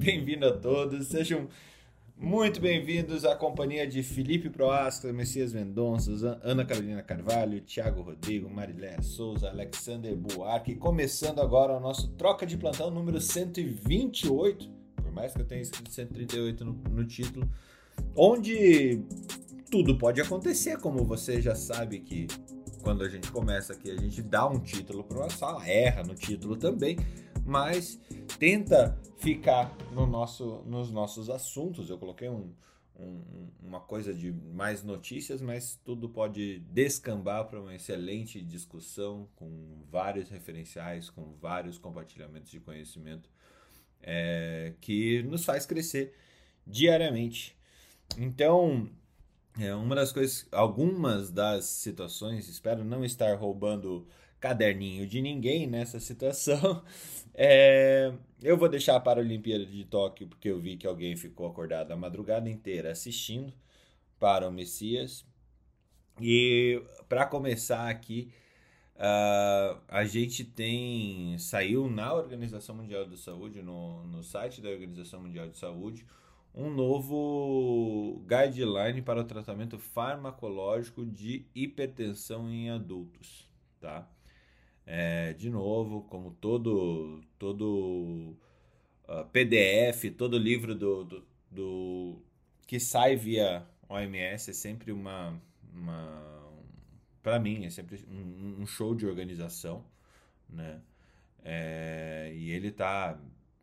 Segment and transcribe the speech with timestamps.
[0.00, 1.08] bem-vindo a todos.
[1.08, 1.46] Sejam
[2.16, 8.98] muito bem-vindos à companhia de Felipe Proastra, Messias Mendonça, Ana Carolina Carvalho, Thiago Rodrigo, Marilé
[9.02, 10.74] Souza, Alexander Buarque.
[10.74, 15.92] Começando agora o nosso Troca de Plantão número 128, por mais que eu tenha escrito
[15.92, 17.46] 138 no, no título,
[18.16, 19.02] onde
[19.70, 22.26] tudo pode acontecer, como você já sabe que
[22.82, 26.14] quando a gente começa aqui, a gente dá um título para uma sala, erra no
[26.14, 26.96] título também,
[27.50, 28.00] mas
[28.38, 31.90] tenta ficar no nosso, nos nossos assuntos.
[31.90, 32.54] Eu coloquei um,
[32.96, 39.82] um, uma coisa de mais notícias, mas tudo pode descambar para uma excelente discussão com
[39.90, 43.28] vários referenciais, com vários compartilhamentos de conhecimento
[44.00, 46.14] é, que nos faz crescer
[46.64, 47.56] diariamente.
[48.16, 48.88] Então,
[49.58, 54.06] é uma das coisas, algumas das situações, espero não estar roubando
[54.40, 56.82] caderninho de ninguém nessa situação.
[57.42, 58.12] É,
[58.42, 61.90] eu vou deixar para a Olimpíada de Tóquio, porque eu vi que alguém ficou acordado
[61.90, 63.50] a madrugada inteira assistindo
[64.18, 65.24] para o Messias.
[66.20, 68.30] E para começar aqui,
[68.96, 71.38] uh, a gente tem.
[71.38, 76.04] Saiu na Organização Mundial de Saúde, no, no site da Organização Mundial de Saúde,
[76.54, 83.48] um novo guideline para o tratamento farmacológico de hipertensão em adultos,
[83.80, 84.06] tá?
[84.92, 88.36] É, de novo, como todo todo uh,
[89.06, 92.22] ah, PDF, todo livro do, do, do,
[92.66, 95.40] que sai via OMS é sempre uma,
[95.72, 96.52] uma
[97.22, 99.84] para mim é sempre um, um, show de organização,
[100.48, 100.80] né?
[101.44, 103.16] É, e ele tá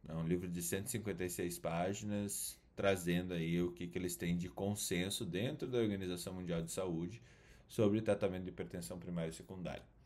[0.07, 5.25] é um livro de 156 páginas trazendo aí o que, que eles têm de consenso
[5.25, 7.21] dentro da Organização Mundial de Saúde
[7.67, 9.96] sobre tratamento de hipertensão primária e secundária.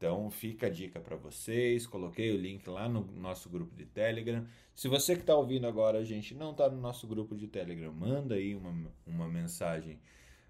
[0.00, 1.86] Então fica a dica para vocês.
[1.86, 4.46] Coloquei o link lá no nosso grupo de Telegram.
[4.74, 7.92] Se você que está ouvindo agora, a gente não está no nosso grupo de Telegram,
[7.92, 10.00] manda aí uma, uma mensagem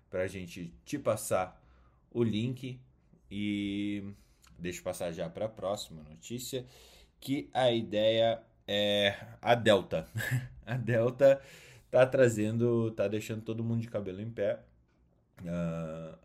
[0.09, 1.61] para a gente te passar
[2.13, 2.79] o link
[3.29, 4.05] e
[4.57, 6.65] deixa eu passar já para a próxima notícia,
[7.19, 10.07] que a ideia é a Delta.
[10.65, 11.43] a Delta
[11.91, 14.61] tá trazendo, tá deixando todo mundo de cabelo em pé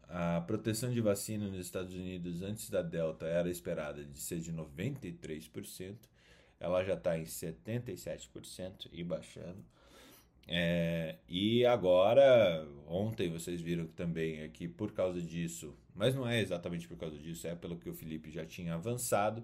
[0.09, 4.51] a proteção de vacina nos Estados Unidos antes da Delta era esperada de ser de
[4.51, 5.95] 93%,
[6.59, 9.63] ela já está em 77% e baixando.
[10.47, 16.87] É, e agora, ontem vocês viram também aqui por causa disso, mas não é exatamente
[16.87, 19.43] por causa disso, é pelo que o Felipe já tinha avançado,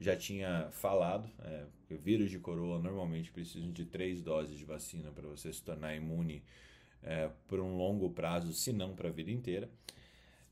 [0.00, 1.28] já tinha falado.
[1.40, 5.62] É, o vírus de coroa normalmente precisa de três doses de vacina para você se
[5.62, 6.42] tornar imune
[7.06, 9.70] é, por um longo prazo, se não para a vida inteira.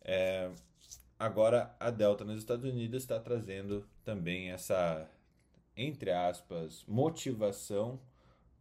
[0.03, 0.51] É,
[1.19, 5.11] agora, a Delta nos Estados Unidos está trazendo também essa,
[5.77, 8.01] entre aspas, motivação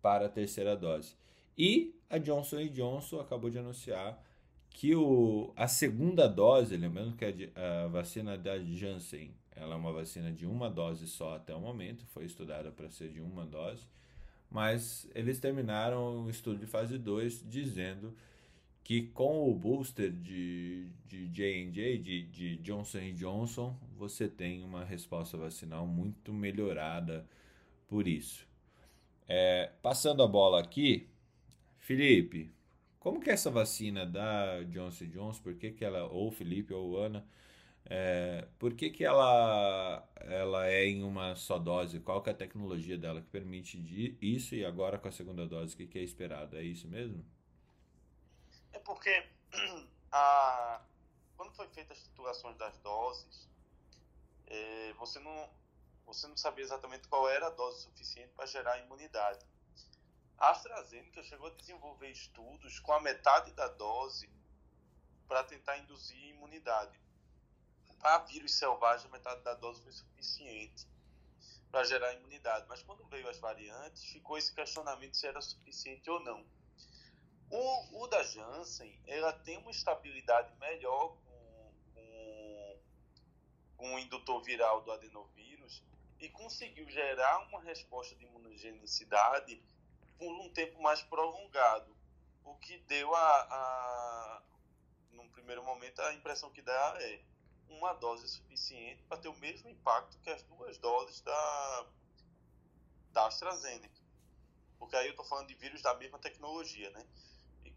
[0.01, 1.15] para a terceira dose.
[1.57, 4.21] E a Johnson Johnson acabou de anunciar
[4.69, 9.91] que o, a segunda dose, lembrando que a, a vacina da Janssen ela é uma
[9.91, 13.85] vacina de uma dose só até o momento, foi estudada para ser de uma dose
[14.53, 18.15] mas eles terminaram o estudo de fase 2 dizendo
[18.83, 25.37] que com o booster de, de J&J, de, de Johnson Johnson, você tem uma resposta
[25.37, 27.25] vacinal muito melhorada
[27.87, 28.47] por isso.
[29.27, 31.07] É, passando a bola aqui,
[31.79, 32.51] Felipe,
[32.99, 36.97] como que é essa vacina da Johnson Johnson, por que, que ela, ou Felipe ou
[36.97, 37.25] Ana,
[37.85, 41.99] é, por que, que ela, ela é em uma só dose?
[41.99, 43.77] Qual que é a tecnologia dela que permite
[44.21, 44.55] isso?
[44.55, 46.57] E agora com a segunda dose, o que, que é esperado?
[46.57, 47.25] É isso mesmo?
[48.71, 49.27] É porque
[50.11, 50.81] a,
[51.35, 53.49] quando foi feita as titulações das doses,
[54.47, 55.49] é, você, não,
[56.05, 59.45] você não sabia exatamente qual era a dose suficiente para gerar imunidade.
[60.37, 64.29] A AstraZeneca chegou a desenvolver estudos com a metade da dose
[65.27, 67.02] para tentar induzir imunidade
[68.03, 70.85] para vírus selvagem, metade da dose foi suficiente
[71.71, 72.65] para gerar imunidade.
[72.67, 76.45] Mas quando veio as variantes, ficou esse questionamento se era suficiente ou não.
[77.49, 82.79] O, o da Janssen, ela tem uma estabilidade melhor com, com,
[83.77, 85.81] com o indutor viral do adenovírus
[86.19, 89.63] e conseguiu gerar uma resposta de imunogenicidade
[90.17, 91.95] por um tempo mais prolongado,
[92.43, 94.43] o que deu a, a
[95.11, 97.32] num primeiro momento a impressão que dá é
[97.77, 101.87] uma dose suficiente para ter o mesmo impacto que as duas doses da,
[103.11, 104.01] da AstraZeneca.
[104.79, 107.05] Porque aí eu estou falando de vírus da mesma tecnologia, né?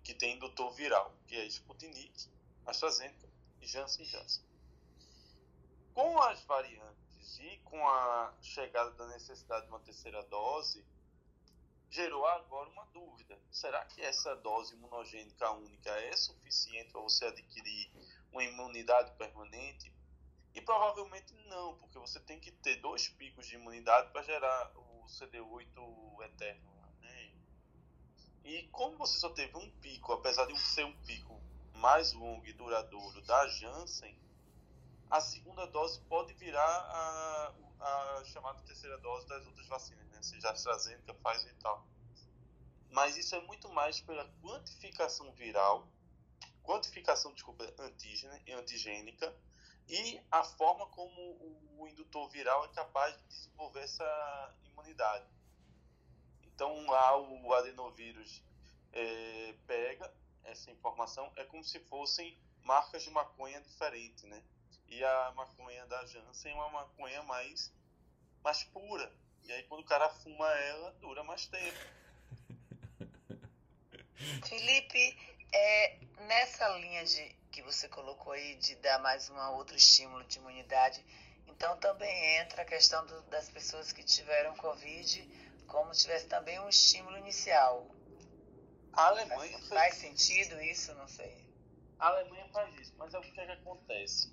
[0.02, 2.28] Que tem indutor viral, que é Sputnik,
[2.64, 3.28] AstraZeneca
[3.60, 4.44] e Janssen Janssen.
[5.94, 10.84] Com as variantes e com a chegada da necessidade de uma terceira dose,
[11.90, 13.38] gerou agora uma dúvida.
[13.50, 17.90] Será que essa dose imunogênica única é suficiente para você adquirir
[18.36, 19.90] uma imunidade permanente?
[20.54, 25.06] E provavelmente não, porque você tem que ter dois picos de imunidade para gerar o
[25.06, 26.70] CD8 eterno.
[27.00, 27.32] Né?
[28.44, 31.40] E como você só teve um pico, apesar de ser um pico
[31.74, 34.18] mais longo e duradouro da Janssen,
[35.10, 40.22] a segunda dose pode virar a, a chamada terceira dose das outras vacinas, né?
[40.22, 41.86] seja AstraZeneca, Pfizer e tal.
[42.90, 45.86] Mas isso é muito mais pela quantificação viral,
[46.66, 49.32] quantificação, desculpa, antígena, antigênica,
[49.88, 51.20] e a forma como
[51.78, 55.24] o indutor viral é capaz de desenvolver essa imunidade.
[56.42, 58.42] Então lá o adenovírus
[58.92, 60.12] é, pega
[60.44, 64.42] essa informação, é como se fossem marcas de maconha diferentes, né?
[64.88, 67.72] E a maconha da Janssen é uma maconha mais,
[68.42, 69.12] mais pura.
[69.44, 71.78] E aí quando o cara fuma ela, dura mais tempo.
[74.48, 80.22] Felipe, é, nessa linha de que você colocou aí de dar mais um outro estímulo
[80.24, 81.02] de imunidade,
[81.46, 85.26] então também entra a questão do, das pessoas que tiveram Covid,
[85.66, 87.88] como tivesse também um estímulo inicial.
[88.92, 90.94] A Alemanha faz, faz sentido isso?
[90.94, 91.46] Não sei.
[91.98, 94.30] A Alemanha faz isso, mas é o que, é que acontece?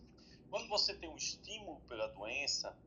[0.49, 2.77] Quando você tem um estímulo pela doença,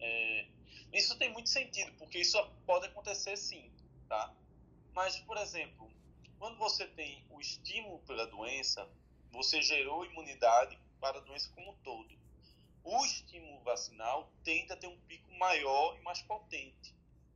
[0.00, 0.46] é,
[0.94, 3.70] isso tem muito sentido, porque isso pode acontecer sim,
[4.08, 4.34] tá?
[4.94, 5.90] Mas, por exemplo,
[6.42, 8.90] quando você tem o estímulo pela doença,
[9.30, 12.18] você gerou imunidade para a doença como um todo.
[12.82, 16.92] O estímulo vacinal tende a ter um pico maior e mais potente,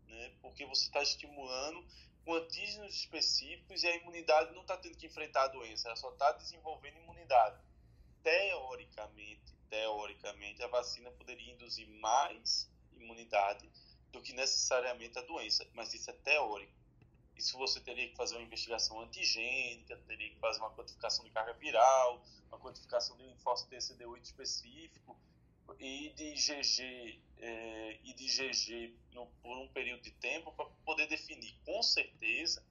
[0.08, 0.32] né?
[0.42, 1.86] porque você está estimulando
[2.24, 6.10] com antígenos específicos e a imunidade não está tendo que enfrentar a doença, ela só
[6.10, 7.62] está desenvolvendo imunidade.
[8.24, 13.70] Teoricamente, teoricamente, a vacina poderia induzir mais imunidade
[14.10, 16.85] do que necessariamente a doença, mas isso é teórico.
[17.36, 21.52] Isso você teria que fazer uma investigação antigênica, teria que fazer uma quantificação de carga
[21.54, 25.16] viral, uma quantificação de linfócito TCD8 específico
[25.78, 31.06] e de GG é, e de GG no, por um período de tempo para poder
[31.08, 32.64] definir com certeza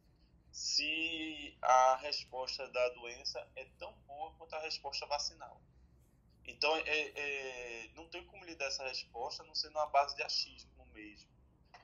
[0.51, 5.61] se a resposta da doença é tão boa quanto a resposta vacinal.
[6.47, 10.23] Então, é, é, não tem como lhe dar essa resposta não sendo uma base de
[10.23, 11.34] achismo mesmo.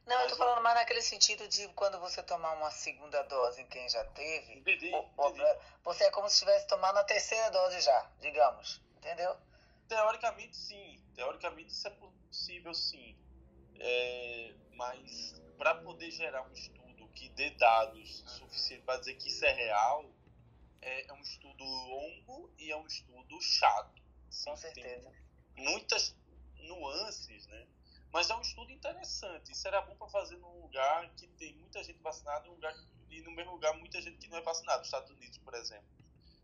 [0.06, 3.62] Não, Mas, eu tô falando mais naquele sentido de quando você tomar uma segunda dose
[3.62, 5.44] em quem já teve, entendi, entendi.
[5.84, 9.36] você é como se estivesse tomando a terceira dose já, digamos, entendeu?
[9.88, 11.04] Teoricamente, sim.
[11.14, 13.18] Teoricamente, isso é possível, sim.
[13.80, 19.46] É, mas para poder gerar um estudo que dê dados suficientes para dizer que isso
[19.46, 20.10] é real,
[20.82, 24.02] é, é um estudo longo e é um estudo chato.
[24.46, 25.12] Com certeza.
[25.56, 26.16] muitas
[26.58, 27.68] nuances, né?
[28.12, 29.52] Mas é um estudo interessante.
[29.66, 32.76] Era bom para fazer num lugar que tem muita gente vacinada um lugar,
[33.10, 34.82] e no mesmo lugar muita gente que não é vacinada.
[34.82, 35.86] Os Estados Unidos, por exemplo.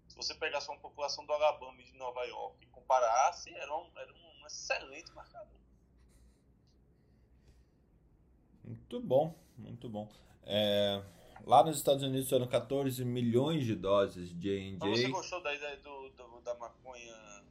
[0.08, 3.90] Se você pegasse uma população do Alabama e de Nova York e comparasse, era um,
[3.98, 5.60] era um excelente marcador.
[8.64, 10.10] Muito bom, muito bom.
[10.44, 11.04] É,
[11.46, 14.90] lá nos Estados Unidos foram 14 milhões de doses de J&J.
[14.90, 17.44] Você gostou da ideia do, do, da maconha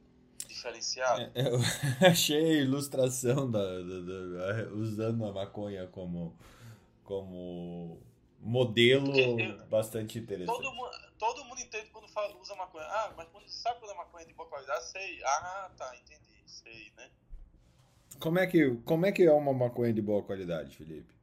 [0.57, 1.31] diferenciado.
[1.33, 1.59] É, eu
[2.09, 6.35] achei a ilustração da, da, da, usando a maconha como,
[7.03, 8.01] como
[8.39, 10.57] modelo eu, bastante interessante.
[10.57, 12.85] Todo mundo, todo mundo entende quando fala, usa maconha.
[12.85, 14.85] Ah, mas quando sabe quando a maconha é de boa qualidade?
[14.85, 15.23] Sei.
[15.23, 16.41] Ah, tá, entendi.
[16.45, 17.09] Sei, né?
[18.19, 21.15] Como é que, como é, que é uma maconha de boa qualidade, Felipe?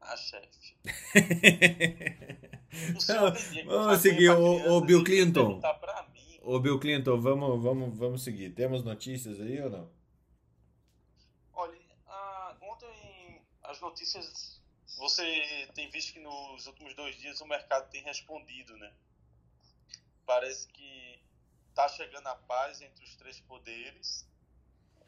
[0.00, 0.48] Ah, chefe.
[3.66, 5.60] vamos seguir o, o Bill Clinton.
[5.60, 5.74] Pra
[6.42, 8.54] Ô Bill Clinton, vamos, vamos, vamos seguir.
[8.54, 9.92] Temos notícias aí ou não?
[11.52, 14.58] Olha, a, ontem as notícias.
[14.96, 18.90] Você tem visto que nos últimos dois dias o mercado tem respondido, né?
[20.24, 21.22] Parece que
[21.68, 24.26] está chegando a paz entre os três poderes.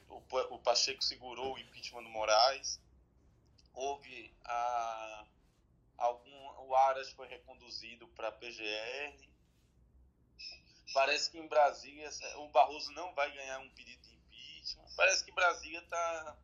[0.09, 0.23] O,
[0.55, 2.79] o Pacheco segurou o impeachment do Moraes.
[3.73, 5.27] Houve a,
[5.97, 6.69] algum.
[6.69, 9.32] O Aras foi reconduzido para PGR
[10.93, 14.89] Parece que em Brasília o Barroso não vai ganhar um pedido de impeachment.
[14.97, 16.37] Parece que Brasília está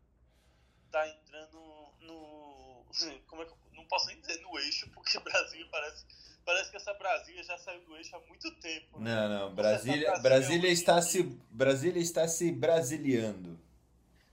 [0.91, 1.59] tá entrando
[2.01, 2.85] no.
[3.27, 6.05] Como é que, não posso nem dizer no eixo, porque Brasília parece.
[6.45, 8.99] Parece que essa Brasília já saiu do eixo há muito tempo.
[8.99, 9.13] Né?
[9.13, 9.53] Não, não.
[9.53, 13.59] Brasília, Brasília, Brasília, está se, Brasília está se brasiliando.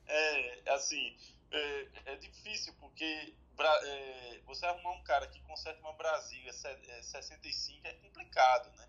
[0.07, 1.15] É, assim.
[1.51, 7.91] É, é difícil, porque é, você arrumar um cara que conserta uma Brasília 65 é,
[7.91, 8.89] é complicado, né?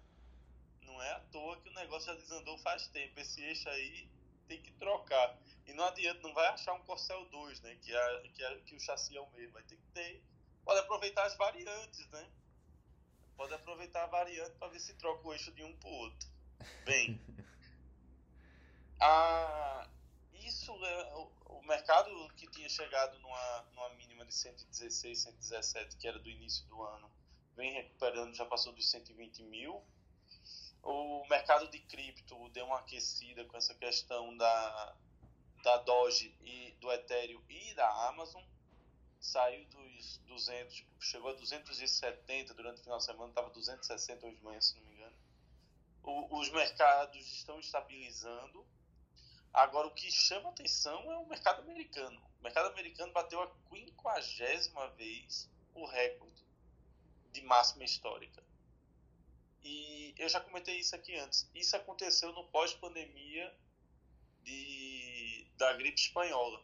[0.98, 3.20] Não é à toa que o negócio já desandou faz tempo.
[3.20, 4.10] Esse eixo aí
[4.48, 5.38] tem que trocar.
[5.68, 7.75] E não adianta, não vai achar um Corcel 2, né?
[7.75, 9.54] Que, é, que, é, que o chassi é o mesmo.
[9.54, 10.24] Vai ter que ter
[10.68, 12.30] pode aproveitar as variantes, né?
[13.38, 16.30] Pode aproveitar a variante para ver se troca o eixo de um para o outro.
[16.84, 17.22] Bem,
[19.00, 19.88] a,
[20.34, 26.08] isso é o, o, mercado que tinha chegado numa, numa mínima de 116, 117, que
[26.08, 27.10] era do início do ano,
[27.56, 29.82] vem recuperando, já passou dos 120 mil.
[30.84, 34.96] O mercado de cripto deu uma aquecida com essa questão da,
[35.64, 38.44] da Doge e do Ethereum e da Amazon.
[39.20, 44.44] Saiu dos 200, chegou a 270 durante o final de semana, estava 260 hoje de
[44.44, 45.16] manhã, se não me engano.
[46.04, 48.66] O, os mercados estão estabilizando.
[49.54, 52.22] Agora, o que chama atenção é o mercado americano.
[52.40, 56.46] O mercado americano bateu a quinquagésima vez o recorde
[57.32, 58.44] de máxima histórica.
[59.64, 61.50] E eu já comentei isso aqui antes.
[61.54, 63.54] Isso aconteceu no pós-pandemia
[64.44, 66.62] de, da gripe espanhola.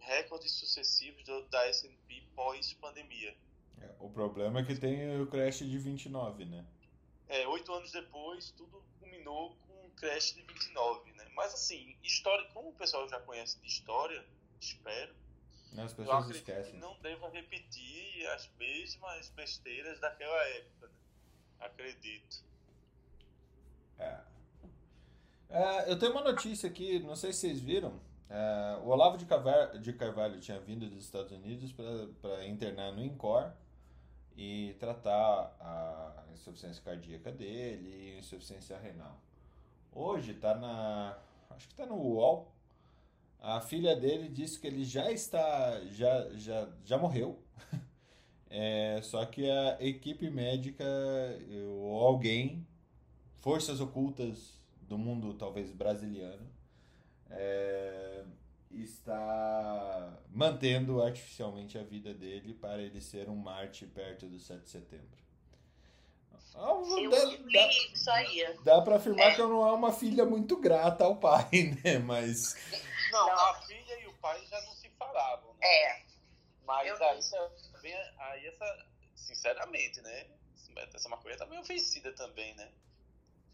[0.00, 3.36] recordes sucessivos do, da S&P pós-pandemia.
[3.80, 6.64] É, o problema é que tem o crash de 29, né?
[7.28, 11.28] É, oito anos depois, tudo culminou com um crash de 29, né?
[11.34, 14.24] Mas assim, história, como o pessoal já conhece de história,
[14.60, 15.14] espero,
[15.72, 16.74] não, as pessoas esquecem.
[16.74, 20.88] não deva repetir as mesmas besteiras daquela época.
[20.88, 20.94] Né?
[21.64, 22.44] Acredito.
[23.98, 24.20] É.
[25.50, 25.90] é.
[25.90, 28.00] Eu tenho uma notícia aqui, não sei se vocês viram.
[28.28, 31.72] É, o Olavo de Carvalho, de Carvalho tinha vindo dos Estados Unidos
[32.20, 33.52] para internar no INCOR
[34.36, 39.20] e tratar a insuficiência cardíaca dele e insuficiência renal.
[39.92, 41.18] Hoje está na.
[41.50, 42.52] Acho que está no UOL
[43.42, 47.42] a filha dele disse que ele já está, já, já, já morreu.
[48.54, 50.84] É, só que a equipe médica
[51.80, 52.66] ou alguém,
[53.38, 56.46] forças ocultas do mundo talvez brasiliano,
[57.30, 58.24] é,
[58.70, 64.68] está mantendo artificialmente a vida dele para ele ser um Marte perto do 7 de
[64.68, 65.22] setembro.
[66.54, 68.58] Eu dá, dá, isso aí.
[68.62, 69.34] Dá para afirmar é.
[69.34, 71.48] que eu não é uma filha muito grata ao pai,
[71.82, 71.98] né?
[71.98, 72.54] Mas
[73.10, 75.54] não, não, a filha e o pai já não se falavam.
[75.54, 75.66] Né?
[75.66, 76.02] É.
[76.66, 77.22] Mas eu aí,
[77.82, 78.86] também, aí essa,
[79.16, 80.26] sinceramente, né?
[80.94, 82.70] Essa maconha tá meio ofensiva também, né?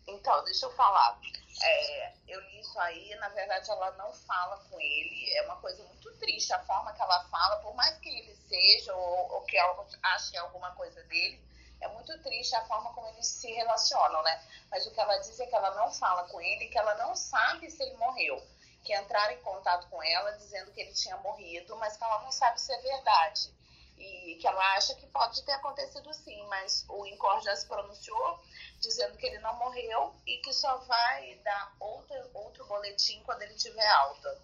[0.07, 1.19] Então, deixa eu falar.
[1.63, 5.83] É, eu li isso aí, na verdade ela não fala com ele, é uma coisa
[5.85, 9.57] muito triste a forma que ela fala, por mais que ele seja ou, ou que
[9.57, 11.43] ela ache alguma coisa dele,
[11.81, 14.47] é muito triste a forma como eles se relacionam, né?
[14.71, 17.15] Mas o que ela diz é que ela não fala com ele, que ela não
[17.17, 18.41] sabe se ele morreu
[18.85, 22.33] que entraram em contato com ela dizendo que ele tinha morrido, mas que ela não
[22.33, 23.53] sabe se é verdade.
[23.99, 28.41] E que ela acha que pode ter acontecido sim, mas o INCOR já se pronunciou
[28.81, 33.55] dizendo que ele não morreu e que só vai dar outro, outro boletim quando ele
[33.55, 34.41] tiver alta.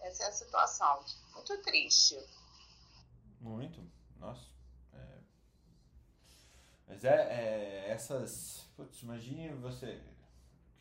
[0.00, 1.04] Essa é a situação.
[1.32, 2.18] Muito triste.
[3.40, 3.80] Muito.
[4.16, 4.46] Nossa.
[4.92, 5.18] É...
[6.88, 8.68] Mas é, é essas.
[8.76, 10.00] Putz, imagine você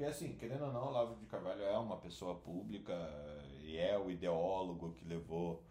[0.01, 2.91] porque, assim, querendo ou não, o Olavo de Carvalho é uma pessoa pública
[3.59, 5.63] e é o ideólogo que levou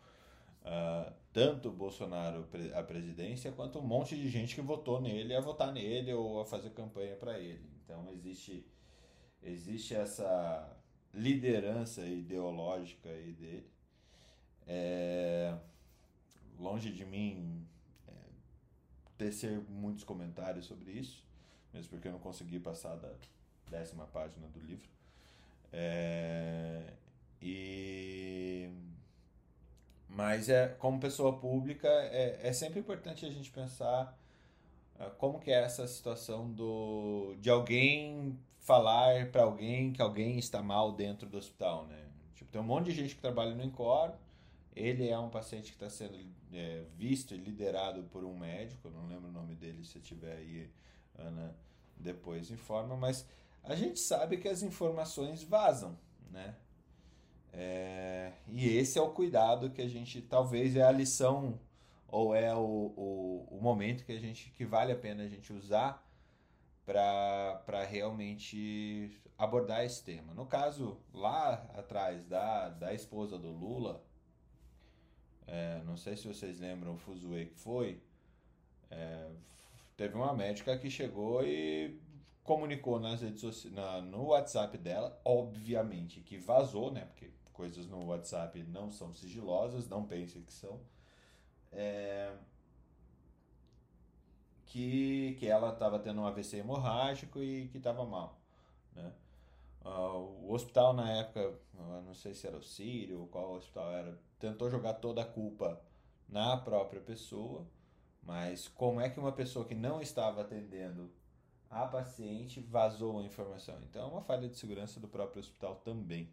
[0.63, 5.73] uh, tanto Bolsonaro à presidência quanto um monte de gente que votou nele a votar
[5.73, 7.69] nele ou a fazer campanha para ele.
[7.85, 8.67] Então, existe,
[9.43, 10.77] existe essa
[11.15, 13.71] liderança ideológica aí dele.
[14.67, 15.57] É,
[16.59, 17.67] longe de mim
[18.07, 18.13] é,
[19.19, 21.25] tecer muitos comentários sobre isso,
[21.73, 23.13] mesmo porque eu não consegui passar da
[23.69, 24.89] décima página do livro.
[25.73, 26.93] É,
[27.41, 28.69] e
[30.11, 34.19] mas é como pessoa pública é, é sempre importante a gente pensar
[34.97, 40.63] uh, como que é essa situação do de alguém falar para alguém que alguém está
[40.63, 42.07] mal dentro do hospital, né?
[42.35, 44.13] Tipo, tem um monte de gente que trabalha no Incor,
[44.75, 46.19] ele é um paciente que está sendo
[46.53, 50.71] é, visto e liderado por um médico, não lembro o nome dele, se tiver aí,
[51.19, 51.55] Ana,
[51.97, 53.27] depois informa, mas
[53.63, 55.99] a gente sabe que as informações vazam,
[56.31, 56.55] né?
[57.53, 61.59] É, e esse é o cuidado que a gente, talvez é a lição
[62.07, 62.59] ou é o,
[62.97, 66.05] o, o momento que a gente que vale a pena a gente usar
[66.85, 70.35] para realmente abordar esse tema.
[70.35, 74.03] No caso, lá atrás da, da esposa do Lula,
[75.47, 78.03] é, não sei se vocês lembram o Fuzue que foi,
[78.91, 79.29] é,
[79.97, 81.97] teve uma médica que chegou e
[82.43, 87.05] comunicou nas redes sociais, na, no WhatsApp dela, obviamente que vazou, né?
[87.05, 87.31] Porque
[87.61, 90.81] coisas no WhatsApp não são sigilosas, não pense que são.
[91.71, 92.35] É,
[94.65, 98.41] que, que ela estava tendo um AVC hemorrágico e que estava mal,
[98.95, 99.13] né?
[99.83, 101.55] Uh, o hospital na época,
[102.07, 105.79] não sei se era o Sírio ou qual hospital era, tentou jogar toda a culpa
[106.27, 107.67] na própria pessoa,
[108.23, 111.11] mas como é que uma pessoa que não estava atendendo
[111.69, 113.79] a paciente vazou a informação?
[113.83, 116.31] Então é uma falha de segurança do próprio hospital também.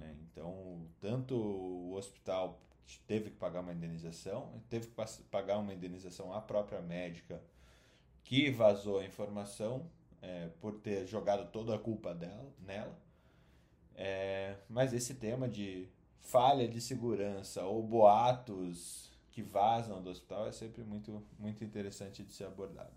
[0.00, 0.16] Né?
[0.22, 2.60] Então, tanto o hospital
[3.06, 7.42] teve que pagar uma indenização, teve que pagar uma indenização à própria médica
[8.24, 9.90] que vazou a informação
[10.22, 12.98] é, por ter jogado toda a culpa dela, nela.
[13.94, 15.88] É, mas esse tema de
[16.20, 22.32] falha de segurança ou boatos que vazam do hospital é sempre muito, muito interessante de
[22.32, 22.92] ser abordado.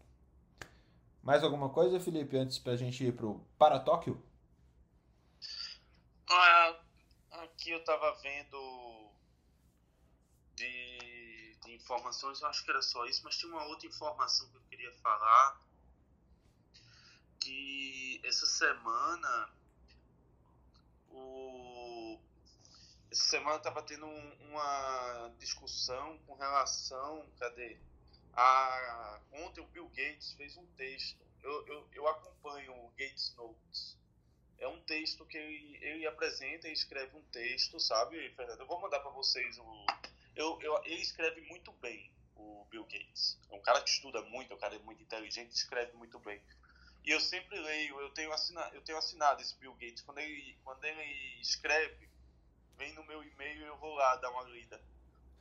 [1.24, 4.22] Mais alguma coisa, Felipe, antes para a gente ir para o Para Tóquio?
[6.28, 6.61] Ah,
[7.62, 9.12] aqui eu estava vendo
[10.56, 14.58] de, de informações, eu acho que era só isso, mas tinha uma outra informação que
[14.58, 15.62] eu queria falar,
[17.40, 19.54] que essa semana
[21.12, 22.20] o
[23.12, 27.78] essa semana estava tendo um, uma discussão com relação, cadê?
[28.34, 31.20] A, ontem o Bill Gates fez um texto.
[31.44, 34.01] Eu, eu, eu acompanho o Gates Notes.
[34.62, 38.60] É um texto que ele, apresenta e escreve um texto, sabe, Fernando?
[38.60, 39.86] Eu vou mandar para vocês o.
[40.36, 43.40] Eu, eu, ele escreve muito bem, o Bill Gates.
[43.50, 46.40] É um cara que estuda muito, é um cara muito inteligente, escreve muito bem.
[47.04, 50.04] E eu sempre leio, eu tenho assinado, eu tenho assinado esse Bill Gates.
[50.04, 52.08] Quando ele, quando ele escreve,
[52.78, 54.80] vem no meu e-mail e eu vou lá dar uma lida.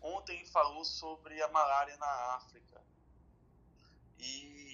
[0.01, 2.83] Ontem falou sobre a malária na África.
[4.19, 4.70] E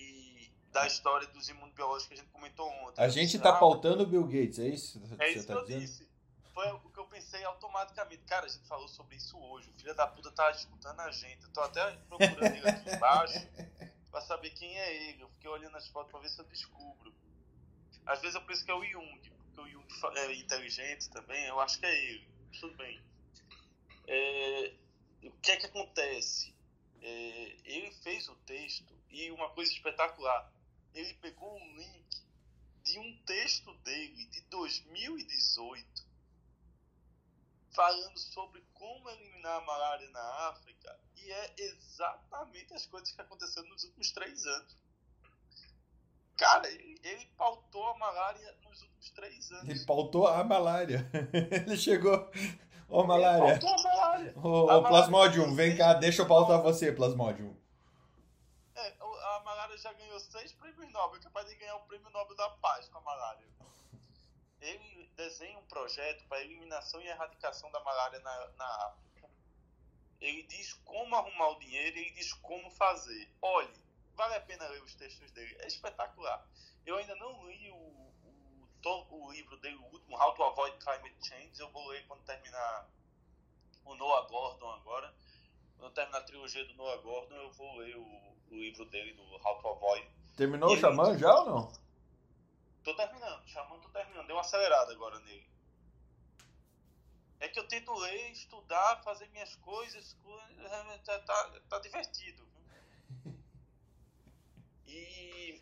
[0.73, 3.03] da história dos imunobiológicos que a gente comentou ontem.
[3.03, 5.01] A gente está pautando o Bill Gates, é isso?
[5.01, 5.81] Que é isso tá que eu dizendo?
[5.81, 6.09] disse.
[6.53, 8.25] Foi o que eu pensei automaticamente.
[8.25, 9.71] Cara, a gente falou sobre isso hoje.
[9.71, 11.43] O filho da puta tá escutando a gente.
[11.45, 13.47] Eu tô até procurando ele aqui embaixo
[14.11, 15.23] para saber quem é ele.
[15.23, 17.15] Eu fiquei olhando as fotos para ver se eu descubro.
[18.07, 21.45] Às vezes eu penso que é o Jung, porque o Jung é inteligente também.
[21.47, 23.01] Eu acho que é ele tudo bem.
[24.07, 24.73] É,
[25.25, 26.55] o que é que acontece?
[27.03, 30.51] É, ele fez o texto e uma coisa espetacular,
[30.97, 32.27] ele pegou um link
[32.83, 36.07] de um texto dele de 2018
[37.71, 43.69] falando sobre como eliminar a malária na África e é exatamente as coisas que aconteceram
[43.69, 44.77] nos últimos três anos.
[46.39, 49.69] Cara, ele, ele pautou a malária nos últimos três anos.
[49.69, 51.11] Ele pautou a malária.
[51.33, 52.31] ele chegou.
[52.89, 53.53] Ô, oh, malária.
[53.53, 54.33] Ele pautou a malária.
[54.37, 57.55] Ô, oh, Plasmodium, vem cá, deixa eu pautar você, Plasmodium.
[59.77, 62.89] É, já ganhou seis prêmios Nobel, é capaz de ganhar o prêmio Nobel da Paz
[62.89, 63.47] com a malária.
[64.59, 69.29] Ele desenha um projeto para eliminação e erradicação da malária na, na África.
[70.19, 73.31] Ele diz como arrumar o dinheiro e ele diz como fazer.
[73.43, 73.85] Olhe,
[74.15, 76.49] vale a pena ler os textos dele, é espetacular.
[76.87, 81.29] Eu ainda não li o, o, o livro dele, o último, How to Avoid Climate
[81.29, 82.89] Change, eu vou ler quando terminar
[83.85, 85.15] o Noah Gordon agora.
[85.77, 89.23] Quando terminar a trilogia do Noah Gordon, eu vou ler o, o livro dele, do
[89.23, 90.09] How to Avoid.
[90.37, 91.73] Terminou o Xamã já ou não?
[92.85, 95.49] Tô terminando, o Xamã tô terminando, deu uma acelerada agora nele.
[97.41, 100.17] É que eu tento ler, estudar, fazer minhas coisas,
[101.05, 102.47] tá, tá, tá divertido.
[104.89, 105.61] E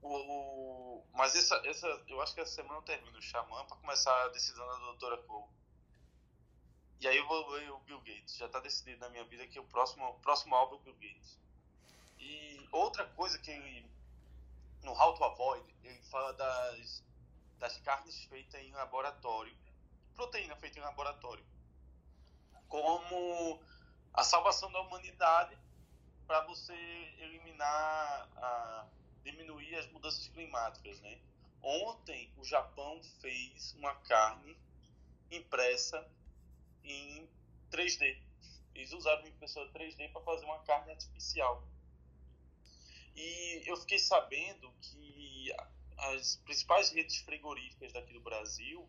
[0.00, 3.76] o, o, mas essa, essa, eu acho que essa semana eu termino o Xamã para
[3.76, 5.46] começar a decisão da doutora Cole.
[7.00, 8.36] E aí eu vou ler o Bill Gates.
[8.36, 10.94] Já está decidido na minha vida que o próximo, o próximo álbum é o Bill
[10.94, 11.38] Gates.
[12.22, 13.84] E outra coisa que ele,
[14.82, 17.04] no How to Avoid, ele fala das,
[17.58, 19.52] das carnes feitas em laboratório,
[20.14, 21.44] proteína feita em laboratório,
[22.68, 23.60] como
[24.14, 25.58] a salvação da humanidade
[26.28, 26.72] para você
[27.18, 28.86] eliminar, a,
[29.24, 31.18] diminuir as mudanças climáticas, né?
[31.60, 34.56] Ontem o Japão fez uma carne
[35.28, 36.08] impressa
[36.84, 37.28] em
[37.70, 38.22] 3D.
[38.74, 41.62] Eles usaram uma impressora 3D para fazer uma carne artificial.
[43.16, 45.52] E eu fiquei sabendo que
[45.98, 48.88] as principais redes frigoríficas daqui do Brasil,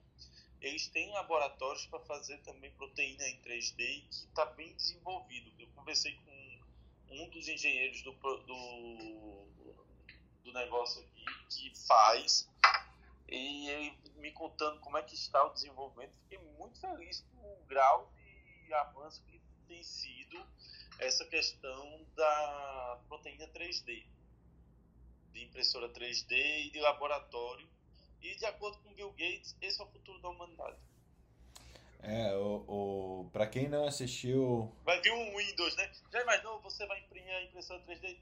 [0.62, 5.52] eles têm laboratórios para fazer também proteína em 3D e que está bem desenvolvido.
[5.60, 6.62] Eu conversei com
[7.10, 9.48] um dos engenheiros do, do,
[10.44, 12.50] do negócio aqui que faz
[13.28, 16.16] e ele me contando como é que está o desenvolvimento.
[16.24, 18.12] Fiquei muito feliz com o grau
[18.66, 20.46] de avanço que tem sido
[21.00, 24.06] essa questão da proteína 3D,
[25.34, 27.68] de impressora 3D e de laboratório.
[28.22, 30.78] E de acordo com Bill Gates, esse é o futuro da humanidade.
[32.02, 34.74] É, o, o, pra quem não assistiu.
[34.84, 35.92] Vai vir um Windows, né?
[36.12, 36.62] Já imaginou?
[36.62, 38.18] Você vai imprimir a impressora 3D.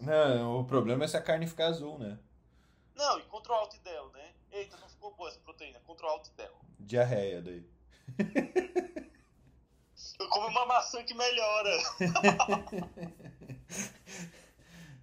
[0.00, 2.18] Não, o problema é se a carne ficar azul, né?
[2.94, 4.32] Não, e Ctrl Alt Del, né?
[4.50, 5.78] Eita, não ficou boa essa proteína.
[5.80, 6.54] Ctrl Alt Del.
[6.80, 7.64] Diarreia daí.
[10.18, 11.70] Eu como uma maçã que melhora.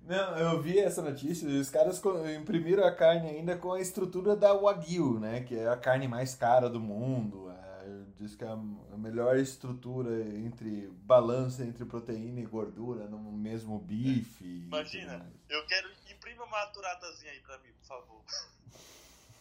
[0.09, 2.01] Não, eu vi essa notícia e os caras
[2.35, 5.41] imprimiram a carne ainda com a estrutura da Wagyu, né?
[5.41, 7.47] Que é a carne mais cara do mundo.
[7.51, 13.77] É, diz que é a melhor estrutura entre balança entre proteína e gordura no mesmo
[13.77, 14.63] bife.
[14.65, 18.21] Imagina, eu quero imprima uma maturadazinha aí pra mim, por favor.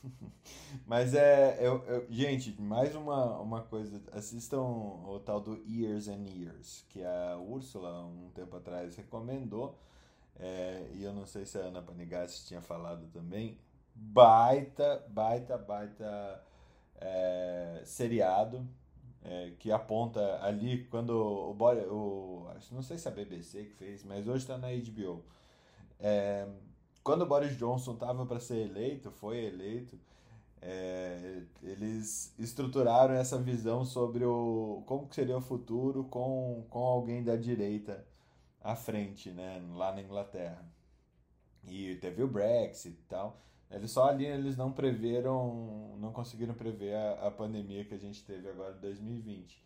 [0.86, 6.26] Mas é, eu, eu, gente, mais uma, uma coisa, assistam o tal do Years and
[6.28, 9.87] Years, que a Úrsula um tempo atrás recomendou
[10.38, 13.58] é, e eu não sei se a Ana Panigassi tinha falado também,
[13.94, 16.44] baita, baita, baita
[17.00, 18.66] é, seriado
[19.24, 23.74] é, que aponta ali quando o, o, o não sei se é a BBC que
[23.74, 25.24] fez, mas hoje está na HBO.
[25.98, 26.46] É,
[27.02, 29.98] quando o Boris Johnson estava para ser eleito, foi eleito,
[30.60, 37.36] é, eles estruturaram essa visão sobre o como seria o futuro com, com alguém da
[37.36, 38.04] direita
[38.68, 40.62] à frente, né, lá na Inglaterra.
[41.66, 43.40] E teve o Brexit e tal.
[43.70, 48.22] Eles só ali eles não preveram, não conseguiram prever a, a pandemia que a gente
[48.24, 49.64] teve agora em 2020.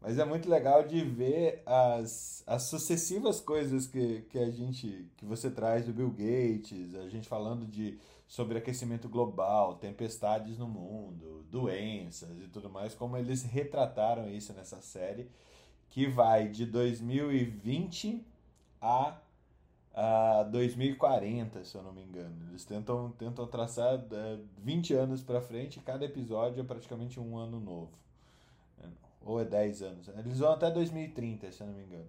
[0.00, 5.24] Mas é muito legal de ver as, as sucessivas coisas que, que a gente que
[5.24, 11.44] você traz do Bill Gates, a gente falando de sobre aquecimento global, tempestades no mundo,
[11.50, 15.28] doenças e tudo mais, como eles retrataram isso nessa série
[15.88, 18.24] que vai de 2020
[18.86, 22.48] a, a 2040, se eu não me engano.
[22.50, 27.36] Eles tentam, tentam traçar é, 20 anos para frente, e cada episódio é praticamente um
[27.36, 27.92] ano novo.
[29.22, 30.08] Ou é 10 anos.
[30.08, 32.08] Eles vão até 2030, se eu não me engano.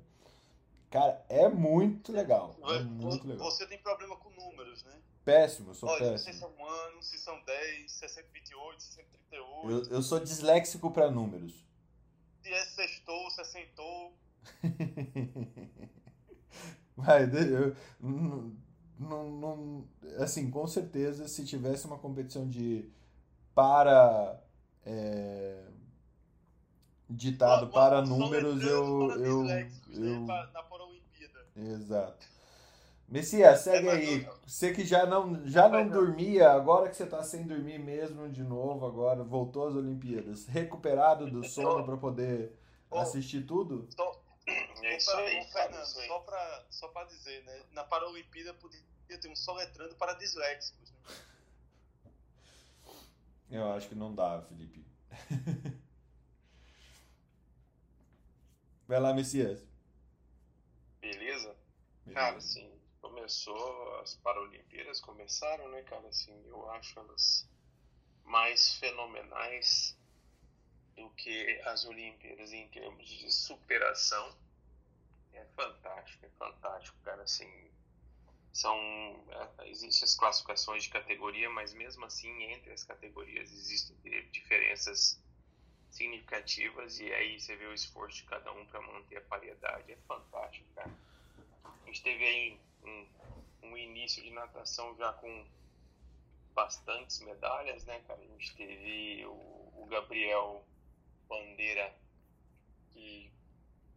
[0.91, 2.55] Cara, é muito legal.
[2.63, 3.49] É muito legal.
[3.49, 4.93] Você tem problema com números, né?
[5.25, 6.33] Péssimo, sou Olha, péssimo.
[6.33, 9.69] Se são um ano, se são 10, se é 128, se é 138.
[9.69, 11.67] Eu, eu sou disléxico para números
[12.47, 14.13] se é sextou, se é sentou.
[16.97, 17.75] Vai, eu,
[18.99, 19.85] não, não,
[20.17, 22.89] assim, com certeza, se tivesse uma competição de
[23.53, 24.41] para
[24.83, 25.63] é,
[27.07, 29.45] ditado uma, para números, eu, para eu,
[29.93, 31.45] eu, na Paralimpíada.
[31.55, 32.25] Exato.
[33.07, 34.27] Messias, segue é, aí.
[34.45, 38.43] Você que já não, já não dormia, agora que você está sem dormir mesmo de
[38.43, 42.51] novo, agora voltou às Olimpíadas, recuperado do sono para poder
[42.91, 43.87] assistir tudo?
[43.95, 44.19] Tô,
[44.85, 47.65] é isso aí, Fernando, só para só pra dizer, né?
[47.71, 50.91] Na Paralimpíada podia ter um soletrando para disléxicos.
[50.91, 50.97] Né?
[53.49, 54.85] Eu acho que não dá, Felipe.
[58.87, 59.65] Vai lá, Messias.
[61.01, 61.55] Beleza?
[62.05, 62.13] Beleza.
[62.13, 62.77] Cara, sim
[63.27, 66.07] começou, as Paralimpíadas começaram, né, cara?
[66.07, 67.49] Assim, eu acho elas
[68.23, 69.97] mais fenomenais
[70.95, 74.35] do que as Olimpíadas em termos de superação.
[75.37, 77.21] É fantástico, é fantástico, cara.
[77.21, 77.71] Assim,
[78.51, 78.75] são
[79.59, 83.95] é, existem as classificações de categoria, mas mesmo assim entre as categorias existem
[84.31, 85.21] diferenças
[85.91, 89.91] significativas e aí você vê o esforço de cada um para manter a paridade.
[89.91, 90.91] É fantástico, cara.
[91.83, 93.07] A gente teve aí um,
[93.63, 95.45] um início de natação já com
[96.53, 98.19] bastantes medalhas, né, cara?
[98.19, 100.65] A gente teve o, o Gabriel
[101.27, 101.95] Bandeira,
[102.91, 103.31] que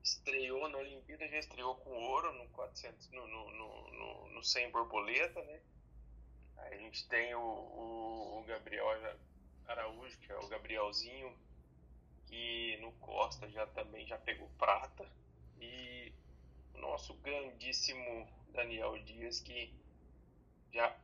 [0.03, 5.43] estreou na Olimpíada, já estreou com ouro no 400, no, no, no, no 100 borboleta,
[5.43, 5.61] né?
[6.59, 8.87] Aí a gente tem o, o, o Gabriel
[9.67, 11.37] Araújo, que é o Gabrielzinho,
[12.27, 15.07] que no Costa já também já pegou prata.
[15.61, 16.13] E
[16.75, 19.73] o nosso grandíssimo Daniel Dias, que
[20.73, 20.97] já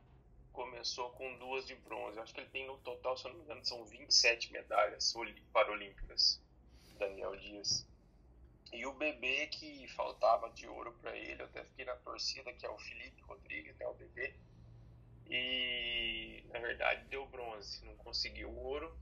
[0.51, 2.19] começou com duas de bronze.
[2.19, 5.13] Acho que ele tem no total, se eu não me engano, são 27 medalhas
[5.53, 6.41] paralímpicas.
[6.97, 7.87] Daniel Dias.
[8.71, 12.65] E o bebê que faltava de ouro para ele, eu até fiquei na torcida, que
[12.65, 14.33] é o Felipe Rodrigues, né, o bebê.
[15.29, 18.97] E na verdade deu bronze, não conseguiu ouro.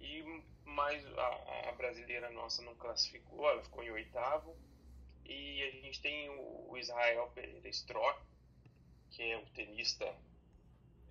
[0.00, 0.22] E
[0.64, 4.56] mais a, a brasileira nossa não classificou, ela ficou em oitavo
[5.24, 8.20] e a gente tem o Israel Pereira Strock,
[9.10, 10.12] que é um tenista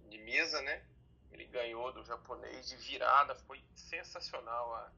[0.10, 0.84] de mesa, né?
[1.32, 4.92] Ele ganhou do japonês de virada, foi sensacional a,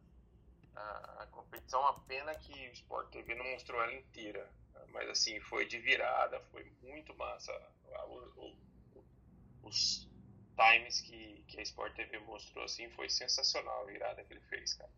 [0.75, 1.81] a, a competição.
[1.81, 4.49] Uma pena que o Sport TV não mostrou ela inteira,
[4.89, 7.51] mas assim, foi de virada, foi muito massa.
[8.07, 8.55] O,
[8.95, 9.03] o,
[9.63, 10.09] os
[10.55, 14.73] times que, que a Sport TV mostrou assim, foi sensacional a virada que ele fez,
[14.73, 14.91] cara.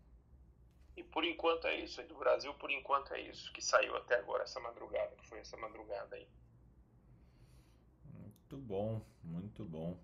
[0.98, 2.02] E por enquanto é isso.
[2.04, 3.52] Do Brasil, por enquanto é isso.
[3.52, 6.28] Que saiu até agora essa madrugada, que foi essa madrugada aí.
[8.14, 10.00] Muito bom, muito bom.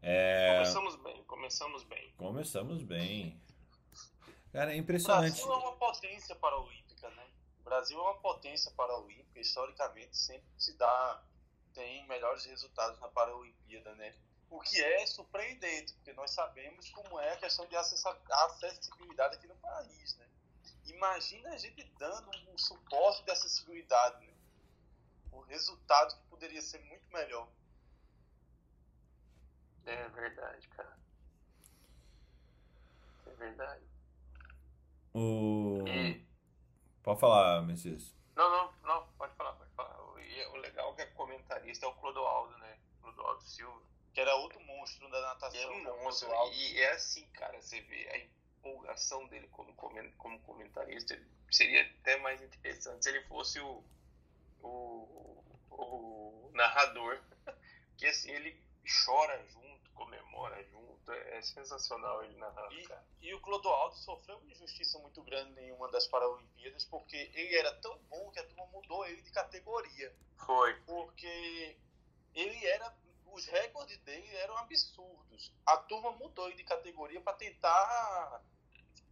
[0.00, 0.54] É...
[0.54, 2.12] Começamos bem, começamos bem.
[2.16, 3.40] Começamos bem.
[4.52, 5.42] Cara, é O impressionante.
[5.42, 7.26] Brasil é uma potência paraolímpica, né?
[7.60, 11.22] O Brasil é uma potência paraolímpica, historicamente sempre se dá,
[11.74, 14.14] tem melhores resultados na Paralimpíada, né?
[14.50, 19.54] O que é surpreendente, porque nós sabemos como é a questão de acessibilidade aqui no
[19.56, 20.26] país, né?
[20.86, 24.32] Imagina a gente dando um suporte de acessibilidade, né?
[25.30, 27.46] O resultado que poderia ser muito melhor.
[29.84, 30.98] É verdade, cara.
[33.26, 33.87] É verdade.
[35.18, 35.84] O...
[35.88, 36.24] E-
[37.02, 38.14] Pode falar, Messias.
[38.36, 40.00] Não, não, não, pode falar, pode falar.
[40.12, 42.78] O, e o legal é que é comentarista é o Clodoaldo, né?
[43.00, 43.82] Clodoaldo Silva.
[44.14, 45.58] Que era outro monstro da natação.
[45.58, 46.28] E é um é o monstro.
[46.52, 51.18] E é assim, cara, você vê a empolgação dele como, como comentarista.
[51.50, 53.82] Seria até mais interessante se ele fosse o,
[54.62, 57.20] o, o narrador.
[57.96, 58.56] Que assim, ele
[59.04, 61.12] chora junto, comemora junto.
[61.12, 63.04] É, é sensacional ele narrando, E, cara.
[63.20, 67.74] e o Clodoaldo sofreu uma injustiça muito grande em uma das Paralimpíadas, porque ele era
[67.80, 70.14] tão bom que a turma mudou ele de categoria.
[70.46, 70.80] Foi.
[70.82, 71.76] Porque
[72.34, 72.96] ele era.
[73.30, 75.52] Os recordes dele eram absurdos.
[75.66, 78.42] A turma mudou ele de categoria para tentar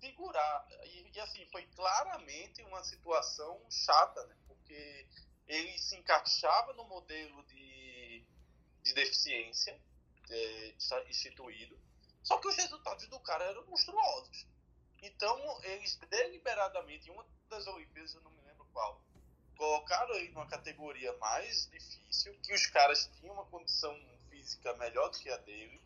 [0.00, 0.66] segurar.
[0.84, 4.36] E, e, assim, foi claramente uma situação chata, né?
[4.46, 5.06] Porque
[5.46, 8.24] ele se encaixava no modelo de,
[8.82, 9.78] de deficiência
[10.30, 10.74] é,
[11.08, 11.78] instituído,
[12.22, 14.46] só que os resultados do cara eram monstruosos.
[15.02, 19.00] Então, eles deliberadamente, em uma das Olimpíadas, eu não me lembro qual,
[19.56, 23.94] colocaram ele numa categoria mais difícil, que os caras tinham uma condição
[24.28, 25.80] física melhor do que a dele,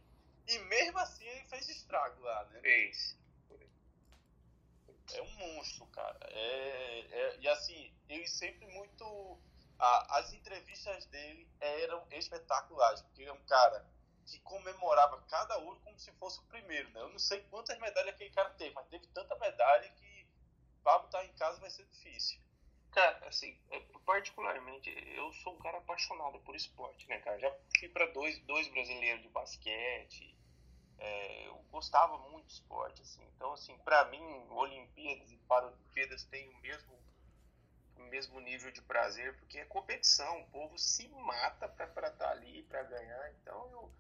[0.47, 2.61] e mesmo assim ele fez estrago lá, né?
[2.61, 3.17] Fez.
[5.13, 6.19] É um monstro, cara.
[6.31, 9.39] É, é- e assim, ele sempre muito.
[9.79, 13.83] a- as entrevistas dele eram espetaculares, porque ele é um cara
[14.27, 17.01] que comemorava cada ouro como se fosse o primeiro, né?
[17.01, 20.27] Eu não sei quantas medalhas aquele cara teve, mas teve tanta medalha que
[20.83, 22.41] pra botar em casa vai ser difícil.
[22.93, 27.39] Cara, assim, é, particularmente, eu sou um cara apaixonado por esporte, né, cara?
[27.39, 30.37] Já fui para dois, dois brasileiros de basquete,
[30.99, 33.23] é, eu gostava muito de esporte, assim.
[33.35, 36.99] Então, assim, para mim, Olimpíadas e Paralimpíadas têm o mesmo,
[37.97, 42.65] o mesmo nível de prazer, porque é competição, o povo se mata para estar ali,
[42.65, 43.33] para ganhar.
[43.35, 43.93] Então, eu,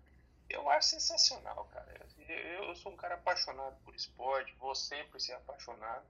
[0.50, 2.08] eu acho sensacional, cara.
[2.28, 6.06] Eu, eu sou um cara apaixonado por esporte, vou sempre ser apaixonado.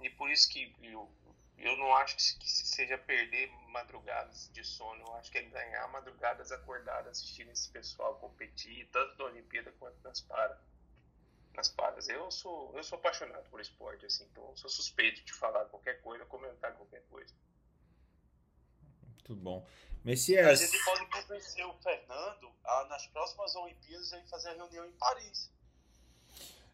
[0.00, 1.10] E por isso que eu,
[1.56, 6.50] eu não acho que, seja perder madrugadas de sono, eu acho que é ganhar madrugadas
[6.50, 10.58] acordadas assistindo esse pessoal competir, tanto na Olimpíada quanto nas paras.
[11.54, 12.08] Nas paras.
[12.08, 16.24] Eu sou, eu sou apaixonado por esporte, assim, então sou suspeito de falar qualquer coisa,
[16.26, 17.32] comentar qualquer coisa.
[19.28, 19.66] Muito bom.
[19.66, 19.70] A
[20.04, 24.92] Messias, gente pode convencer o Fernando a, nas próximas Olimpíadas, ele fazer a reunião em
[24.92, 25.50] Paris.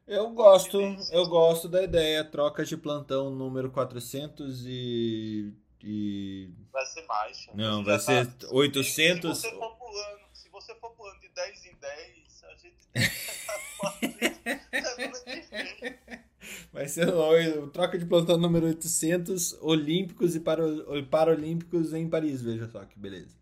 [0.06, 0.80] eu gosto,
[1.12, 2.24] eu gosto da ideia.
[2.24, 5.52] Troca de plantão número 400 e.
[5.82, 6.50] e...
[6.72, 7.46] Vai ser mais.
[7.54, 9.36] Não, A vai ser tá- 800.
[9.36, 12.88] Se, se você for pulando, se você for pulando de 10 em 10, a gente
[16.72, 20.62] Vai ser o- troca de plantão número 800 Olímpicos e para,
[21.10, 22.42] Paralímpicos em Paris.
[22.42, 23.36] Veja só que beleza.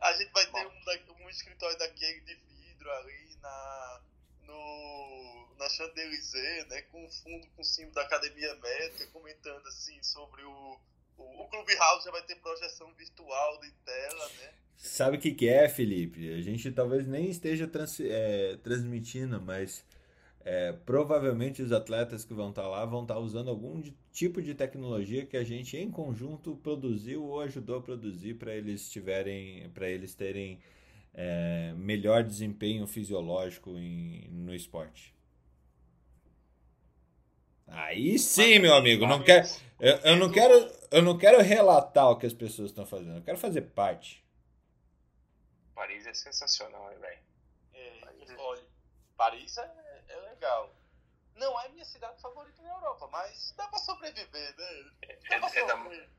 [0.00, 4.00] A gente vai ter um, da- um escritório daquele de vidro ali na,
[4.46, 6.82] no, na Champs-Élysées, né?
[6.82, 10.78] Com o fundo com o símbolo da Academia Médica, comentando assim sobre o.
[11.16, 14.50] O, o Clubhouse já vai ter projeção virtual de tela, né?
[14.76, 16.34] Sabe o que, que é, Felipe?
[16.34, 19.84] A gente talvez nem esteja trans- é, transmitindo, mas
[20.44, 24.54] é, provavelmente os atletas que vão estar lá vão estar usando algum de- tipo de
[24.54, 29.88] tecnologia que a gente em conjunto produziu ou ajudou a produzir para eles tiverem, para
[29.88, 30.60] eles terem
[31.14, 35.14] é, melhor desempenho fisiológico em- no esporte.
[37.66, 39.44] Aí sim, meu amigo, não quer,
[39.80, 43.22] eu, eu não quero, eu não quero relatar o que as pessoas estão fazendo, eu
[43.22, 44.22] quero fazer parte.
[45.74, 47.20] Paris é sensacional, né, velho?
[47.74, 48.62] É, olha,
[49.16, 50.74] Paris é, é legal.
[51.36, 54.90] Não é minha cidade favorita na Europa, mas dá pra sobreviver, né?
[55.02, 56.10] É, Dá pra é da, sofrer.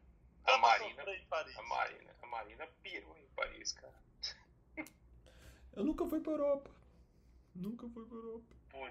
[0.45, 1.58] a Marina, em Paris.
[1.58, 3.93] a Marina, a Marina pirou em Paris, cara.
[5.73, 6.69] Eu nunca fui pra Europa.
[7.53, 8.45] Nunca fui pra Europa.
[8.69, 8.88] Pô,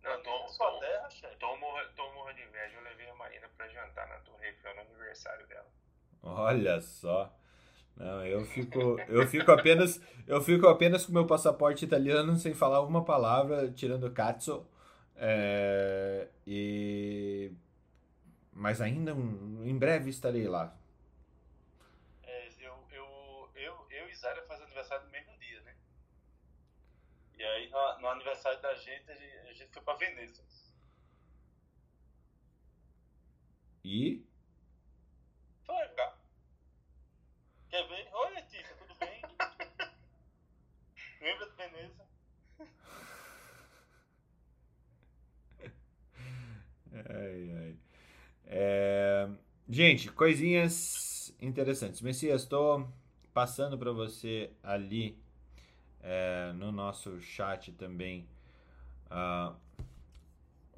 [0.00, 1.36] Pra não, tô, tô, terra, chefe.
[1.36, 2.76] tô, morrendo, tô morrendo de inveja.
[2.76, 5.70] Eu levei a Marina pra jantar na Torre Eiffel no aniversário dela.
[6.22, 7.34] Olha só.
[7.98, 12.82] Não, eu fico, eu fico apenas, eu fico apenas com meu passaporte italiano sem falar
[12.82, 14.66] uma palavra, tirando cazzo.
[15.16, 17.50] É, e
[18.52, 20.74] mas ainda um- em breve estarei lá.
[22.22, 25.74] É, eu, eu, eu, eu e Zara faz aniversário no mesmo dia, né?
[27.38, 30.42] E aí, no, no aniversário da gente, a gente, a gente foi pra Veneza.
[33.84, 34.22] E?
[35.66, 36.18] Só vai ficar.
[37.70, 38.08] Quer ver?
[38.12, 39.22] Oi, Letícia, tudo bem?
[41.20, 42.04] Lembra de Veneza?
[46.92, 47.76] Ai, ai.
[48.46, 49.28] É,
[49.68, 52.00] Gente, coisinhas interessantes.
[52.00, 52.88] Messias, estou
[53.34, 55.18] passando para você ali
[56.02, 58.28] é, no nosso chat também
[59.10, 59.54] uh,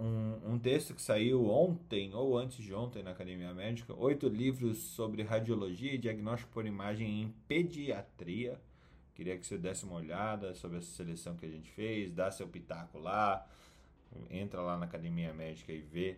[0.00, 3.94] um, um, texto que saiu ontem ou antes de ontem na Academia Médica.
[3.94, 8.58] Oito livros sobre radiologia e diagnóstico por imagem em pediatria.
[9.14, 12.48] Queria que você desse uma olhada sobre essa seleção que a gente fez, dá seu
[12.48, 13.46] pitaco lá,
[14.30, 16.16] entra lá na Academia Médica e vê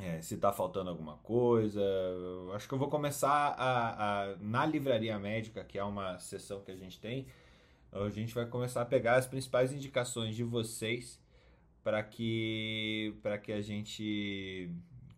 [0.00, 1.82] é, se está faltando alguma coisa.
[2.54, 6.70] Acho que eu vou começar a, a, na livraria médica, que é uma sessão que
[6.70, 7.26] a gente tem,
[7.90, 11.21] a gente vai começar a pegar as principais indicações de vocês
[11.82, 14.70] para que para que a gente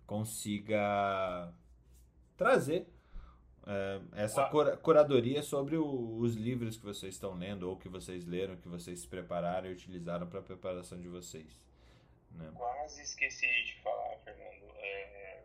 [0.06, 1.52] consiga
[2.36, 2.86] trazer
[3.66, 8.26] é, essa cura, curadoria sobre o, os livros que vocês estão lendo ou que vocês
[8.26, 11.64] leram, que vocês se prepararam e utilizaram para a preparação de vocês.
[12.32, 12.50] Né?
[12.54, 15.44] Quase esqueci de falar, Fernando, é,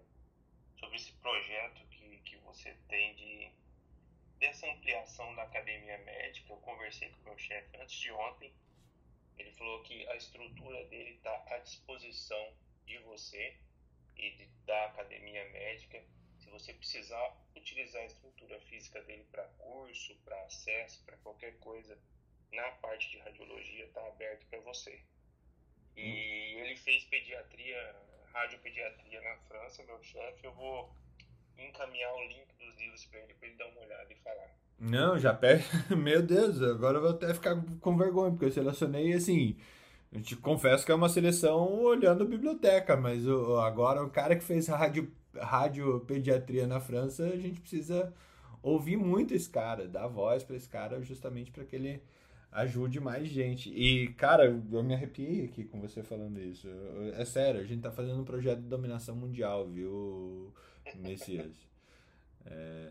[0.80, 3.52] sobre esse projeto que, que você tem de
[4.40, 6.54] dessa ampliação da academia médica.
[6.54, 8.52] Eu conversei com o meu chefe antes de ontem.
[9.40, 12.54] Ele falou que a estrutura dele está à disposição
[12.86, 13.58] de você
[14.18, 16.04] e de, da academia médica.
[16.38, 21.98] Se você precisar utilizar a estrutura física dele para curso, para acesso, para qualquer coisa
[22.52, 25.02] na parte de radiologia, está aberto para você.
[25.96, 27.96] E ele fez pediatria,
[28.34, 30.46] radiopediatria na França, meu chefe.
[30.46, 30.94] Eu vou
[31.58, 34.69] encaminhar o link dos livros para ele, para ele dar uma olhada e falar.
[34.80, 35.64] Não, já pega.
[35.96, 39.58] Meu Deus, agora eu vou até ficar com vergonha, porque eu selecionei assim.
[40.12, 44.36] Eu te confesso que é uma seleção olhando a biblioteca, mas o, agora o cara
[44.36, 48.12] que fez rádio, rádio pediatria na França, a gente precisa
[48.64, 52.02] ouvir muito esse cara, dar voz para esse cara justamente para que ele
[52.52, 53.70] ajude mais gente.
[53.70, 56.68] E, cara, eu me arrepiei aqui com você falando isso.
[57.16, 60.52] É sério, a gente tá fazendo um projeto de dominação mundial, viu,
[60.96, 61.56] Messias?
[62.46, 62.90] É...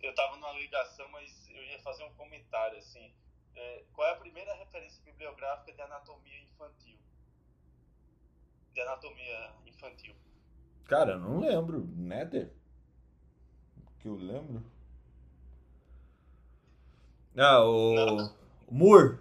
[0.00, 3.12] Eu tava numa ligação, mas eu ia fazer um comentário, assim.
[3.56, 6.96] É, qual é a primeira referência bibliográfica de anatomia infantil?
[8.72, 10.14] De anatomia infantil.
[10.86, 11.84] Cara, eu não lembro.
[11.96, 12.52] Nether?
[13.98, 14.64] Que eu lembro.
[17.36, 17.94] Ah, o.
[17.94, 18.36] Não.
[18.70, 19.18] Moore.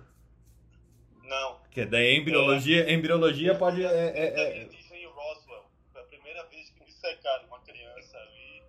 [1.24, 1.60] Não.
[1.72, 2.94] Que daí embriologia, é.
[2.94, 3.84] embriologia pode.
[3.84, 4.64] É, é, é...
[4.64, 5.66] em Roswell.
[5.92, 8.64] Foi a primeira vez que dissecaram uma criança e,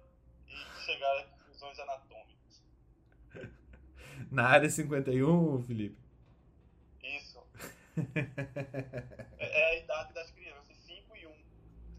[0.49, 1.28] e chegaram
[4.33, 5.97] Na área 51, Felipe?
[7.03, 7.38] Isso.
[9.38, 11.31] é, é a idade das crianças, 5 e 1,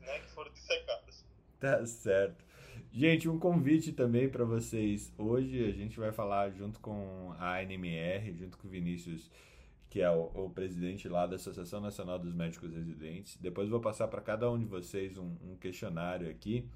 [0.01, 1.25] né, que foram dissecadas.
[1.59, 2.45] Tá certo.
[2.91, 5.13] Gente, um convite também para vocês.
[5.17, 9.29] Hoje a gente vai falar junto com a NMR, junto com o Vinícius,
[9.89, 13.37] que é o, o presidente lá da Associação Nacional dos Médicos Residentes.
[13.37, 16.67] Depois vou passar para cada um de vocês um, um questionário aqui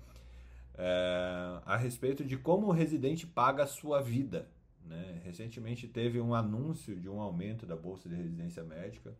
[0.76, 4.48] é, a respeito de como o residente paga a sua vida.
[4.86, 5.22] Né?
[5.24, 9.15] Recentemente teve um anúncio de um aumento da bolsa de residência médica.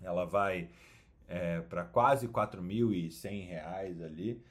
[0.00, 0.70] Ela vai
[1.28, 4.42] é, para quase R$ 4.100 ali.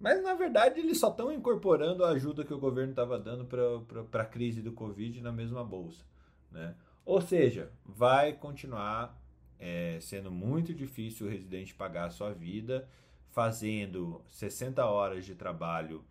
[0.00, 4.22] Mas na verdade eles só estão incorporando a ajuda que o governo estava dando para
[4.22, 6.04] a crise do Covid na mesma bolsa.
[6.50, 6.74] Né?
[7.04, 9.16] Ou seja, vai continuar
[9.58, 12.88] é, sendo muito difícil o residente pagar a sua vida
[13.30, 16.04] fazendo 60 horas de trabalho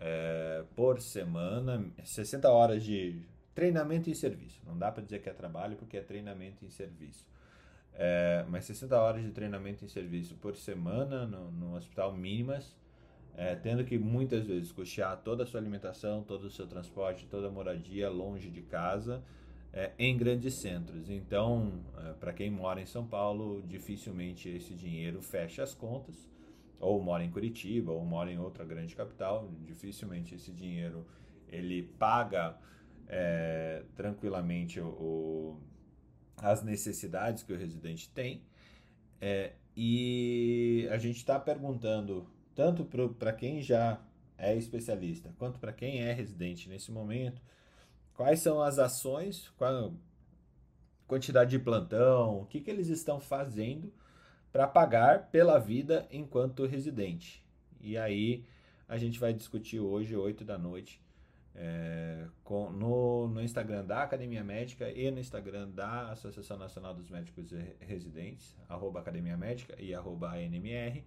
[0.00, 3.22] é, por semana, 60 horas de
[3.54, 4.60] treinamento em serviço.
[4.66, 7.24] Não dá para dizer que é trabalho porque é treinamento em serviço.
[7.94, 12.74] É, mas 60 horas de treinamento em serviço por semana no, no hospital mínimas
[13.36, 17.48] é, tendo que muitas vezes custear toda a sua alimentação, todo o seu transporte, toda
[17.48, 19.22] a moradia longe de casa,
[19.72, 21.08] é, em grandes centros.
[21.08, 26.16] Então, é, para quem mora em São Paulo, dificilmente esse dinheiro fecha as contas,
[26.80, 31.06] ou mora em Curitiba, ou mora em outra grande capital, dificilmente esse dinheiro
[31.46, 32.56] ele paga
[33.06, 35.60] é, tranquilamente o, o,
[36.38, 38.42] as necessidades que o residente tem.
[39.20, 44.00] É, e a gente está perguntando tanto para quem já
[44.38, 47.42] é especialista quanto para quem é residente nesse momento,
[48.14, 49.92] quais são as ações, qual a
[51.06, 53.92] quantidade de plantão, o que, que eles estão fazendo
[54.52, 57.44] para pagar pela vida enquanto residente.
[57.80, 58.44] E aí
[58.88, 61.00] a gente vai discutir hoje, 8 da noite,
[61.54, 67.08] é, com, no, no Instagram da Academia Médica e no Instagram da Associação Nacional dos
[67.08, 71.04] Médicos Residentes, arroba Academia Médica e arroba ANMR,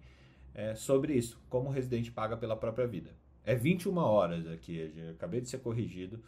[0.54, 3.14] é, sobre isso, como o residente paga pela própria vida.
[3.44, 6.22] É 21 horas aqui, eu acabei de ser corrigido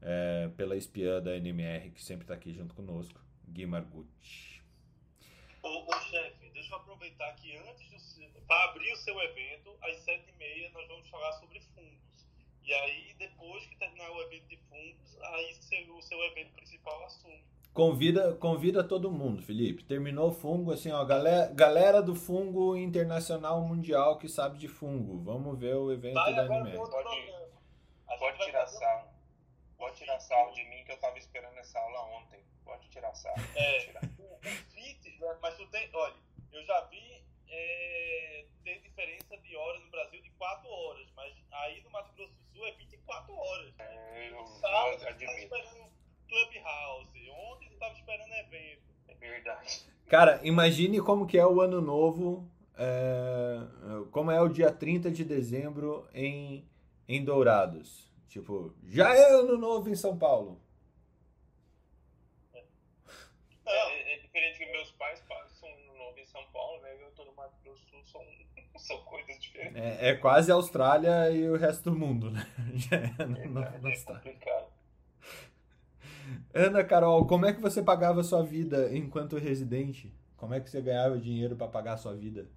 [0.00, 4.62] é, pela espiã da NMR, que sempre está aqui junto conosco, Gui Margucci.
[5.62, 5.86] Ô,
[6.76, 7.94] aproveitar que antes
[8.46, 12.26] para abrir o seu evento, às sete e meia nós vamos falar sobre fungos.
[12.62, 15.58] E aí, depois que terminar o evento de fungos, aí
[15.90, 17.42] o seu evento principal assume.
[17.72, 19.82] Convida, convida todo mundo, Felipe.
[19.84, 25.22] Terminou o fungo, assim, ó, galera, galera do fungo internacional mundial que sabe de fungo.
[25.24, 26.76] Vamos ver o evento Vai, da anime.
[26.76, 27.44] Pode-
[28.18, 29.08] Pode tirar sarro.
[29.76, 32.40] Pode tirar sarro de mim que eu tava esperando essa aula ontem.
[32.64, 33.42] Pode tirar sarro.
[33.56, 33.72] É.
[33.72, 34.02] Pode tirar.
[34.18, 36.14] O, o FIT, né, mas tu tem, olha,
[36.54, 41.82] eu já vi é, ter diferença de horas no Brasil de 4 horas, mas aí
[41.82, 43.74] no Mato Grosso do Sul é 24 horas.
[43.78, 45.32] É, Eu Sábado, tu tá admito.
[45.32, 45.92] esperando
[46.28, 48.82] Clubhouse, ontem tu tava esperando evento.
[49.08, 49.84] É verdade.
[50.08, 53.58] Cara, imagine como que é o ano novo, é,
[54.10, 56.68] como é o dia 30 de dezembro em,
[57.08, 58.12] em Dourados.
[58.28, 60.60] Tipo, já é ano novo em São Paulo.
[63.64, 65.20] Não, É, é diferente que meus pais
[66.34, 67.00] São Paulo, né?
[67.00, 68.22] Eu tô no Mato Grosso do Sul, são,
[68.76, 69.80] são coisas diferentes.
[69.80, 72.44] É, é quase Austrália e o resto do mundo, né?
[72.90, 74.22] É ano novo na É Austrália.
[74.22, 74.66] complicado.
[76.52, 80.12] Ana Carol, como é que você pagava a sua vida enquanto residente?
[80.36, 82.48] Como é que você ganhava dinheiro para pagar a sua vida?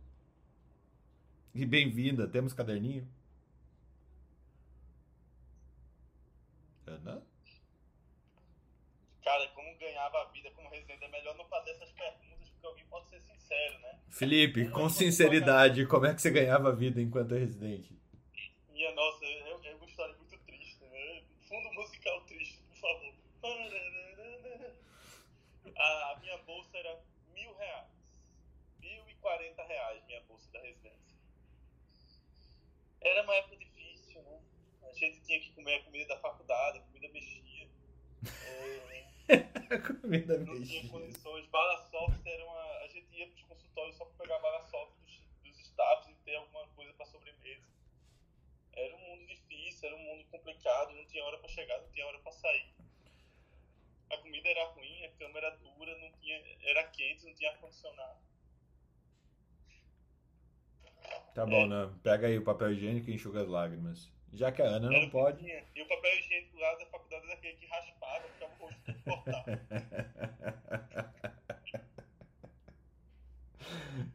[1.53, 3.07] E bem-vinda, temos caderninho?
[6.87, 7.21] Ana?
[9.23, 12.85] cara, como ganhava a vida como residente, é melhor não fazer essas perguntas, porque alguém
[12.85, 13.99] pode ser sincero, né?
[14.09, 17.95] Felipe, com sinceridade, como é que você ganhava a vida enquanto residente?
[18.71, 21.23] Minha nossa, é, uma história muito triste, né?
[21.47, 23.13] Fundo musical triste, por favor.
[25.79, 26.99] A minha bolsa era
[27.35, 27.87] mil reais.
[28.81, 31.15] Mil e quarenta reais minha bolsa da residência.
[33.01, 34.39] Era uma época difícil, né?
[34.89, 37.67] A gente tinha que comer a comida da faculdade, a comida mexia.
[39.29, 40.87] É, Comida não tinha mexida.
[40.89, 41.45] condições.
[41.47, 42.66] Bala soft era uma.
[43.93, 47.67] Só pra pegar bala soft dos, dos staffs e ter alguma coisa pra sobremesa.
[48.73, 52.05] Era um mundo difícil, era um mundo complicado, não tinha hora pra chegar, não tinha
[52.07, 52.73] hora pra sair.
[54.11, 58.19] A comida era ruim, a cama era dura, não tinha, era quente, não tinha ar-condicionado.
[61.35, 61.93] Tá bom, né?
[62.01, 64.11] Pega aí o papel higiênico e enxuga as lágrimas.
[64.33, 65.37] Já que a Ana não pode.
[65.37, 65.63] tinha.
[65.75, 69.51] E o papel higiênico lá da faculdade era aquele que raspava, ficava o rosto cortado.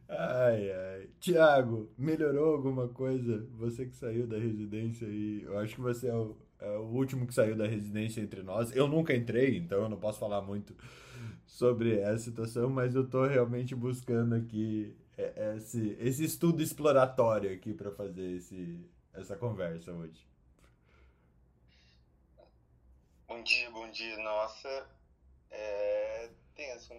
[0.07, 1.09] Ai, ai.
[1.19, 3.45] Tiago, melhorou alguma coisa?
[3.57, 7.27] Você que saiu da residência e eu acho que você é o, é o último
[7.27, 8.75] que saiu da residência entre nós.
[8.75, 10.75] Eu nunca entrei, então eu não posso falar muito
[11.45, 17.73] sobre essa situação, mas eu tô realmente buscando aqui é, esse, esse estudo exploratório aqui
[17.73, 18.79] para fazer esse,
[19.13, 20.27] essa conversa hoje.
[23.27, 24.17] Bom dia, bom dia.
[24.17, 24.87] Nossa,
[25.51, 26.93] é tenso.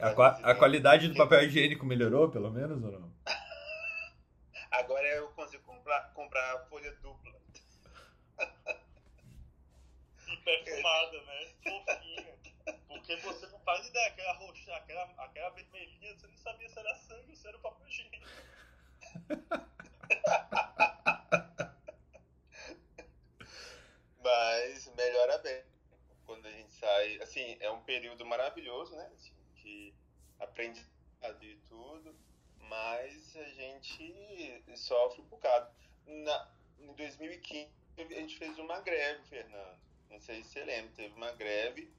[0.00, 3.12] A, qua- a qualidade do papel higiênico melhorou, pelo menos, ou não?
[4.70, 7.32] Agora eu consigo comprar, comprar a folha dupla.
[10.28, 11.46] E perfumada, né?
[11.64, 12.36] Fofinha.
[12.88, 16.94] Porque você não faz ideia, aquela roxa, aquela, aquela vermelhinha, você não sabia se era
[16.94, 18.26] sangue ou se era o papel higiênico.
[24.22, 25.62] Mas melhora bem.
[26.26, 29.08] Quando a gente sai, assim, é um período maravilhoso, né?
[29.66, 29.92] De
[30.38, 32.14] aprendizado e tudo,
[32.68, 35.74] mas a gente sofre um bocado.
[36.06, 36.48] Na,
[36.78, 39.76] em 2015, a gente fez uma greve, Fernando.
[40.08, 41.92] Não sei se você lembra, teve uma greve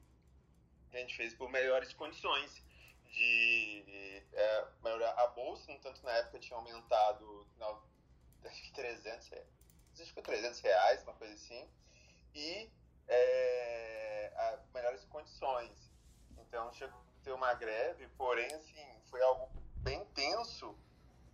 [0.89, 2.63] que a gente fez por melhores condições
[3.11, 7.83] de é, melhorar a bolsa, no tanto na época tinha aumentado não,
[8.45, 9.47] acho que 300 reais,
[9.93, 11.69] acho que foi 300 reais, uma coisa assim,
[12.33, 12.69] e
[13.09, 15.91] é, a, melhores condições.
[16.37, 19.49] Então chegou ter uma greve, porém assim, foi algo
[19.83, 20.73] bem tenso,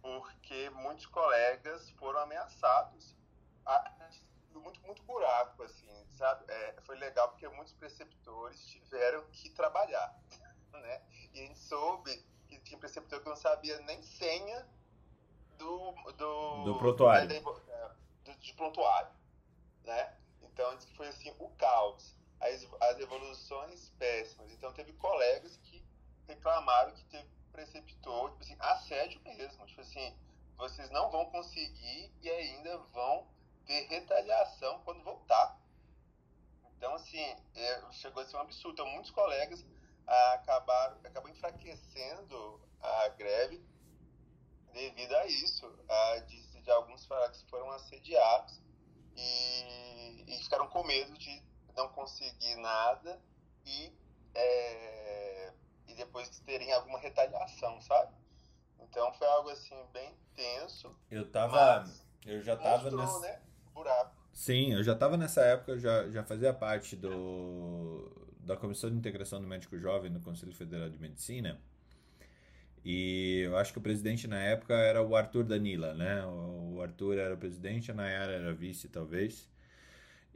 [0.01, 3.15] porque muitos colegas foram ameaçados.
[3.63, 4.09] A,
[4.55, 6.51] muito, muito buraco, assim, sabe?
[6.51, 10.19] É, foi legal porque muitos preceptores tiveram que trabalhar,
[10.73, 11.01] né?
[11.31, 12.11] E a gente soube
[12.47, 14.67] que tinha preceptor que não sabia nem senha
[15.59, 15.91] do...
[16.13, 17.29] Do, Do prontuário.
[17.29, 19.11] né, do, de prontuário,
[19.83, 20.17] né?
[20.41, 22.15] Então, foi, assim, o caos.
[22.39, 24.51] As, as evoluções péssimas.
[24.51, 25.72] Então, teve colegas que
[26.27, 29.65] reclamaram que teve preceptor, tipo assim, assédio mesmo.
[29.65, 30.17] Tipo assim,
[30.57, 33.27] vocês não vão conseguir e ainda vão
[33.65, 35.59] ter retaliação quando voltar.
[36.77, 37.23] Então, assim,
[37.55, 38.73] é, chegou a ser um absurdo.
[38.73, 39.65] Então, muitos colegas
[40.05, 43.63] ah, acabaram, acabam enfraquecendo a greve
[44.73, 48.59] devido a isso, a, de, de alguns que foram assediados
[49.15, 51.43] e, e, ficaram com medo de
[51.75, 53.21] não conseguir nada
[53.65, 53.93] e,
[54.33, 55.32] é,
[55.93, 58.11] e depois terem alguma retaliação, sabe?
[58.79, 60.95] Então foi algo assim bem tenso.
[61.09, 61.85] Eu tava.
[62.25, 63.19] Eu já tava mostrou, nessa.
[63.19, 63.41] Né,
[63.73, 64.15] buraco.
[64.31, 69.39] Sim, eu já tava nessa época, já, já fazia parte do, da Comissão de Integração
[69.39, 71.59] do Médico Jovem no Conselho Federal de Medicina.
[72.83, 76.25] E eu acho que o presidente na época era o Arthur Danila, né?
[76.25, 79.49] O Arthur era o presidente, a Nayara era vice, talvez.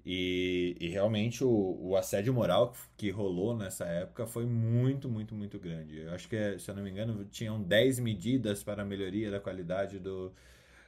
[0.09, 5.59] E, e realmente o, o, assédio moral que rolou nessa época foi muito, muito, muito
[5.59, 5.97] grande.
[5.97, 9.37] Eu acho que, se eu não me engano, tinham 10 medidas para a melhoria da
[9.37, 10.31] qualidade do,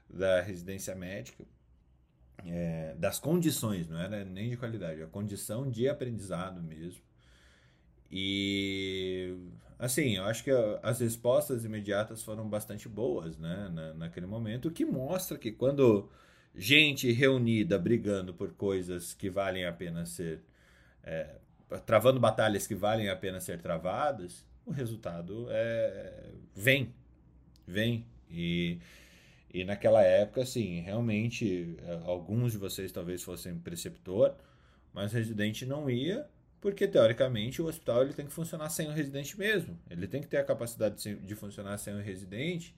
[0.10, 1.44] da residência médica.
[2.46, 7.02] É, das condições, não era nem de qualidade, a condição de aprendizado mesmo.
[8.10, 9.36] E
[9.78, 10.52] assim, eu acho que
[10.82, 16.10] as respostas imediatas foram bastante boas, né, na, naquele momento, o que mostra que quando
[16.56, 20.42] gente reunida brigando por coisas que valem a pena ser
[21.04, 21.36] é,
[21.86, 26.94] travando batalhas que valem a pena ser travadas, o resultado é vem,
[27.66, 28.80] vem e
[29.52, 34.36] e naquela época, assim, realmente, é, alguns de vocês talvez fossem preceptor,
[34.94, 36.28] mas residente não ia
[36.62, 39.80] porque, teoricamente, o hospital ele tem que funcionar sem o residente mesmo.
[39.90, 42.76] Ele tem que ter a capacidade de funcionar sem o residente,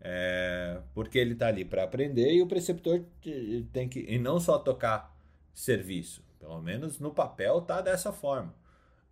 [0.00, 3.02] é, porque ele está ali para aprender e o preceptor
[3.72, 4.00] tem que.
[4.00, 5.14] E não só tocar
[5.52, 6.22] serviço.
[6.38, 8.54] Pelo menos no papel tá dessa forma.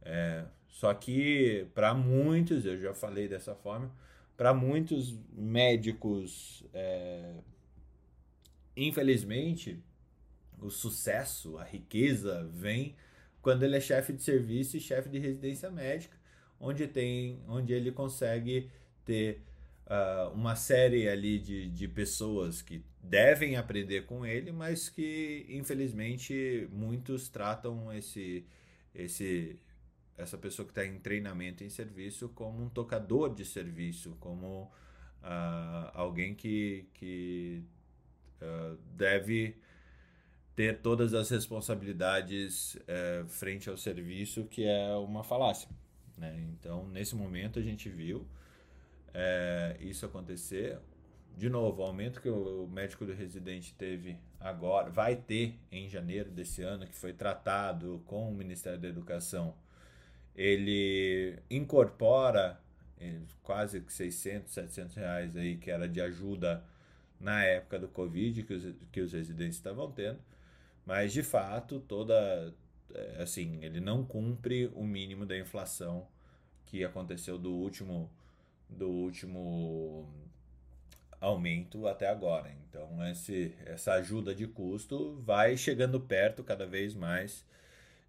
[0.02, 3.90] É, só que, para muitos, eu já falei dessa forma,
[4.36, 7.34] para muitos médicos, é,
[8.76, 9.82] infelizmente,
[10.60, 12.96] o sucesso, a riqueza vem
[13.40, 16.16] quando ele é chefe de serviço e chefe de residência médica,
[16.60, 18.70] onde tem, onde ele consegue
[19.04, 19.42] ter
[19.86, 26.68] uh, uma série ali de, de pessoas que devem aprender com ele, mas que infelizmente
[26.70, 28.44] muitos tratam esse,
[28.94, 29.58] esse
[30.16, 34.70] essa pessoa que está em treinamento em serviço como um tocador de serviço, como
[35.22, 37.62] uh, alguém que, que
[38.40, 39.56] uh, deve
[40.54, 45.66] ter todas as responsabilidades é, frente ao serviço, que é uma falácia.
[46.18, 46.46] Né?
[46.52, 48.26] Então, nesse momento, a gente viu
[49.14, 50.78] é, isso acontecer.
[51.36, 56.30] De novo, o aumento que o médico do residente teve agora, vai ter em janeiro
[56.30, 59.54] desse ano, que foi tratado com o Ministério da Educação,
[60.36, 62.60] ele incorpora
[63.00, 66.64] é, quase 600, 700 reais aí, que era de ajuda
[67.20, 70.18] na época do Covid que os, que os residentes estavam tendo
[70.84, 72.52] mas de fato, toda
[72.92, 76.06] é, assim, ele não cumpre o mínimo da inflação
[76.66, 78.10] que aconteceu do último
[78.76, 80.08] do último
[81.20, 82.52] aumento até agora.
[82.68, 87.46] Então, esse, essa ajuda de custo vai chegando perto cada vez mais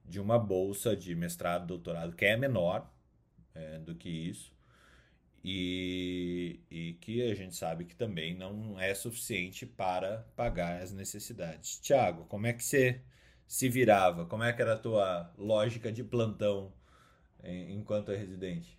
[0.06, 2.92] de uma bolsa de mestrado, doutorado, que é menor
[3.54, 4.52] é, do que isso,
[5.44, 11.80] e, e que a gente sabe que também não é suficiente para pagar as necessidades.
[11.80, 13.02] Tiago, como é que você
[13.48, 14.26] se virava?
[14.26, 16.74] Como é que era a tua lógica de plantão
[17.44, 18.78] enquanto é residente?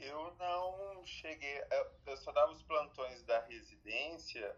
[0.00, 1.62] Eu não cheguei,
[2.06, 4.56] eu só dava os plantões da residência,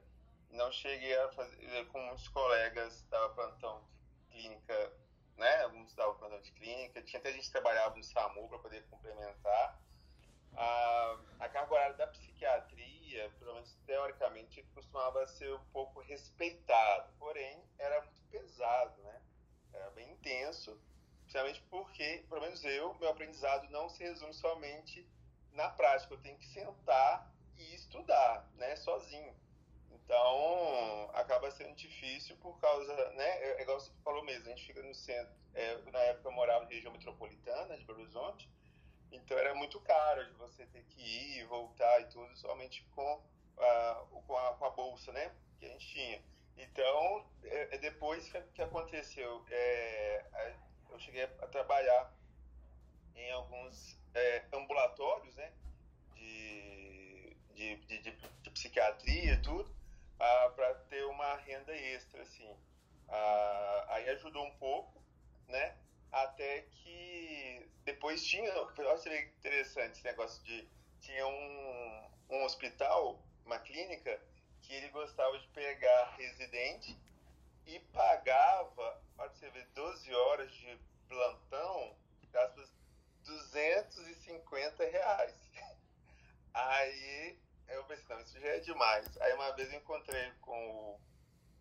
[0.50, 3.88] não cheguei a fazer, com os colegas dava plantão
[4.30, 4.92] clínica
[5.40, 5.62] né?
[5.62, 9.80] Alguns davam plantão de clínica, tinha até gente que trabalhava no SAMU para poder complementar.
[10.54, 17.64] A, a carga horária da psiquiatria, pelo menos teoricamente, costumava ser um pouco respeitado, porém
[17.78, 19.22] era muito pesado, né?
[19.72, 20.78] Era bem intenso,
[21.22, 25.08] principalmente porque, pelo menos eu, meu aprendizado não se resume somente
[25.52, 29.34] na prática, eu tenho que sentar e estudar, né, sozinho.
[29.90, 33.28] Então, acaba sendo difícil por causa, né?
[33.42, 35.32] É, é igual você falou mesmo, a gente fica no centro.
[35.54, 38.48] É, na época eu morava na região metropolitana de Belo Horizonte,
[39.12, 43.22] então era muito caro de você ter que ir, voltar e tudo, somente com
[43.58, 45.32] a, com a, com a bolsa, né?
[45.58, 46.22] Que a gente tinha.
[46.56, 50.24] Então, é, é depois que, que aconteceu, é,
[50.90, 52.12] eu cheguei a trabalhar
[53.14, 55.52] em alguns é, ambulatórios, né?
[56.14, 58.10] De, de, de, de,
[58.42, 59.74] de psiquiatria e tudo
[60.18, 62.56] ah, para ter uma renda extra, assim.
[63.08, 65.02] Ah, aí ajudou um pouco,
[65.48, 65.76] né?
[66.12, 70.68] Até que depois tinha, olha que interessante esse negócio de
[71.00, 74.20] tinha um, um hospital, uma clínica
[74.62, 76.96] que ele gostava de pegar residente
[77.66, 81.96] e pagava, pode ver, 12 horas de plantão,
[82.32, 82.70] gastos
[83.30, 85.34] 250 reais.
[86.52, 87.30] Aí
[88.40, 89.06] já é demais.
[89.20, 91.00] Aí uma vez eu encontrei com, o,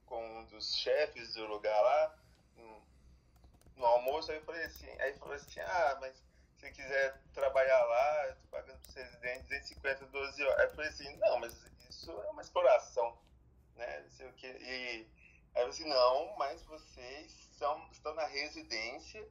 [0.06, 2.16] com um dos chefes do lugar lá,
[2.56, 2.82] no,
[3.76, 6.16] no almoço, aí eu falei assim, aí falou assim, ah, mas
[6.58, 10.60] se quiser trabalhar lá, eu tô pagando pro residente 250, 12 horas.
[10.60, 11.54] Aí eu falei assim, não, mas
[11.90, 13.18] isso é uma exploração,
[13.76, 14.02] né?
[14.02, 14.48] Não sei o que.
[14.48, 19.26] E aí eu falei assim, não, mas vocês são, estão na residência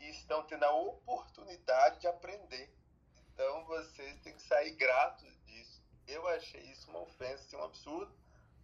[0.00, 2.70] e estão tendo a oportunidade de aprender.
[3.32, 5.82] Então vocês têm que sair gratos disso.
[6.06, 8.14] Eu achei isso uma ofensa, assim, um absurdo,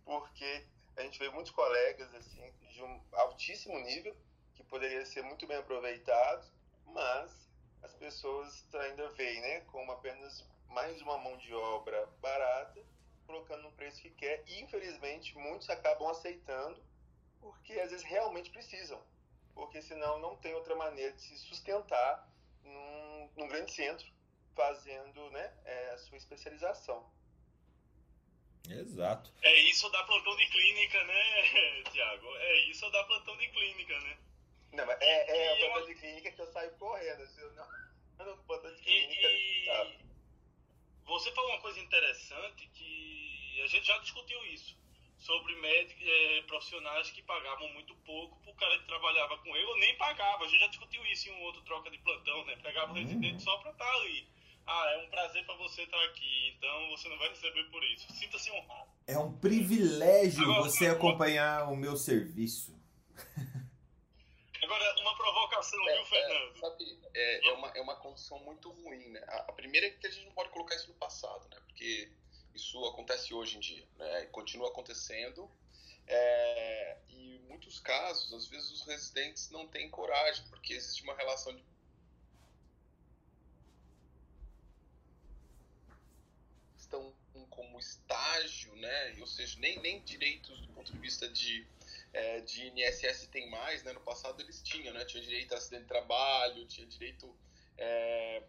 [0.05, 0.67] porque
[0.97, 4.17] a gente vê muitos colegas assim de um altíssimo nível
[4.55, 6.47] que poderia ser muito bem aproveitado,
[6.87, 7.49] mas
[7.83, 12.81] as pessoas ainda veem, né, como apenas mais uma mão de obra barata,
[13.27, 16.81] colocando no preço que quer, e infelizmente muitos acabam aceitando
[17.41, 19.03] porque às vezes realmente precisam,
[19.55, 22.29] porque senão não tem outra maneira de se sustentar
[22.65, 24.07] num, num grande centro
[24.55, 27.11] fazendo né, é, a sua especialização.
[28.69, 29.33] Exato.
[29.43, 32.37] É isso da plantão de clínica, né, Tiago?
[32.37, 34.19] É isso da plantão de clínica, né?
[34.73, 35.87] Não, mas é, é a plantão eu...
[35.87, 37.27] de clínica que eu saio correndo.
[37.27, 37.69] Se eu não,
[38.25, 39.27] não plantão de clínica.
[39.27, 39.67] E, e...
[39.67, 40.03] Tá.
[41.07, 44.82] Você falou uma coisa interessante que a gente já discutiu isso
[45.23, 49.79] sobre médicos é, profissionais que pagavam muito pouco pro cara que trabalhava com ele, ou
[49.79, 50.45] nem pagava.
[50.45, 52.57] A gente já discutiu isso em um outro troca de plantão, né?
[52.63, 53.03] Pegava o uhum.
[53.03, 54.29] residente só pra estar tá ali.
[54.67, 58.13] Ah, é um prazer para você estar aqui, então você não vai receber por isso.
[58.13, 58.91] Sinta-se honrado.
[59.07, 60.95] É um privilégio Agora, você uma...
[60.95, 62.81] acompanhar o meu serviço.
[64.63, 66.57] Agora, uma provocação, é, viu, Fernando?
[66.57, 69.21] É, sabe, é, é, uma, é uma condição muito ruim, né?
[69.29, 71.59] A, a, primeira é que a gente não pode colocar isso no passado, né?
[71.67, 72.13] Porque
[72.55, 74.27] isso acontece hoje em dia, né?
[74.27, 75.51] Continua acontecendo.
[76.07, 81.15] É, e em muitos casos, às vezes os residentes não têm coragem, porque existe uma
[81.15, 81.63] relação de
[86.77, 87.15] estão
[87.49, 89.17] como estágio, né?
[89.21, 91.67] Ou seja, nem, nem direitos do ponto de vista de,
[92.13, 93.93] é, de INSS tem mais, né?
[93.93, 95.05] No passado eles tinham, né?
[95.05, 97.35] Tinha direito a acidente de trabalho, tinha direito
[97.79, 98.43] é,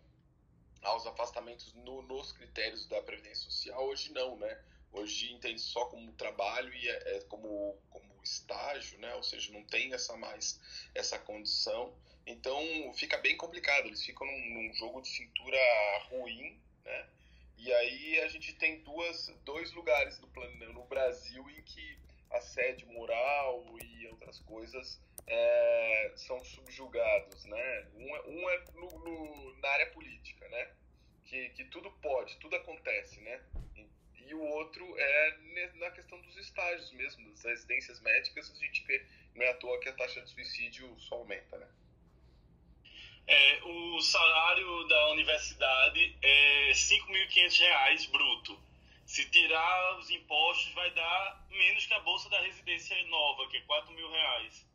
[0.84, 3.84] aos afastamentos no, nos critérios da Previdência Social.
[3.86, 4.59] Hoje não, né?
[4.91, 9.13] Hoje entende só como trabalho e é, é como, como estágio, né?
[9.15, 10.59] Ou seja, não tem essa mais
[10.93, 11.93] essa condição.
[12.25, 12.61] Então
[12.93, 13.88] fica bem complicado.
[13.88, 15.57] Eles ficam num, num jogo de cintura
[16.09, 17.09] ruim, né?
[17.57, 21.97] E aí a gente tem duas, dois lugares no, plano, no Brasil em que
[22.29, 27.88] assédio moral e outras coisas é, são subjugados, né?
[27.95, 30.71] Um, é, um é no, no, na área política, né?
[31.26, 33.41] Que, que tudo pode, tudo acontece, né?
[33.76, 33.88] E,
[34.28, 35.38] e, o outro é
[35.76, 39.05] na questão dos estágios mesmo, das residências médicas, a gente vê,
[39.36, 41.67] não é à toa que a taxa de suicídio só aumenta, né?
[43.26, 48.61] É, o salário da universidade é R$ 5.500 bruto.
[49.05, 53.61] Se tirar os impostos, vai dar menos que a bolsa da residência nova, que é
[53.61, 54.67] R$ mil reais.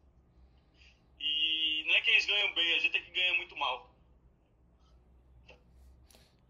[1.20, 3.90] E não é que eles ganham bem, a gente é que ganha muito mal.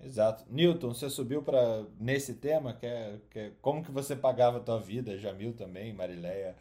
[0.00, 0.44] Exato.
[0.48, 4.62] Newton, você subiu para nesse tema, que é, que é, como que você pagava a
[4.62, 6.56] tua vida, Jamil também, Marileia,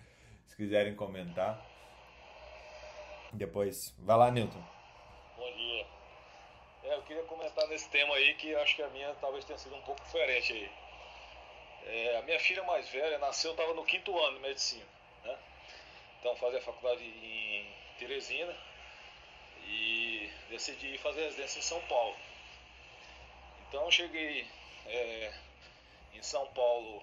[0.48, 1.64] se quiserem comentar.
[3.32, 4.64] Depois, vai lá, Newton.
[5.38, 5.86] Bom dia.
[6.84, 9.76] É, eu queria comentar nesse tema aí que acho que a minha talvez tenha sido
[9.76, 10.72] um pouco diferente aí.
[11.86, 14.86] É, a minha filha mais velha nasceu, estava no quinto ano de medicina,
[15.24, 15.38] né?
[16.20, 17.66] Então fazia faculdade em
[18.00, 18.56] Teresina
[19.68, 22.16] e decidi fazer residência em São Paulo.
[23.68, 24.46] Então cheguei
[24.86, 25.34] é,
[26.14, 27.02] em São Paulo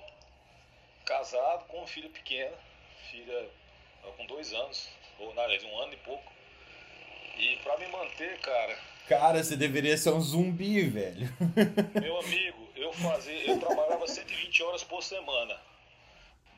[1.04, 2.56] casado com uma filha pequena,
[3.10, 3.50] filha
[4.16, 4.88] com dois anos,
[5.18, 6.32] ou na verdade um ano e pouco.
[7.36, 8.78] E para me manter, cara.
[9.08, 11.28] Cara, você deveria ser um zumbi, velho.
[12.00, 15.60] Meu amigo, eu fazia, eu trabalhava 120 horas por semana.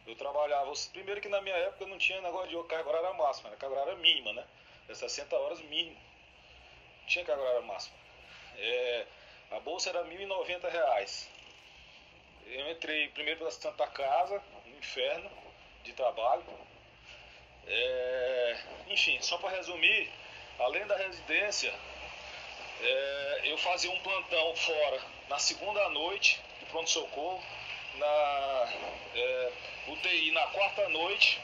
[0.07, 3.57] Eu trabalhava, primeiro que na minha época não tinha negócio de carga horária máxima, era
[3.57, 4.45] carga horária mínima, né?
[4.89, 5.97] É 60 horas mínimo.
[7.01, 7.97] Não tinha carga horária máxima.
[8.57, 9.07] É,
[9.51, 11.29] a bolsa era 1.090 reais.
[12.47, 15.31] Eu entrei primeiro pela Santa Casa, no inferno
[15.83, 16.45] de trabalho.
[17.67, 20.09] É, enfim, só para resumir,
[20.59, 21.73] Além da residência,
[22.81, 27.43] é, eu fazia um plantão fora na segunda noite de pronto-socorro,
[27.99, 28.69] na
[29.15, 29.53] é,
[29.89, 31.41] UTI na quarta noite,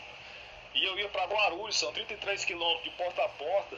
[0.74, 3.76] e eu ia para Guarulhos, são 33 quilômetros de porta a porta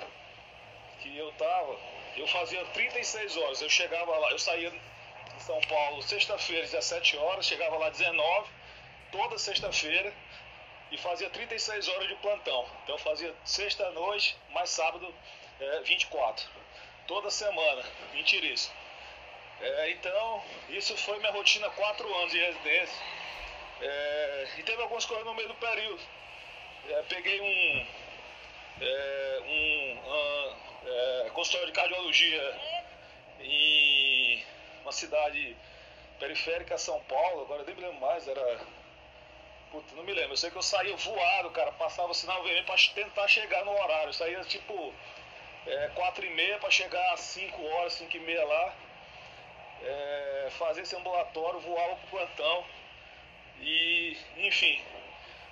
[1.01, 1.77] que eu tava.
[2.16, 7.47] Eu fazia 36 horas, eu chegava lá, eu saía de São Paulo sexta-feira, 17 horas,
[7.47, 8.49] chegava lá 19,
[9.11, 10.12] toda sexta-feira,
[10.91, 12.66] e fazia 36 horas de plantão.
[12.85, 15.12] Então fazia sexta noite, mais sábado
[15.61, 16.49] é, 24.
[17.07, 18.72] Toda semana, mentira isso.
[19.61, 23.03] É, então, isso foi minha rotina quatro anos de residência.
[23.81, 26.01] É, e teve algumas coisas no meio do período.
[26.89, 27.87] É, peguei um,
[28.81, 32.61] é, um, um é, consultório de cardiologia
[33.41, 34.45] em
[34.83, 35.57] uma cidade
[36.19, 38.61] periférica São Paulo, agora nem me lembro mais, era.
[39.71, 40.33] Puta, não me lembro.
[40.33, 43.73] Eu sei que eu saía voado, cara, passava o sinal vermelho pra tentar chegar no
[43.73, 44.11] horário.
[44.11, 44.95] Eu saía tipo
[45.67, 48.75] é, 4 e meia para chegar às 5 horas, 5 e meia lá.
[49.85, 52.64] É, fazer esse ambulatório, voava pro plantão.
[53.61, 54.80] E, enfim,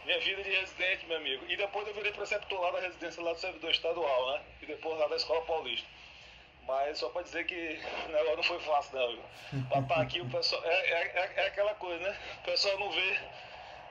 [0.05, 1.45] minha vida de residente, meu amigo.
[1.49, 4.43] E depois eu virei preceptor lá da residência lá do servidor estadual, né?
[4.63, 5.87] E depois lá da Escola Paulista.
[6.67, 9.65] Mas só para dizer que o negócio não foi fácil, não.
[9.69, 10.63] Pra estar aqui, o pessoal.
[10.65, 12.17] É, é, é, aquela coisa, né?
[12.41, 13.19] O pessoal não vê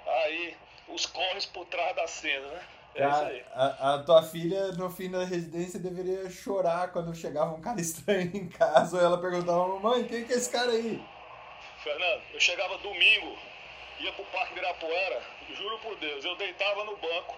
[0.07, 2.63] aí os corres por trás da cena, né?
[2.93, 3.43] É aí.
[3.53, 8.31] A, a, tua filha, no fim da residência, deveria chorar quando chegava um cara estranho
[8.35, 11.01] em casa ou ela perguntava: Mamãe, quem que é esse cara aí?
[11.83, 13.37] Fernando, eu chegava domingo,
[13.99, 15.21] ia pro Parque Ibirapuera,
[15.55, 17.35] juro por Deus, eu deitava no banco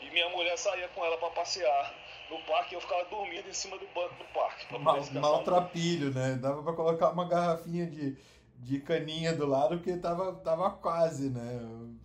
[0.00, 1.94] e minha mulher saía com ela para passear
[2.30, 4.78] no parque eu ficava dormindo em cima do banco do parque.
[4.78, 6.38] Mal, maltrapilho, né?
[6.40, 8.16] Dava para colocar uma garrafinha de,
[8.64, 11.60] de caninha do lado porque tava, tava quase, né?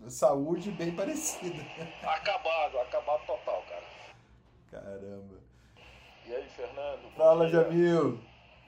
[0.10, 1.66] Saúde bem parecida.
[2.04, 3.84] Acabado, acabado total, cara.
[4.70, 5.40] Caramba.
[6.26, 7.10] E aí, Fernando?
[7.16, 8.20] Fala, Jamil.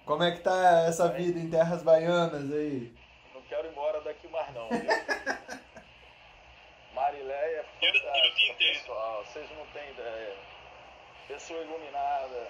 [0.06, 2.96] Como é que tá essa vida em terras baianas aí?
[3.34, 4.80] Não quero ir embora daqui mais não, viu?
[6.96, 9.26] Marileia, fantástica, pessoal.
[9.26, 10.52] Vocês não têm ideia
[11.28, 12.48] pessoa iluminada,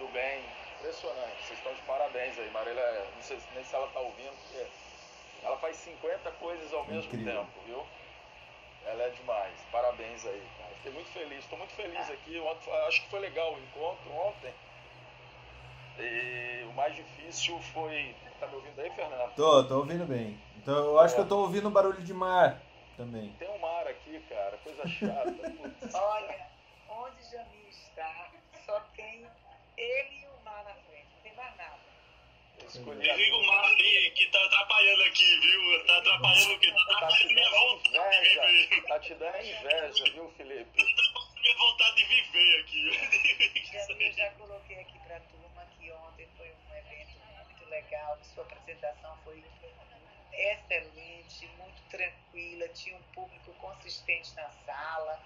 [0.00, 0.44] do bem,
[0.78, 1.46] impressionante.
[1.46, 3.06] Vocês estão de parabéns aí, Marília.
[3.14, 4.66] Não sei nem se ela está ouvindo, porque
[5.42, 7.40] ela faz 50 coisas ao mesmo Incrível.
[7.40, 7.86] tempo, viu?
[8.86, 9.54] Ela é demais.
[9.72, 10.74] Parabéns aí, cara.
[10.76, 11.38] Fiquei muito feliz.
[11.38, 12.38] Estou muito feliz aqui.
[12.38, 14.54] Ontem, acho que foi legal o encontro ontem.
[15.98, 18.14] E o mais difícil foi.
[18.38, 19.34] Tá me ouvindo aí, Fernando?
[19.34, 20.38] Tô, tô ouvindo bem.
[20.56, 21.16] Então eu acho é.
[21.16, 22.60] que eu tô ouvindo barulho de mar
[22.96, 23.32] também.
[23.38, 24.58] Tem um mar aqui, cara.
[24.58, 25.34] Coisa chata.
[25.94, 26.46] Olha,
[26.90, 28.30] onde Jamil está,
[28.66, 29.26] só tem
[29.76, 31.78] ele e o mar na frente, não tem mais nada.
[32.66, 35.86] Desliga o mar aí, que tá atrapalhando aqui, viu?
[35.86, 36.72] Tá atrapalhando o quê?
[36.72, 38.82] Tá atrapalhando minha vontade de viver.
[38.88, 40.76] Tá te dando inveja, viu, Felipe?
[40.76, 43.70] Tá minha vontade de viver aqui.
[43.72, 49.16] Já, já coloquei aqui pra turma que ontem foi um evento muito legal, sua apresentação
[49.22, 49.44] foi
[50.32, 55.20] excelente, muito tranquila, tinha um público consistente na sala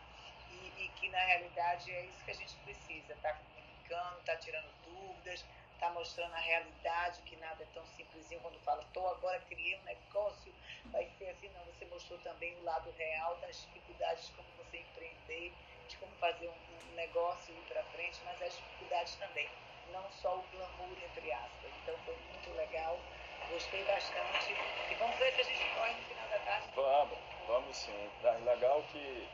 [0.51, 4.71] e, e que na realidade é isso que a gente precisa, tá comunicando, tá tirando
[4.85, 5.45] dúvidas,
[5.81, 9.85] tá mostrando a realidade, que nada é tão simplesinho quando fala, tô agora criei um
[9.85, 10.53] negócio,
[10.93, 14.79] vai ser assim, não, você mostrou também o lado real das dificuldades de como você
[14.79, 15.55] empreender,
[15.89, 19.49] de como fazer um, um negócio ir para frente, mas as dificuldades também,
[19.91, 21.73] não só o glamour, entre aspas.
[21.83, 23.01] Então foi muito legal,
[23.51, 24.53] gostei bastante.
[24.53, 26.69] E vamos ver se a gente corre no final da tarde.
[26.77, 27.19] Vamos,
[27.49, 28.11] vamos sim.
[28.23, 29.29] É legal que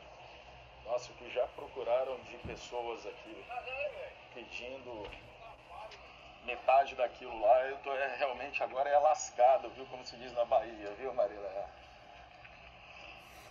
[0.87, 3.45] nossa, o que já procuraram de pessoas aqui
[4.33, 5.03] pedindo
[6.47, 9.85] metade daquilo lá, eu tô é, realmente agora é lascado, viu?
[9.87, 11.65] Como se diz na Bahia, viu, Marilé?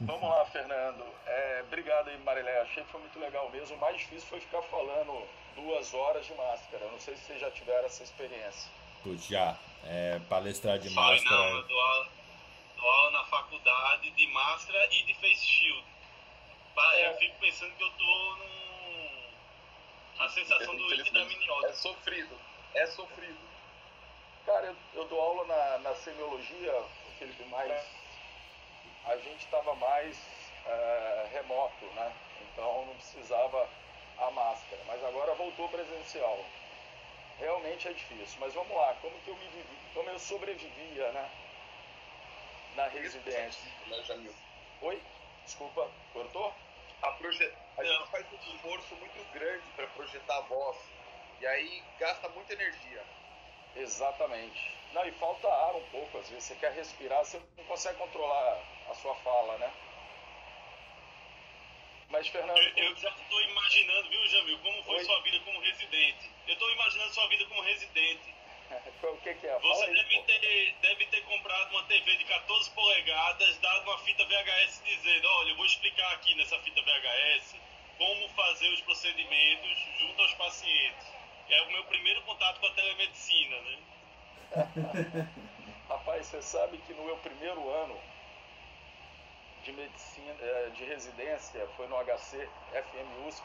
[0.01, 1.05] Vamos lá, Fernando.
[1.27, 2.61] É, obrigado aí, Marilé.
[2.63, 3.77] Achei que foi muito legal mesmo.
[3.77, 6.87] O mais difícil foi ficar falando duas horas de máscara.
[6.91, 8.71] Não sei se vocês já tiveram essa experiência.
[9.03, 9.57] Putz, já.
[9.85, 11.37] É, palestrar de máscara.
[11.37, 12.09] Não, eu dou aula,
[12.77, 15.85] dou aula na faculdade de máscara e de face shield.
[16.95, 17.09] É.
[17.09, 18.57] Eu fico pensando que eu tô num.
[20.19, 21.69] A sensação do It da miniota.
[21.69, 22.39] É sofrido.
[22.75, 23.39] É sofrido.
[24.45, 26.85] Cara, eu, eu dou aula na, na semiologia,
[27.19, 27.73] Felipe, mas
[29.07, 30.17] a gente estava mais
[30.67, 32.13] é, remoto, né?
[32.43, 33.69] Então não precisava
[34.19, 34.83] a máscara.
[34.87, 36.45] Mas agora voltou presencial.
[37.39, 38.39] Realmente é difícil.
[38.41, 41.31] Mas vamos lá, como que eu me vivi, como eu sobrevivia, né?
[42.77, 43.71] Na residência.
[44.83, 45.03] Oi?
[45.45, 46.53] Desculpa, cortou?
[47.03, 47.53] a, projet...
[47.79, 50.77] a gente faz um esforço muito grande para projetar a voz.
[51.41, 53.05] E aí gasta muita energia.
[53.77, 54.77] Exatamente.
[54.93, 58.63] Não, e falta ar um pouco, às vezes você quer respirar, você não consegue controlar
[58.89, 59.71] a sua fala, né?
[62.09, 62.57] Mas, Fernando.
[62.57, 65.05] Eu, eu já estou imaginando, viu, Jamil, como foi Oi?
[65.05, 66.31] sua vida como residente.
[66.47, 68.35] Eu estou imaginando sua vida como residente.
[69.03, 69.59] o que, que é?
[69.59, 74.25] Você aí, deve, ter, deve ter comprado uma TV de 14 polegadas, dado uma fita
[74.25, 77.57] VHS dizendo, olha, eu vou explicar aqui nessa fita VHS
[77.99, 81.16] como fazer os procedimentos junto aos pacientes.
[81.49, 83.79] É o meu primeiro contato com a telemedicina, né?
[85.89, 87.99] Rapaz, você sabe que no meu primeiro ano
[89.63, 93.45] de medicina, eh, de residência, foi no HC FM USP,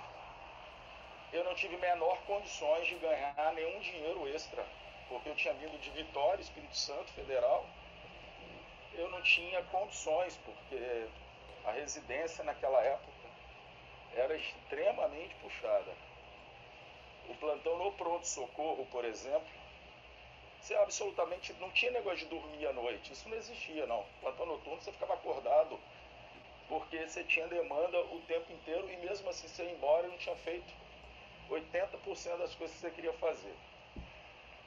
[1.33, 4.65] eu não tive menor condições de ganhar nenhum dinheiro extra
[5.11, 7.65] porque eu tinha vindo de Vitória, Espírito Santo, Federal.
[8.93, 11.05] Eu não tinha condições, porque
[11.65, 13.11] a residência naquela época
[14.15, 15.91] era extremamente puxada.
[17.29, 19.47] O plantão no pronto-socorro, por exemplo,
[20.61, 23.13] você absolutamente não tinha negócio de dormir à noite.
[23.13, 24.05] Isso não existia, não.
[24.21, 25.79] Plantão noturno você ficava acordado
[26.67, 30.17] porque você tinha demanda o tempo inteiro e mesmo assim você ia embora e não
[30.17, 30.73] tinha feito
[31.49, 33.53] 80% das coisas que você queria fazer.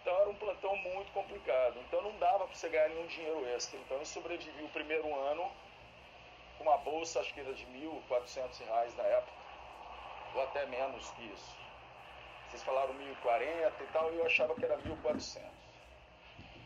[0.03, 1.81] Então era um plantão muito complicado.
[1.81, 3.79] Então não dava para você ganhar nenhum dinheiro extra.
[3.79, 5.51] Então eu sobrevivi o primeiro ano
[6.59, 9.33] com uma bolsa, acho que era de R$ 1.400 na época,
[10.35, 11.64] ou até menos que isso.
[12.55, 15.43] Vocês falaram 1.040 e tal, e eu achava que era 1.400.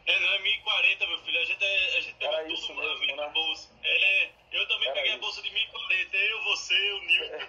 [0.05, 1.41] É, não, é 1040, meu filho.
[1.41, 3.33] A gente, é, a gente Era tudo isso a mesmo, mesma né?
[3.33, 3.71] bolsa.
[3.83, 5.21] É, eu também Era peguei a isso.
[5.23, 6.17] bolsa de 1040.
[6.19, 7.47] Eu, você, o Nilton.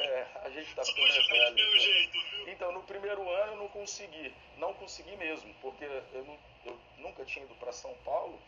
[0.00, 1.54] É, a gente tá Somos ficando velhos do velho.
[1.56, 1.78] meu né?
[1.80, 2.48] jeito, viu?
[2.48, 4.32] Então, no primeiro ano eu não consegui.
[4.56, 8.40] Não consegui mesmo, porque eu, não- eu nunca tinha ido para São Paulo.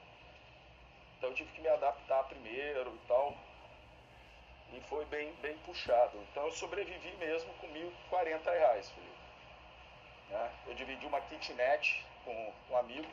[1.19, 3.37] Então eu tive que me adaptar primeiro e tal.
[4.73, 6.17] E foi bem, bem puxado.
[6.31, 9.16] Então eu sobrevivi mesmo com 1.040 reais, Felipe.
[10.31, 10.53] Né?
[10.67, 13.09] Eu dividi uma kitnet com um amigo.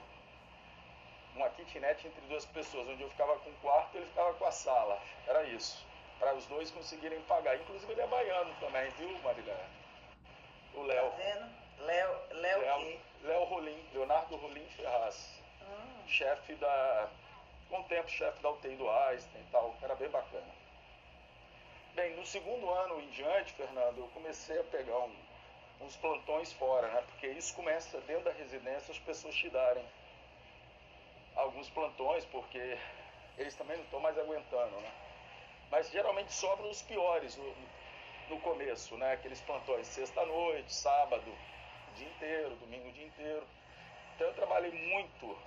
[1.35, 4.45] Uma kitnet entre duas pessoas, onde eu ficava com o quarto e ele ficava com
[4.45, 5.01] a sala.
[5.27, 5.83] Era isso.
[6.19, 7.55] Para os dois conseguirem pagar.
[7.55, 9.65] Inclusive ele é baiano também, viu, Marilé?
[10.73, 11.11] O Tá Léo.
[11.17, 11.63] vendo?
[11.79, 12.61] Léo, Léo?
[12.61, 17.09] Léo, Léo Rolim, Leonardo Rolim Ferraz, Hum, chefe da.
[17.69, 20.45] Com o tempo, chefe da UTI do Einstein e tal, era bem bacana.
[21.95, 25.15] Bem, no segundo ano em diante, Fernando, eu comecei a pegar um-
[25.81, 27.01] uns plantões fora, né?
[27.07, 29.85] Porque isso começa dentro da residência as pessoas te darem
[31.35, 32.77] alguns plantões, porque
[33.37, 34.91] eles também não estão mais aguentando, né?
[35.71, 37.55] Mas geralmente sobram os piores no,
[38.29, 39.13] no começo, né?
[39.13, 41.35] Aqueles plantões sexta-noite, sábado,
[41.95, 43.45] dia inteiro, domingo o dia inteiro.
[44.15, 45.37] Então eu trabalhei muito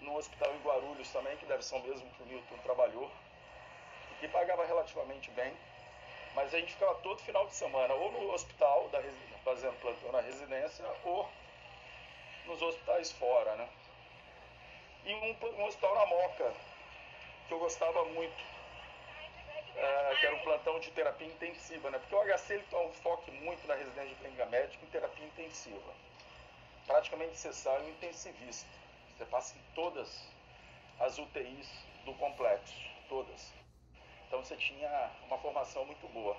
[0.00, 3.10] no hospital em Guarulhos também, que deve ser o mesmo que o Milton trabalhou,
[4.10, 5.52] e que pagava relativamente bem.
[6.34, 9.02] Mas a gente ficava todo final de semana, ou no hospital, da
[9.44, 11.28] fazendo plantão na residência, ou
[12.46, 13.68] nos hospitais fora, né?
[15.04, 16.54] E um, um hospital na Moca,
[17.46, 18.42] que eu gostava muito,
[19.76, 21.98] é, que era um plantão de terapia intensiva, né?
[21.98, 25.26] Porque o HC ele tem um foco muito na residência de clínica médica em terapia
[25.26, 25.94] intensiva.
[26.86, 28.68] Praticamente você sai intensivista.
[29.16, 30.28] Você passa em todas
[30.98, 31.68] as UTIs
[32.04, 32.74] do complexo,
[33.08, 33.63] todas.
[34.34, 36.36] Então você tinha uma formação muito boa.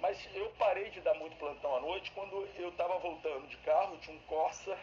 [0.00, 3.98] Mas eu parei de dar muito plantão à noite quando eu estava voltando de carro,
[3.98, 4.78] tinha um Corsa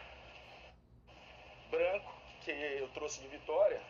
[1.70, 2.12] branco
[2.42, 3.80] que eu trouxe de Vitória.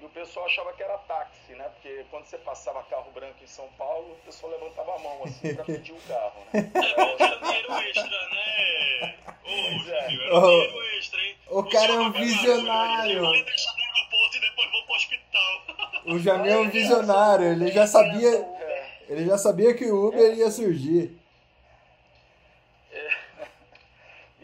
[0.00, 1.68] E o pessoal achava que era táxi, né?
[1.68, 5.54] Porque quando você passava carro branco em São Paulo, o pessoal levantava a mão assim
[5.54, 6.72] para pedir o carro, né?
[6.74, 9.18] É era dinheiro extra, né?
[9.44, 9.50] Ô,
[9.88, 10.14] é.
[10.14, 11.36] Era Ô, dinheiro extra, hein?
[11.48, 13.22] o cara é um pra visionário.
[13.22, 15.69] Barulho, deixa dentro do e depois vou pro hospital.
[16.14, 20.34] O Jamil é um visionário, ele já sabia, É, ele já sabia que o Uber
[20.34, 21.16] ia surgir.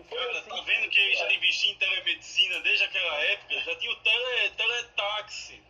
[0.08, 3.54] Cara, assim tá vendo que já investi em telemedicina desde aquela época?
[3.60, 5.62] Já tinha o tele, teletaxi.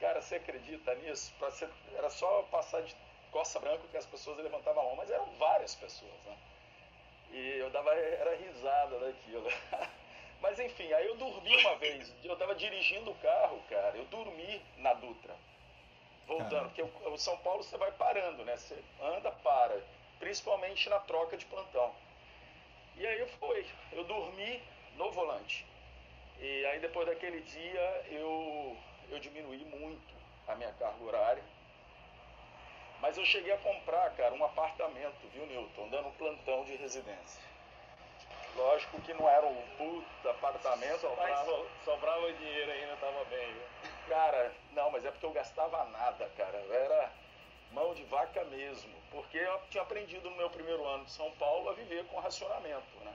[0.00, 1.32] Cara, você acredita nisso?
[1.52, 2.94] Ser- Era só passar de
[3.32, 6.36] coça branca que as pessoas levantavam a mão, mas eram várias pessoas, né?
[7.32, 9.48] E eu dava era risada daquilo.
[10.40, 12.12] Mas enfim, aí eu dormi uma vez.
[12.22, 13.96] Eu tava dirigindo o carro, cara.
[13.96, 15.34] Eu dormi na Dutra.
[16.26, 18.56] Voltando, porque o, São Paulo você vai parando, né?
[18.56, 19.80] Você anda, para.
[20.18, 21.94] Principalmente na troca de plantão.
[22.96, 23.66] E aí foi.
[23.92, 24.62] Eu dormi
[24.96, 25.64] no volante.
[26.40, 28.76] E aí depois daquele dia eu,
[29.08, 30.14] eu diminuí muito
[30.48, 31.42] a minha carga horária.
[33.00, 35.88] Mas eu cheguei a comprar, cara, um apartamento, viu, Newton?
[35.88, 37.40] Dando um plantão de residência.
[38.56, 43.62] Lógico que não era um puta apartamento, mas, Sobrava, sobrava dinheiro ainda, tava bem, viu?
[44.08, 46.58] cara, não, mas é porque eu gastava nada, cara.
[46.58, 47.12] Eu era
[47.72, 48.94] mão de vaca mesmo.
[49.10, 52.98] Porque eu tinha aprendido no meu primeiro ano de São Paulo a viver com racionamento,
[53.04, 53.14] né?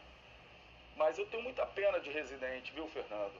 [0.96, 3.34] Mas eu tenho muita pena de residente, viu, Fernando?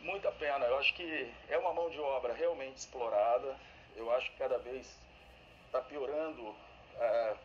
[0.00, 0.64] Muita pena.
[0.66, 3.56] Eu acho que é uma mão de obra realmente explorada.
[3.96, 4.98] Eu acho que cada vez
[5.66, 6.54] está piorando
[7.00, 7.36] é,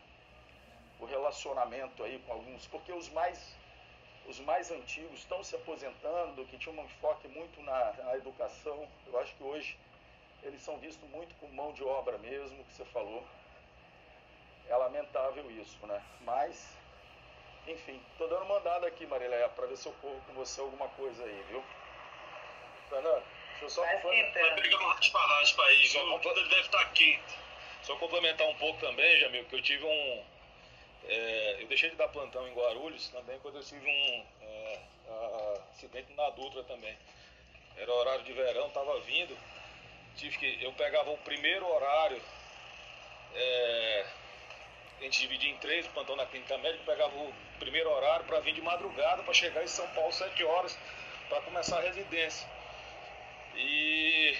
[1.00, 3.58] o relacionamento aí com alguns, porque os mais
[4.26, 8.86] os mais antigos estão se aposentando, que tinham um enfoque muito na, na educação.
[9.06, 9.76] Eu acho que hoje
[10.42, 13.26] eles são vistos muito como mão de obra mesmo, que você falou.
[14.68, 16.00] É lamentável isso, né?
[16.20, 16.76] Mas,
[17.66, 21.24] enfim, tô dando mandada aqui, Marileia, para ver se eu corro com você alguma coisa
[21.24, 21.64] aí, viu?
[22.88, 24.58] Fernando, deixa eu só Vai complementar.
[24.80, 26.10] Um raspa-raspa aí, Só viu?
[26.12, 27.38] compra- Tudo deve estar quente.
[27.82, 30.24] Só complementar um pouco também, Jamil, que eu tive um.
[31.12, 34.78] É, eu deixei de dar plantão em Guarulhos também quando eu tive um é,
[35.72, 36.96] acidente na Dutra também.
[37.76, 39.36] Era horário de verão, estava vindo.
[40.16, 42.22] Tive que, eu pegava o primeiro horário,
[43.34, 44.06] é,
[45.00, 48.38] a gente dividia em três, o plantão na clínica médica, pegava o primeiro horário para
[48.40, 50.78] vir de madrugada, para chegar em São Paulo sete horas,
[51.28, 52.48] para começar a residência.
[53.56, 54.36] E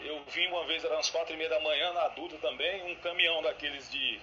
[0.00, 2.96] eu vim uma vez, eram umas quatro e meia da manhã, na Dutra também, um
[2.96, 4.20] caminhão daqueles de,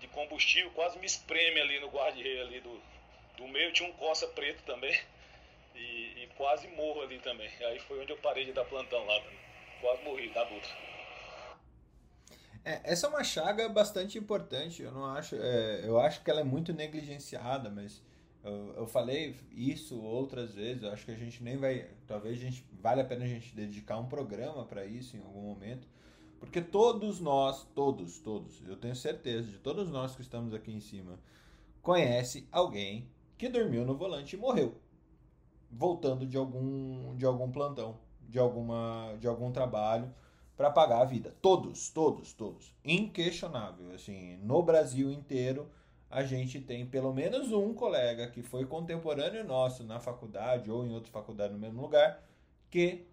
[0.00, 2.80] de combustível quase me espreme ali no guarda-rei ali do,
[3.36, 4.98] do meio, tinha um coça preto também.
[5.74, 7.48] E, e, quase morro ali também.
[7.60, 9.38] Aí foi onde eu parei de dar plantão lá também.
[9.80, 10.70] Quase morri da Dutra.
[12.64, 14.82] É, essa é uma chaga bastante importante.
[14.82, 18.02] Eu não acho, é, eu acho que ela é muito negligenciada, mas
[18.44, 20.82] eu, eu, falei isso outras vezes.
[20.82, 23.54] Eu acho que a gente nem vai, talvez a gente vale a pena a gente
[23.54, 25.88] dedicar um programa para isso em algum momento,
[26.40, 30.80] porque todos nós, todos, todos, eu tenho certeza de todos nós que estamos aqui em
[30.80, 31.20] cima,
[31.82, 34.74] conhece alguém que dormiu no volante e morreu,
[35.70, 40.12] voltando de algum de algum plantão, de alguma de algum trabalho
[40.56, 41.34] para pagar a vida.
[41.40, 42.74] Todos, todos, todos.
[42.84, 43.94] Inquestionável.
[43.94, 45.70] Assim, no Brasil inteiro,
[46.10, 50.92] a gente tem pelo menos um colega que foi contemporâneo nosso na faculdade ou em
[50.92, 52.22] outra faculdade no mesmo lugar,
[52.70, 53.06] que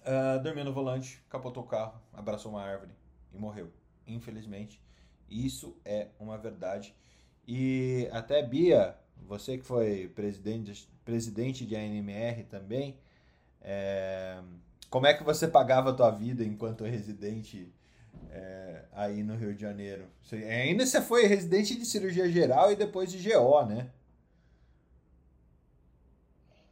[0.00, 2.92] uh, dormiu no volante, capotou o carro, abraçou uma árvore
[3.32, 3.70] e morreu.
[4.06, 4.80] Infelizmente,
[5.28, 6.94] isso é uma verdade.
[7.46, 12.98] E até Bia, você que foi presidente, presidente de ANMR também,
[13.60, 14.40] é,
[14.88, 17.72] como é que você pagava a tua vida enquanto residente
[18.30, 20.06] é, aí no Rio de Janeiro?
[20.22, 23.90] Você, ainda você foi residente de cirurgia geral e depois de GO, né?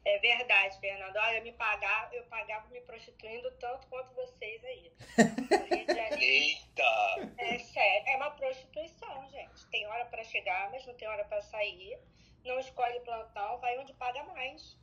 [0.09, 1.17] É verdade, Fernando.
[1.17, 4.91] Olha, me pagar, eu pagava me prostituindo tanto quanto vocês aí.
[6.19, 7.35] Eita!
[7.37, 9.67] É sério, é uma prostituição, gente.
[9.67, 11.99] Tem hora para chegar, mas não tem hora para sair.
[12.43, 14.79] Não escolhe plantão, vai onde paga mais.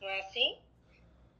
[0.00, 0.62] Não é assim?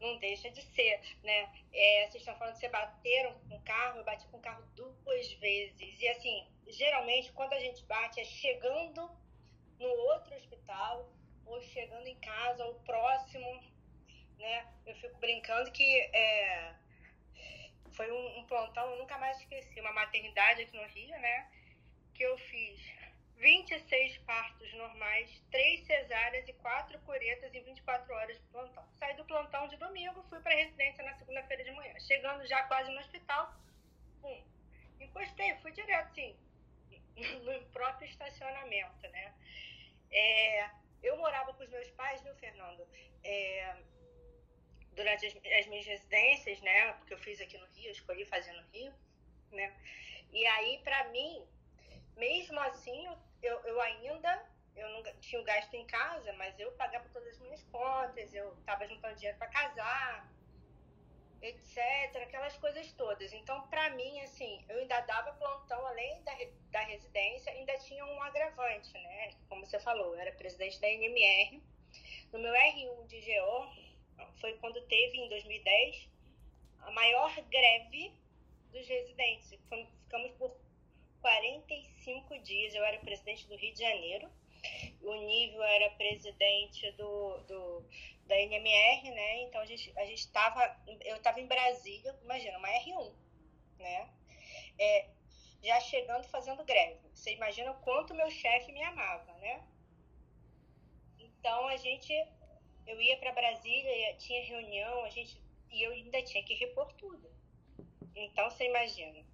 [0.00, 1.52] não deixa de ser, né?
[1.72, 4.64] É, vocês estão falando que vocês bateram com o carro, eu bati com o carro
[4.74, 6.00] duas vezes.
[6.00, 9.10] E assim, geralmente quando a gente bate é chegando
[9.78, 11.06] no outro hospital,
[11.50, 13.60] ou chegando em casa, ou próximo,
[14.38, 14.66] né?
[14.86, 15.18] Eu fico
[15.70, 16.74] brincando que é,
[17.92, 21.50] foi um, um plantão, eu nunca mais esqueci, uma maternidade aqui no Rio, né?
[22.14, 22.80] Que eu fiz
[23.36, 28.84] 26 partos normais, 3 cesáreas e 4 curetas em 24 horas de plantão.
[28.98, 31.98] Saí do plantão de domingo, fui para a residência na segunda-feira de manhã.
[32.00, 33.54] Chegando já quase no hospital,
[34.20, 34.42] pum,
[35.00, 36.36] encostei, fui direto, sim,
[37.44, 39.34] no próprio estacionamento, né?
[40.12, 40.70] É,
[41.02, 42.86] eu morava com os meus pais, viu, Fernando?
[43.22, 43.76] É,
[45.00, 46.92] durante as, as, minhas residências, né?
[46.94, 48.92] Porque eu fiz aqui no Rio, escolhi fazer no Rio,
[49.50, 49.74] né?
[50.32, 51.42] E aí, para mim,
[52.16, 54.46] mesmo assim, eu eu, ainda
[54.76, 58.52] eu não tinha o gasto em casa, mas eu pagava todas as minhas contas, eu
[58.60, 60.30] estava juntando dinheiro para casar,
[61.42, 63.32] etc, aquelas coisas todas.
[63.32, 66.32] Então, para mim, assim, eu ainda dava plantão além da,
[66.70, 69.34] da residência, ainda tinha um agravante, né?
[69.48, 71.62] Como você falou, eu era presidente da NMR.
[72.32, 73.89] No meu R1 de GO,
[74.40, 76.08] foi quando teve, em 2010,
[76.80, 78.12] a maior greve
[78.72, 79.50] dos residentes.
[79.50, 80.56] Ficamos por
[81.20, 82.74] 45 dias.
[82.74, 84.30] Eu era presidente do Rio de Janeiro.
[85.02, 87.84] O Nível era presidente do, do,
[88.26, 89.42] da NMR, né?
[89.42, 93.12] Então a gente a gente estava, eu estava em Brasília, imagina, uma R1,
[93.78, 94.10] né?
[94.78, 95.08] É,
[95.62, 97.00] já chegando fazendo greve.
[97.14, 99.66] Você imagina o quanto meu chefe me amava, né?
[101.18, 102.12] Então a gente,
[102.86, 107.30] eu ia para Brasília, tinha reunião, a gente e eu ainda tinha que repor tudo.
[108.14, 109.24] Então você imagina,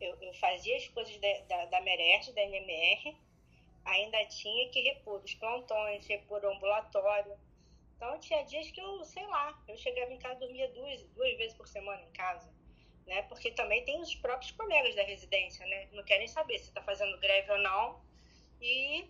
[0.00, 3.16] eu, eu fazia as coisas da, da, da da NMR,
[3.84, 7.36] ainda tinha que repor os plantões, repor o ambulatório.
[7.96, 11.56] Então tinha dias que eu, sei lá, eu chegava em casa dormia duas, duas vezes
[11.56, 12.48] por semana em casa.
[13.06, 13.22] Né?
[13.22, 15.88] Porque também tem os próprios colegas da residência, né?
[15.92, 18.00] Não querem saber se está fazendo greve ou não.
[18.60, 19.08] E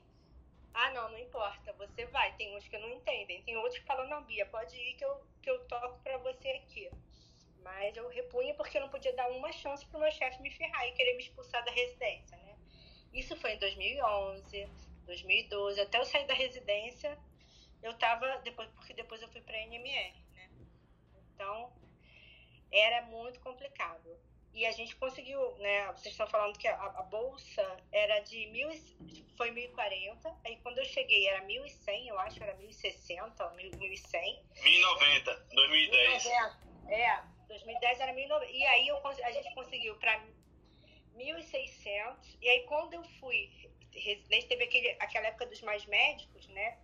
[0.74, 2.34] ah, não, não importa, você vai.
[2.36, 5.20] Tem uns que não entendem, tem outros que falam, não, Bia, pode ir que eu,
[5.42, 6.90] que eu toco para você aqui.
[7.62, 10.50] Mas eu repunha porque eu não podia dar uma chance para o meu chefe me
[10.50, 12.56] ferrar e querer me expulsar da residência, né?
[13.12, 14.68] Isso foi em 2011,
[15.04, 15.80] 2012.
[15.80, 17.18] Até eu sair da residência,
[17.82, 20.50] eu estava depois porque depois eu fui para a NMR, né?
[21.34, 21.72] Então,
[22.70, 24.16] era muito complicado.
[24.58, 25.86] E a gente conseguiu, né?
[25.92, 28.68] Vocês estão falando que a, a bolsa era de mil,
[29.36, 30.36] foi 1.040.
[30.44, 34.40] Aí quando eu cheguei era 1.100, eu acho, era 1.060, 1.100.
[34.56, 36.24] 1.090, 2010.
[36.24, 37.22] 1.090, é.
[37.46, 38.50] 2010 era 1.090.
[38.50, 40.20] E aí eu, a gente conseguiu para
[41.16, 42.16] 1.600.
[42.42, 46.78] E aí, quando eu fui residente, teve aquele, aquela época dos mais médicos, né?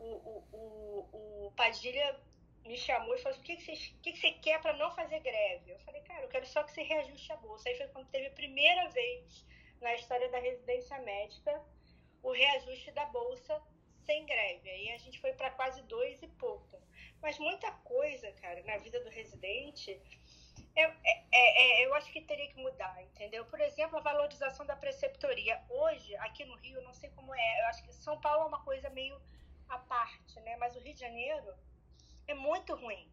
[0.00, 2.20] O, o, o, o Padilha
[2.66, 4.90] me chamou e falou assim, o que, que, você, que, que você quer para não
[4.94, 5.72] fazer greve?
[5.72, 7.68] Eu falei, cara, eu quero só que você reajuste a bolsa.
[7.68, 9.46] Aí foi quando teve a primeira vez
[9.80, 11.62] na história da residência médica
[12.22, 13.62] o reajuste da bolsa
[14.04, 14.68] sem greve.
[14.70, 16.80] Aí a gente foi para quase dois e pouco.
[17.20, 20.00] Mas muita coisa, cara, na vida do residente,
[20.74, 23.44] é, é, é, eu acho que teria que mudar, entendeu?
[23.46, 25.60] Por exemplo, a valorização da preceptoria.
[25.68, 28.46] Hoje, aqui no Rio, eu não sei como é, eu acho que São Paulo é
[28.46, 29.20] uma coisa meio
[29.68, 30.56] à parte, né?
[30.56, 31.54] Mas o Rio de Janeiro
[32.26, 33.10] é muito ruim.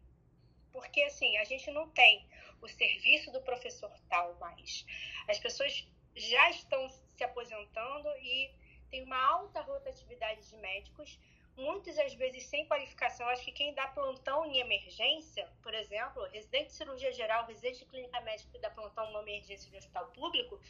[0.72, 2.28] Porque, assim, a gente não tem
[2.60, 4.84] o serviço do professor tal mais.
[5.28, 5.86] As pessoas
[6.16, 8.50] já estão se aposentando e
[8.90, 11.18] tem uma alta rotatividade de médicos,
[11.56, 13.28] muitas às vezes sem qualificação.
[13.28, 17.86] Acho que quem dá plantão em emergência, por exemplo, residente de cirurgia geral, residente de
[17.86, 20.60] clínica médica que dá plantão em uma emergência de hospital público,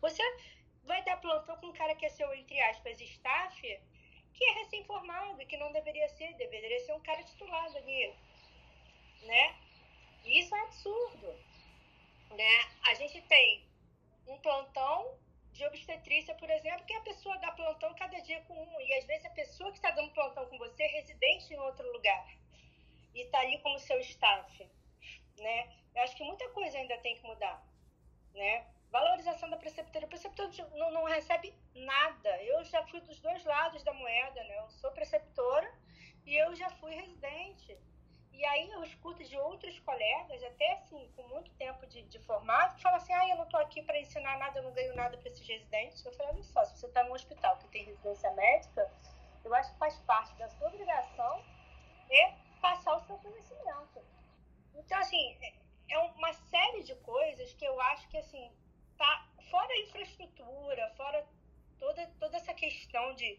[0.00, 0.22] você
[0.84, 3.80] vai dar plantão com um cara que é seu, entre aspas, staff,
[4.34, 8.14] que é recém-formado, que não deveria ser, deveria ser um cara titulado ali,
[9.22, 9.56] né?
[10.24, 11.34] E isso é absurdo,
[12.30, 12.68] né?
[12.82, 13.64] A gente tem
[14.26, 15.18] um plantão
[15.52, 18.80] de obstetrícia, por exemplo, que a pessoa dá plantão cada dia com um.
[18.80, 21.90] E às vezes a pessoa que está dando plantão com você é residente em outro
[21.92, 22.26] lugar.
[23.14, 24.68] E está ali como seu staff.
[25.38, 25.76] Né?
[25.94, 27.62] Eu acho que muita coisa ainda tem que mudar.
[28.34, 28.66] Né?
[28.90, 30.06] Valorização da preceptora.
[30.06, 32.42] O preceptor não, não recebe nada.
[32.42, 34.42] Eu já fui dos dois lados da moeda.
[34.44, 34.58] Né?
[34.58, 35.72] Eu sou preceptora
[36.26, 37.78] e eu já fui residente.
[38.32, 42.74] E aí eu escuto de outros colegas, até assim, com muito tempo de, de formado,
[42.74, 45.18] que falam assim, ah, eu não estou aqui para ensinar nada, eu não ganho nada
[45.18, 46.02] para esses residentes.
[46.04, 48.90] Eu falei, olha só, se você está num hospital que tem residência médica,
[49.44, 51.44] eu acho que faz parte da sua obrigação
[52.10, 54.02] é passar o seu conhecimento.
[54.74, 55.36] Então, assim,
[55.88, 58.50] é uma série de coisas que eu acho que, assim,
[59.04, 61.26] tá fora a infraestrutura, fora
[61.78, 63.38] toda, toda essa questão de,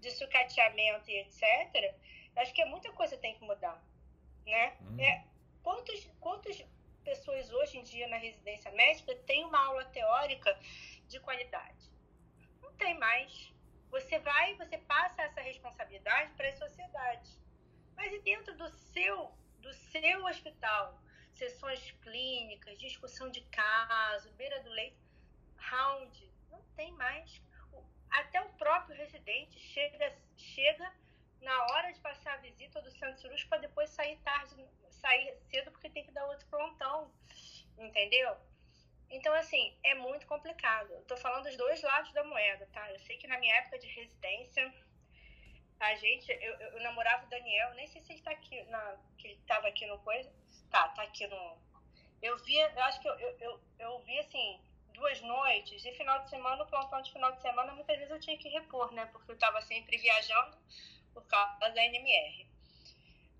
[0.00, 1.94] de sucateamento e etc.,
[2.36, 3.82] acho que muita coisa tem que mudar
[4.48, 4.76] né?
[4.80, 4.98] Hum.
[4.98, 5.24] É,
[5.62, 6.64] quantos, quantas
[7.04, 10.58] pessoas hoje em dia na residência médica têm uma aula teórica
[11.06, 11.90] de qualidade?
[12.60, 13.52] Não tem mais.
[13.90, 17.30] Você vai, você passa essa responsabilidade para a sociedade.
[17.96, 21.00] Mas e dentro do seu, do seu hospital?
[21.38, 24.98] Sessões clínicas, discussão de caso, beira do leito,
[25.56, 27.40] round, não tem mais.
[28.10, 30.92] Até o próprio residente chega, chega
[31.40, 35.70] na hora de passar a visita do centro cirúrgico para depois sair tarde, sair cedo
[35.70, 37.12] porque tem que dar outro plantão,
[37.78, 38.36] entendeu?
[39.10, 40.90] Então, assim, é muito complicado.
[40.92, 42.90] Eu tô falando dos dois lados da moeda, tá?
[42.90, 44.74] Eu sei que na minha época de residência,
[45.80, 49.28] a gente, eu, eu, namorava o Daniel, nem sei se ele tá aqui, na, que
[49.28, 50.30] ele tava aqui no coisa.
[50.70, 51.58] Tá, tá aqui no.
[52.20, 54.60] Eu via, eu acho que eu, eu, eu, eu vi assim,
[54.92, 58.20] duas noites, e final de semana, o plantão de final de semana, muitas vezes eu
[58.20, 59.06] tinha que repor, né?
[59.06, 60.58] Porque eu tava sempre viajando
[61.14, 62.46] por causa da NMR.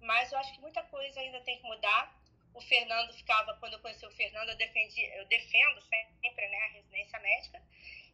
[0.01, 2.17] Mas eu acho que muita coisa ainda tem que mudar.
[2.55, 6.73] O Fernando ficava, quando eu conheci o Fernando, eu, defendi, eu defendo sempre né, a
[6.73, 7.63] residência médica.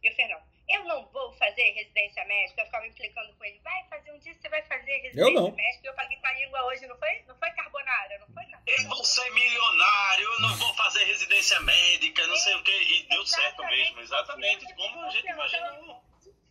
[0.03, 2.63] E o Fernando, eu não vou fazer residência médica.
[2.63, 5.51] Eu ficava implicando com ele, vai fazer um dia, você vai fazer residência eu não.
[5.51, 5.87] médica.
[5.87, 7.23] Eu paguei com a língua hoje, não foi?
[7.27, 8.63] Não foi carbonara, não foi nada.
[8.67, 12.83] Eu vou ser milionário, eu não vou fazer residência médica, não sei o quê.
[12.83, 14.75] E deu certo mesmo, exatamente.
[14.75, 16.01] Como a gente imagina.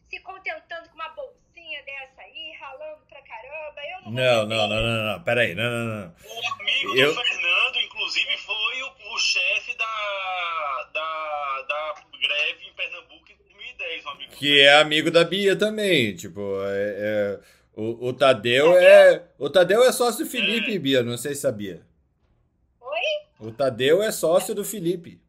[0.10, 1.44] Se contentando com uma bolsa
[1.86, 3.82] dessa aí, ralando pra caramba.
[3.82, 6.16] Eu não não, não, não, não, não, peraí, não, não, não.
[6.24, 7.14] O amigo eu...
[7.14, 13.26] do Fernando, inclusive, foi o, o chefe da, da, da greve em Pernambuco
[13.84, 14.32] 2010, um amigo.
[14.36, 17.40] Que é amigo da Bia também, tipo, é, é
[17.76, 19.24] o, o Tadeu é.
[19.38, 20.80] O Tadeu é sócio do Felipe, é.
[20.80, 21.82] Bia, não sei se sabia.
[22.80, 23.48] Oi?
[23.48, 25.20] O Tadeu é sócio do Felipe.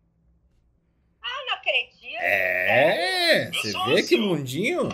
[1.22, 2.16] Ah, não acredito.
[2.20, 4.88] É, você vê que mundinho?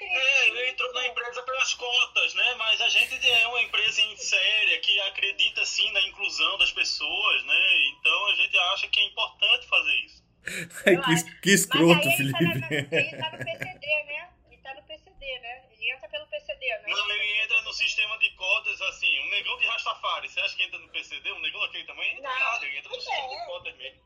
[0.00, 2.54] É, ele entrou na empresa pelas cotas, né?
[2.56, 6.00] Mas a gente é uma empresa em séria que acredita sim na
[6.38, 7.88] inclusão das pessoas, né?
[7.88, 10.24] Então a gente acha que é importante fazer isso.
[10.84, 12.32] que, que escroto, Felipe.
[12.32, 14.30] Tá na, ele tá no PCD, né?
[14.48, 15.64] Ele tá no PCD, né?
[15.70, 16.84] Ele entra pelo PCD, né?
[16.88, 20.28] Não, ele entra no sistema de cotas, assim, um negão de Rastafari.
[20.28, 21.32] Você acha que entra no PCD?
[21.32, 22.12] Um negão daquele tamanho?
[22.12, 24.00] Entra não, nada, ele entra no sistema de cotas mesmo.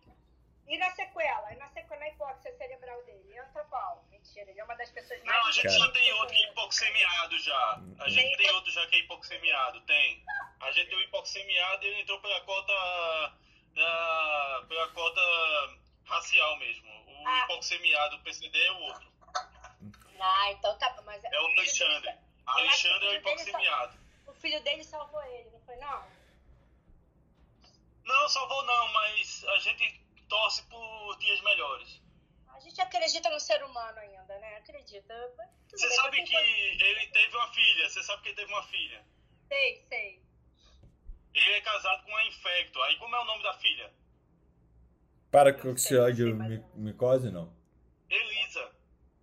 [0.69, 1.53] E na sequela?
[1.53, 3.37] E na sequela, na hipóxia cerebral dele?
[3.37, 4.05] Entra qual?
[4.33, 5.39] Mentira, ele é uma das pessoas mais...
[5.39, 5.79] Não, a gente Cara.
[5.79, 7.81] já tem outro que é hipoxemiado já.
[7.99, 10.25] A gente tem outro já que é hipoxemiado, tem.
[10.61, 13.39] A gente tem o hipoxemiado e ele entrou pela cota...
[13.75, 15.21] Da, pela cota
[16.05, 16.89] racial mesmo.
[17.09, 17.45] O ah.
[17.45, 19.13] hipoxemiado, o PCD é o outro.
[20.21, 21.23] Ah, então tá mas...
[21.25, 22.15] É o Alexandre.
[22.47, 23.99] Alexandre é o hipoxemiado.
[24.27, 26.07] O filho dele salvou ele, não foi não?
[28.05, 28.83] Não, salvou não,
[29.63, 32.01] gente torce por dias melhores.
[32.55, 34.12] A gente acredita no ser humano ainda?
[34.63, 35.15] Acredita.
[35.71, 39.05] Você bem, sabe que ele teve uma filha, você sabe que ele teve uma filha.
[39.49, 40.23] Sei, sei.
[41.35, 42.81] Ele é casado com uma infecto.
[42.83, 43.93] Aí como é o nome da filha?
[45.31, 47.53] Para ódio ódio mi- micose, não?
[48.11, 48.71] Elisa.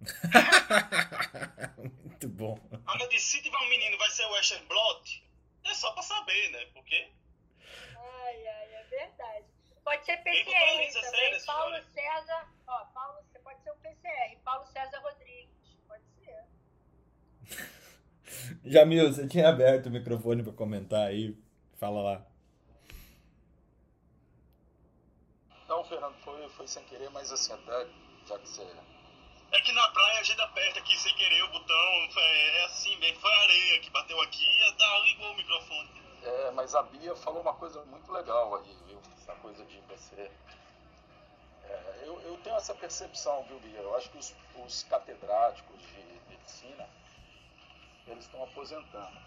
[1.77, 2.59] Muito bom.
[2.87, 5.23] Ah, mas disse, se tiver um menino, vai ser o Asher Blott?
[5.65, 6.65] É só pra saber, né?
[6.73, 7.11] Porque
[7.95, 9.45] Ai, ai, é verdade.
[9.83, 10.17] Pode ser
[11.03, 11.45] sério também.
[11.45, 11.83] Paulo?
[11.93, 12.47] César.
[12.67, 14.37] Ó, Paulo, pode ser um PCR.
[14.43, 15.49] Paulo César Rodrigues.
[15.87, 16.45] Pode ser.
[18.63, 21.35] Jamil, você tinha aberto o microfone para comentar aí.
[21.79, 22.25] Fala lá.
[25.67, 27.87] Não, Fernando, foi, foi sem querer, mas assim, até
[28.27, 28.61] já que você.
[29.51, 32.09] é que na praia a gente aperta aqui sem querer o botão.
[32.17, 33.19] É, é assim mesmo.
[33.19, 35.89] Foi a areia que bateu aqui e tá, ligou o microfone.
[36.21, 38.99] É, mas a Bia falou uma coisa muito legal aí, viu?
[39.17, 40.29] Essa coisa de você.
[41.69, 43.79] É, eu, eu tenho essa percepção, viu, Bia?
[43.79, 44.35] Eu acho que os,
[44.65, 46.87] os catedráticos de medicina
[48.07, 49.19] eles estão aposentando.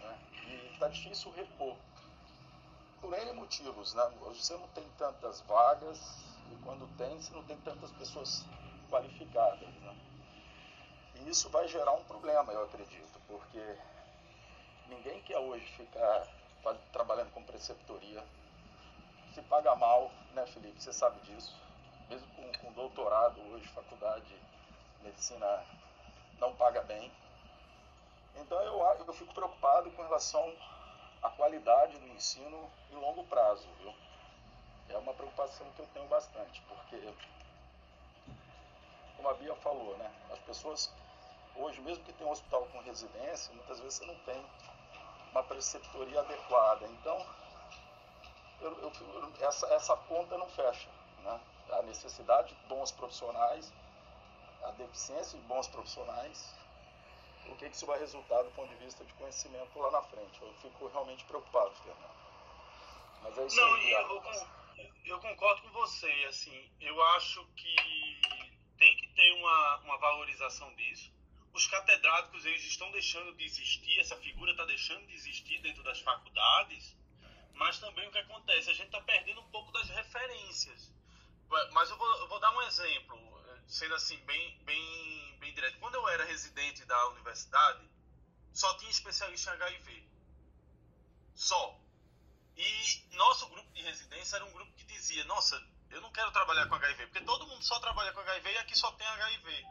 [0.00, 0.18] Né?
[0.46, 1.76] E está difícil repor.
[3.00, 4.02] Por N motivos, né?
[4.20, 5.98] Você não tem tantas vagas
[6.50, 8.44] e quando tem, você não tem tantas pessoas
[8.90, 9.68] qualificadas.
[9.68, 9.96] Né?
[11.16, 13.78] E isso vai gerar um problema, eu acredito, porque
[14.88, 16.26] ninguém quer hoje ficar
[16.92, 18.24] trabalhando com preceptoria.
[19.34, 20.82] Se paga mal, né, Felipe?
[20.82, 21.63] Você sabe disso.
[22.14, 25.64] Mesmo com, com doutorado hoje, faculdade de medicina
[26.38, 27.10] não paga bem.
[28.36, 30.54] Então eu, eu fico preocupado com relação
[31.20, 33.92] à qualidade do ensino em longo prazo, viu?
[34.90, 37.02] É uma preocupação que eu tenho bastante, porque,
[39.16, 40.08] como a Bia falou, né?
[40.30, 40.92] As pessoas,
[41.56, 44.46] hoje, mesmo que tenha um hospital com residência, muitas vezes você não tem
[45.32, 46.86] uma preceptoria adequada.
[46.86, 47.26] Então,
[48.60, 50.88] eu- eu- essa, essa conta não fecha.
[51.24, 51.40] Né?
[51.70, 53.72] A necessidade de bons profissionais,
[54.62, 56.54] a deficiência de bons profissionais,
[57.46, 60.40] o que, que isso vai resultar do ponto de vista de conhecimento lá na frente.
[60.40, 62.14] Eu fico realmente preocupado, Fernando.
[63.22, 63.92] Mas é isso Não, aí.
[63.92, 64.22] eu,
[65.06, 67.74] eu concordo com você, assim, eu acho que
[68.78, 71.12] tem que ter uma, uma valorização disso.
[71.52, 76.00] Os catedráticos, eles estão deixando de existir, essa figura está deixando de existir dentro das
[76.00, 76.96] faculdades,
[77.52, 80.92] mas também o que acontece, a gente está perdendo um pouco das referências.
[81.72, 85.78] Mas eu vou, eu vou dar um exemplo, eh, sendo assim, bem, bem, bem direto.
[85.78, 87.88] Quando eu era residente da universidade,
[88.52, 90.08] só tinha especialista em HIV.
[91.34, 91.80] Só.
[92.56, 95.60] E nosso grupo de residência era um grupo que dizia: Nossa,
[95.90, 98.76] eu não quero trabalhar com HIV, porque todo mundo só trabalha com HIV e aqui
[98.76, 99.66] só tem HIV.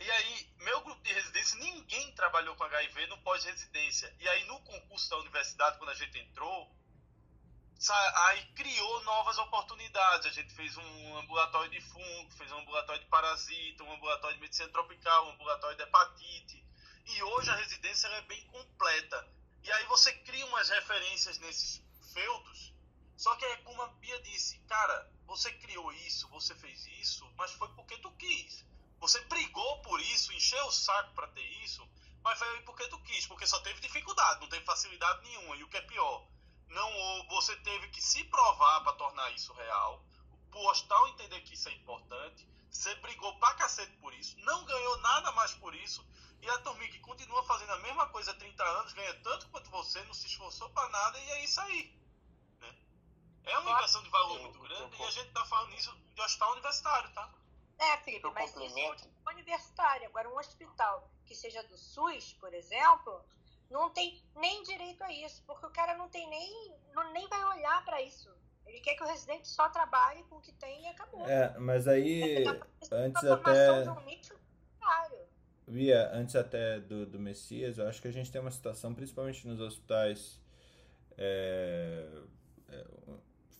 [0.00, 4.14] E aí, meu grupo de residência, ninguém trabalhou com HIV no pós-residência.
[4.20, 6.72] E aí, no concurso da universidade, quando a gente entrou,
[7.86, 10.26] aí criou novas oportunidades.
[10.26, 14.42] A gente fez um ambulatório de fungo, fez um ambulatório de parasita, um ambulatório de
[14.42, 16.64] medicina tropical, um ambulatório de hepatite.
[17.06, 19.28] E hoje a residência é bem completa.
[19.62, 21.82] E aí você cria umas referências nesses
[22.12, 22.74] feudos.
[23.16, 27.52] Só que é como a Bia disse, cara, você criou isso, você fez isso, mas
[27.52, 28.64] foi porque tu quis.
[29.00, 31.88] Você brigou por isso, encheu o saco para ter isso,
[32.22, 35.56] mas foi porque tu quis, porque só teve dificuldade, não teve facilidade nenhuma.
[35.56, 36.26] E o que é pior,
[36.68, 40.04] não você teve que se provar para tornar isso real.
[40.54, 42.48] O hospital entender que isso é importante.
[42.70, 46.06] Você brigou pra cacete por isso, não ganhou nada mais por isso.
[46.40, 49.70] E a turminha que continua fazendo a mesma coisa há 30 anos, ganha tanto quanto
[49.70, 51.92] você, não se esforçou pra nada, e é isso aí.
[52.60, 52.76] né?
[53.44, 56.52] É uma inversão de valor muito grande, e a gente tá falando isso de hospital
[56.52, 57.28] universitário, tá?
[57.78, 60.06] É, Felipe, mas isso é universitário.
[60.06, 63.24] Agora, um hospital que seja do SUS, por exemplo,
[63.70, 67.44] não tem nem direito a isso, porque o cara não tem nem, não, nem vai
[67.56, 68.30] olhar para isso.
[68.66, 71.26] Ele quer que o residente só trabalhe com o que tem e acabou.
[71.26, 72.44] É, mas aí,
[72.92, 73.84] antes até.
[75.66, 79.46] Bia, antes até do, do Messias, eu acho que a gente tem uma situação, principalmente
[79.46, 80.40] nos hospitais
[81.16, 82.06] é,
[82.70, 82.84] é,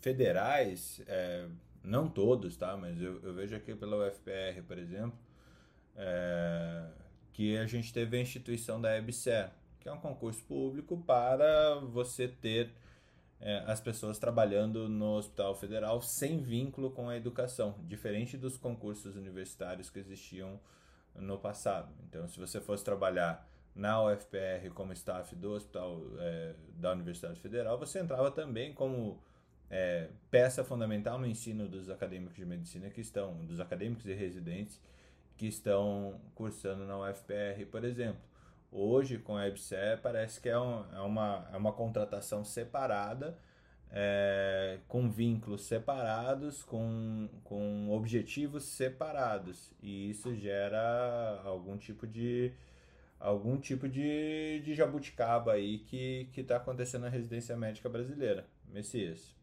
[0.01, 1.49] federais, é,
[1.83, 2.77] não todos, tá?
[2.77, 5.19] Mas eu, eu vejo aqui pela UFPR, por exemplo,
[5.97, 6.89] é,
[7.33, 9.51] que a gente teve a instituição da EBSER,
[9.89, 12.71] que é um concurso público para você ter
[13.41, 19.17] é, as pessoas trabalhando no Hospital Federal sem vínculo com a educação, diferente dos concursos
[19.17, 20.61] universitários que existiam
[21.15, 21.91] no passado.
[22.07, 27.79] Então, se você fosse trabalhar na UFPR como staff do Hospital é, da Universidade Federal,
[27.79, 29.19] você entrava também como
[29.71, 34.79] é, peça fundamental no ensino dos acadêmicos de medicina que estão, dos acadêmicos e residentes
[35.37, 38.28] que estão cursando na UFPR, por exemplo.
[38.71, 43.39] Hoje, com a EBSE, parece que é, um, é, uma, é uma contratação separada
[43.91, 49.73] é, com vínculos separados, com, com objetivos separados.
[49.83, 52.53] E isso gera algum tipo de
[53.19, 58.47] algum tipo de, de jabuticaba aí que está acontecendo na residência médica brasileira.
[58.67, 59.35] Messias.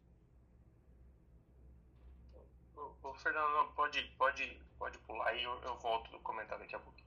[2.75, 7.04] O, Fernando, pode, pode, pode pular aí, eu, eu volto no comentário daqui a pouco.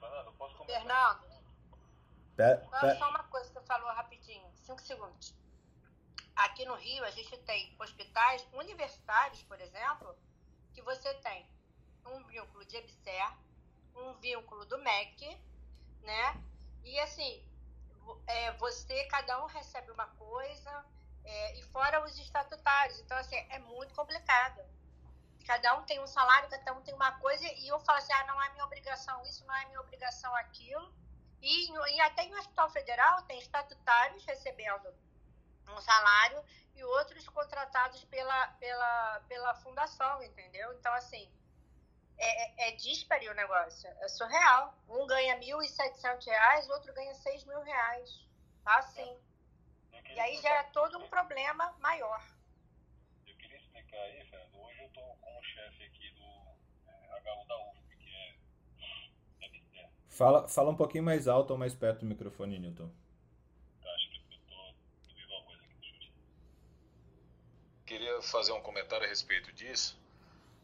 [0.00, 0.80] Fernando, posso comentar?
[0.80, 1.30] Fernando,
[2.36, 5.34] Pera, só uma coisa que você falou rapidinho, cinco segundos.
[6.34, 10.16] Aqui no Rio, a gente tem hospitais universitários, por exemplo,
[10.72, 11.46] que você tem
[12.06, 13.36] um vínculo de EBSER,
[13.94, 15.38] um vínculo do MEC,
[16.02, 16.42] né?
[16.82, 17.44] E assim,
[18.26, 20.84] é, você, cada um recebe uma coisa,
[21.24, 22.98] é, e fora os estatutários.
[23.00, 24.62] Então, assim, é muito complicado.
[25.50, 28.24] Cada um tem um salário, cada um tem uma coisa, e eu falo assim, ah,
[28.24, 30.94] não é minha obrigação isso, não é minha obrigação aquilo.
[31.42, 34.94] E, e até em hospital federal tem estatutários recebendo
[35.66, 36.40] um salário
[36.76, 40.72] e outros contratados pela, pela, pela fundação, entendeu?
[40.74, 41.28] Então, assim,
[42.16, 44.72] é, é, é dispare o negócio, é surreal.
[44.88, 48.24] Um ganha R$ 1.700, o outro ganha R$ reais.
[48.62, 49.18] Tá assim.
[50.14, 52.22] E aí gera todo um problema maior.
[53.26, 54.60] Eu queria explicar aí, Fernando.
[54.60, 56.24] Hoje eu estou com o chefe aqui do
[56.88, 62.00] é, HU da UFP, que é Fala, fala um pouquinho mais alto ou mais perto
[62.00, 62.90] do microfone, Newton.
[63.82, 64.54] Acho que eu tô
[65.08, 66.12] ouvindo uma coisa aqui.
[67.86, 69.98] Queria fazer um comentário a respeito disso.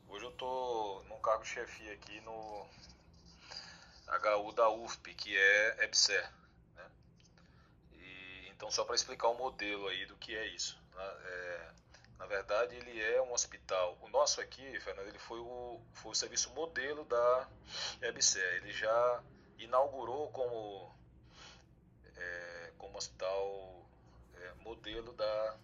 [0.09, 2.67] Hoje eu tô num cargo de chefia aqui no
[4.09, 6.33] HU da UFP, que é EBSER.
[6.75, 6.91] Né?
[7.95, 10.79] E, então, só para explicar o modelo aí do que é isso.
[10.95, 11.05] Né?
[11.05, 11.71] É,
[12.19, 13.99] na verdade, ele é um hospital.
[14.01, 17.49] O nosso aqui, Fernando, ele foi o, foi o serviço modelo da
[18.03, 18.55] EBSER.
[18.55, 19.23] Ele já
[19.59, 20.95] inaugurou como,
[22.17, 23.87] é, como hospital
[24.35, 25.57] é, modelo da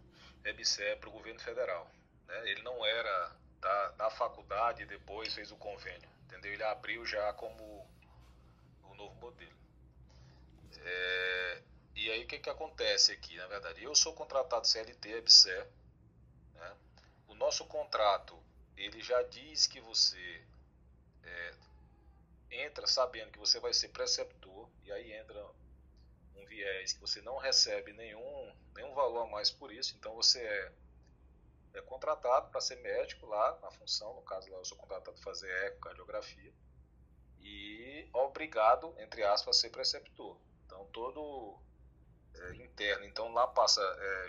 [0.44, 1.90] EBSE para o governo federal.
[2.26, 2.50] Né?
[2.50, 6.52] Ele não era da, da faculdade e depois fez o convênio, entendeu?
[6.52, 7.88] Ele abriu já como
[8.82, 9.56] o novo modelo.
[10.84, 11.62] É,
[11.94, 13.82] e aí o que, que acontece aqui, na verdade?
[13.82, 15.64] Eu sou contratado CLT EBSE.
[17.42, 18.40] Nosso contrato,
[18.76, 20.46] ele já diz que você
[21.24, 21.54] é,
[22.52, 25.44] entra sabendo que você vai ser preceptor, e aí entra
[26.36, 30.40] um viés que você não recebe nenhum, nenhum valor a mais por isso, então você
[30.40, 30.72] é,
[31.74, 35.24] é contratado para ser médico lá na função, no caso lá eu sou contratado para
[35.24, 36.54] fazer ecocardiografia,
[37.40, 40.38] e obrigado, entre aspas, a ser preceptor.
[40.64, 41.58] Então todo
[42.36, 44.28] é, interno, então lá passa é,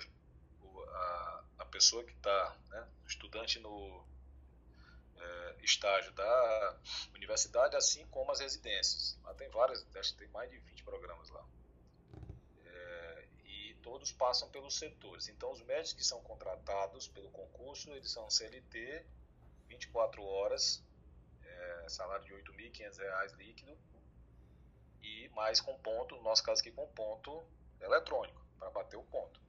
[0.96, 4.06] a, a pessoa que está, né, estudante no
[5.18, 6.78] é, estágio da
[7.14, 9.18] universidade, assim como as residências.
[9.24, 11.46] Lá tem várias, acho que tem mais de 20 programas lá.
[12.66, 15.28] É, e todos passam pelos setores.
[15.30, 19.06] Então, os médicos que são contratados pelo concurso, eles são CLT,
[19.68, 20.84] 24 horas,
[21.44, 23.78] é, salário de R$ 8.500 líquido,
[25.02, 27.44] e mais com ponto, no nosso caso aqui com ponto
[27.82, 29.43] eletrônico, para bater o ponto.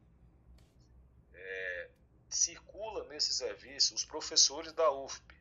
[1.47, 1.91] É,
[2.29, 5.35] circula nesse serviço os professores da UFP,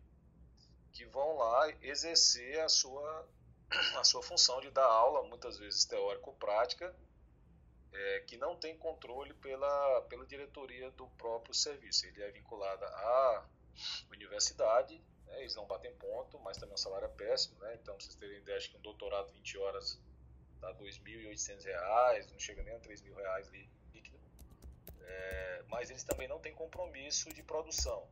[0.91, 3.27] que vão lá exercer a sua,
[3.97, 6.95] a sua função de dar aula, muitas vezes teórico-prática,
[7.91, 12.05] é, que não tem controle pela, pela diretoria do próprio serviço.
[12.05, 13.45] Ele é vinculado à
[14.11, 18.15] universidade, né, eles não batem ponto, mas também o salário é péssimo, né, então vocês
[18.15, 19.99] terem ideia, acho que um doutorado 20 horas
[20.59, 23.82] dá R$ 2.800, não chega nem a R$ 3.000 líquido.
[25.03, 28.07] É, mas eles também não têm compromisso de produção.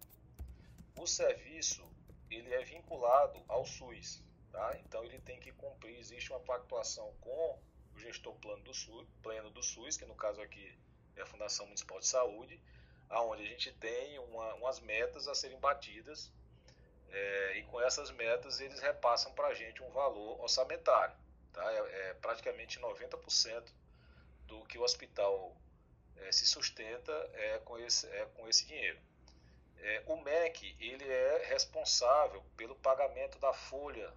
[0.97, 1.89] O serviço
[2.29, 4.77] ele é vinculado ao SUS, tá?
[4.79, 7.59] Então ele tem que cumprir, existe uma pactuação com
[7.93, 10.77] o gestor plano do SUS, pleno do SUS, que no caso aqui
[11.15, 12.61] é a Fundação Municipal de Saúde,
[13.09, 16.31] aonde a gente tem uma, umas metas a serem batidas
[17.09, 21.15] é, e com essas metas eles repassam para a gente um valor orçamentário,
[21.51, 21.71] tá?
[21.73, 23.63] É, é praticamente 90%
[24.47, 25.55] do que o hospital
[26.21, 28.99] é, se sustenta é com esse, é com esse dinheiro.
[29.77, 34.13] É, o MEC ele é responsável pelo pagamento da folha,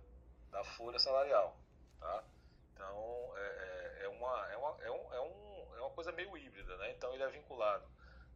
[0.50, 1.56] da folha salarial,
[1.98, 2.24] tá?
[2.72, 6.36] Então é, é, é uma, é, uma, é, um, é, um, é uma coisa meio
[6.36, 6.92] híbrida, né?
[6.92, 7.88] Então ele é vinculado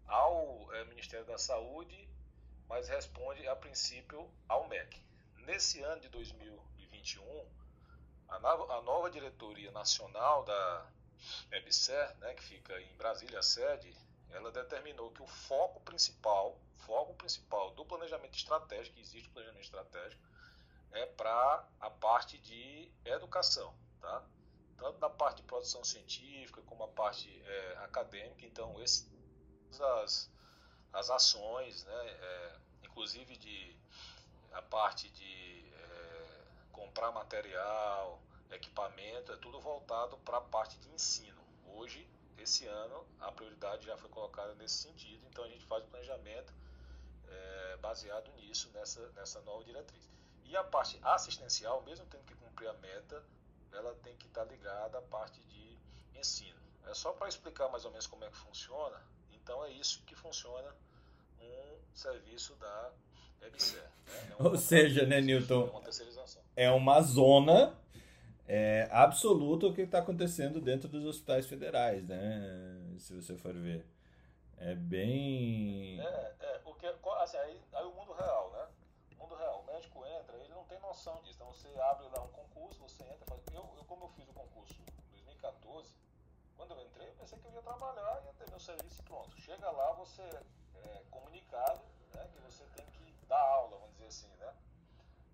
[0.07, 2.09] ao é, Ministério da Saúde,
[2.66, 5.03] mas responde a princípio ao MEC.
[5.36, 7.47] Nesse ano de 2021,
[8.28, 10.86] a nova, a nova diretoria nacional da
[11.51, 13.95] EBSER, né, que fica em Brasília, a sede,
[14.31, 20.23] ela determinou que o foco principal foco principal do planejamento estratégico, que existe planejamento estratégico,
[20.93, 24.24] é para a parte de educação, tá?
[24.78, 28.47] Tanto na parte de produção científica como a parte é, acadêmica.
[28.47, 29.07] Então, esse,
[30.03, 30.31] as,
[30.93, 32.09] as ações, né?
[32.09, 33.77] É, inclusive de
[34.53, 41.43] a parte de é, comprar material, equipamento, é tudo voltado para a parte de ensino.
[41.75, 42.09] Hoje,
[42.39, 46.53] esse ano, a prioridade já foi colocada nesse sentido, então a gente faz o planejamento
[47.29, 50.09] é, baseado nisso, nessa, nessa nova diretriz.
[50.45, 53.23] E a parte assistencial, mesmo tendo que cumprir a meta,
[53.73, 55.79] ela tem que estar ligada à parte de
[56.19, 56.59] ensino.
[56.87, 60.15] É só para explicar mais ou menos como é que funciona, então é isso que
[60.15, 60.75] funciona
[61.41, 62.93] um serviço da
[63.43, 63.83] EBSER.
[63.83, 64.37] Né?
[64.39, 65.69] É Ou seja, né, Newton?
[66.57, 67.77] É uma zona
[68.49, 72.97] é, absoluta o que está acontecendo dentro dos hospitais federais, né?
[72.99, 73.87] Se você for ver.
[74.57, 76.01] É bem.
[76.01, 78.66] É, é porque assim, aí, aí o mundo real, né?
[79.12, 81.35] O mundo real, o médico entra, ele não tem noção disso.
[81.35, 84.81] Então você abre lá um concurso, você entra, eu, eu como eu fiz o concurso
[84.81, 85.95] em 2014,
[86.57, 89.39] quando eu entrei, eu pensei que eu ia trabalhar, ia ter meu serviço pronto.
[89.39, 91.83] Chega lá, você é comunicado,
[92.15, 94.55] né, que você tem que dar aula, vamos dizer assim, né?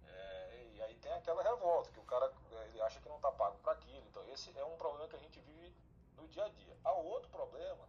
[0.07, 2.29] É, e aí tem aquela revolta, que o cara
[2.75, 4.05] ele acha que não está pago para aquilo.
[4.09, 5.75] Então esse é um problema que a gente vive
[6.17, 6.77] no dia a dia.
[6.85, 7.89] Há outro problema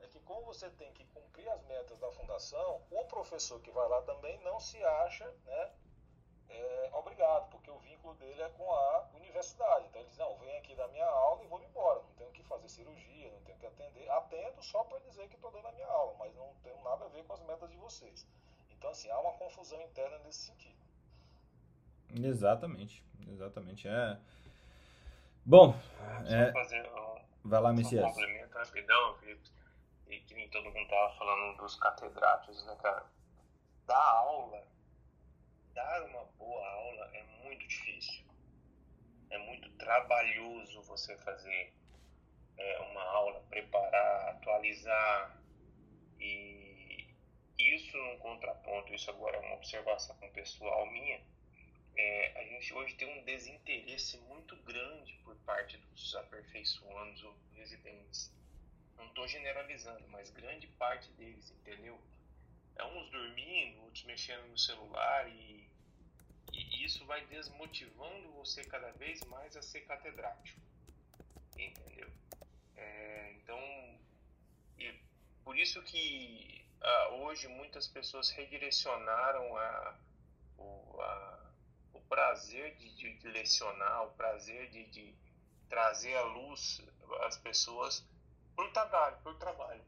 [0.00, 3.88] é que como você tem que cumprir as metas da fundação, o professor que vai
[3.88, 5.72] lá também não se acha né,
[6.48, 9.86] é, obrigado, porque o vínculo dele é com a universidade.
[9.86, 12.02] Então ele diz, não, vem aqui da minha aula e vou embora.
[12.02, 14.10] Não tenho que fazer cirurgia, não tenho que atender.
[14.10, 17.08] Atendo só para dizer que estou dando a minha aula, mas não tenho nada a
[17.08, 18.26] ver com as metas de vocês.
[18.70, 20.83] Então, assim, há uma confusão interna nesse sentido.
[22.14, 23.88] Exatamente, exatamente.
[23.88, 24.18] É.
[25.44, 25.76] Bom,
[26.26, 26.52] é...
[26.52, 28.04] fazer um, vai lá, Messias.
[28.04, 29.54] Um complemento rapidão, Felipe
[30.14, 33.04] e que nem todo mundo tava falando dos catedráticos, né, cara?
[33.86, 34.66] Dar aula,
[35.74, 38.24] dar uma boa aula é muito difícil.
[39.30, 41.72] É muito trabalhoso você fazer
[42.56, 45.38] é, uma aula, preparar, atualizar.
[46.20, 47.08] E
[47.58, 51.20] isso num contraponto, isso agora é uma observação pessoal minha,
[51.96, 58.34] é, a gente hoje tem um desinteresse muito grande por parte dos aperfeiçoados ou residentes
[58.96, 62.00] não estou generalizando, mas grande parte deles, entendeu?
[62.76, 65.68] É uns dormindo, outros mexendo no celular e,
[66.52, 70.60] e isso vai desmotivando você cada vez mais a ser catedrático,
[71.56, 72.10] entendeu?
[72.76, 73.58] É, então,
[74.78, 74.92] e
[75.44, 79.98] por isso que ah, hoje muitas pessoas redirecionaram a,
[80.58, 81.52] a,
[82.14, 85.12] prazer de, de, lecionar, o prazer de, de
[85.68, 86.80] trazer à luz
[87.26, 88.06] as pessoas
[88.54, 89.82] por trabalho, por trabalho.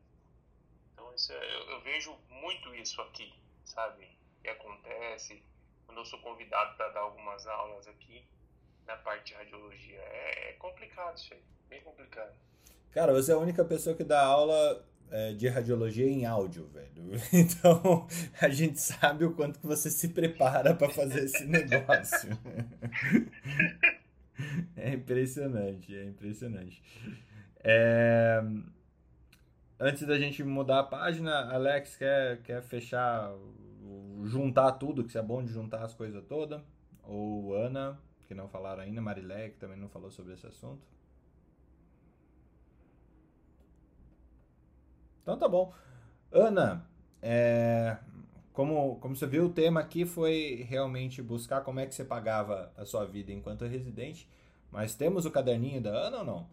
[0.92, 3.32] Então isso é, eu, eu, vejo muito isso aqui,
[3.64, 4.10] sabe?
[4.42, 5.40] Que acontece
[5.86, 8.26] quando eu sou convidado para dar algumas aulas aqui
[8.86, 10.00] na parte de radiologia.
[10.00, 12.34] É, é, complicado isso aí, bem complicado.
[12.90, 14.84] Cara, você é a única pessoa que dá aula
[15.36, 16.86] de radiologia em áudio, velho.
[17.32, 18.06] Então
[18.40, 22.30] a gente sabe o quanto que você se prepara para fazer esse negócio.
[24.76, 26.82] é impressionante, é impressionante.
[27.62, 28.42] É...
[29.78, 33.30] Antes da gente mudar a página, Alex quer, quer fechar,
[34.24, 36.62] juntar tudo, que é bom de juntar as coisas todas.
[37.02, 40.80] Ou Ana, que não falaram ainda, Marilé, que também não falou sobre esse assunto.
[45.26, 45.74] Então tá bom.
[46.30, 46.88] Ana,
[47.20, 47.98] é,
[48.52, 52.72] como, como você viu, o tema aqui foi realmente buscar como é que você pagava
[52.76, 54.30] a sua vida enquanto residente.
[54.70, 56.50] Mas temos o caderninho da Ana ou não?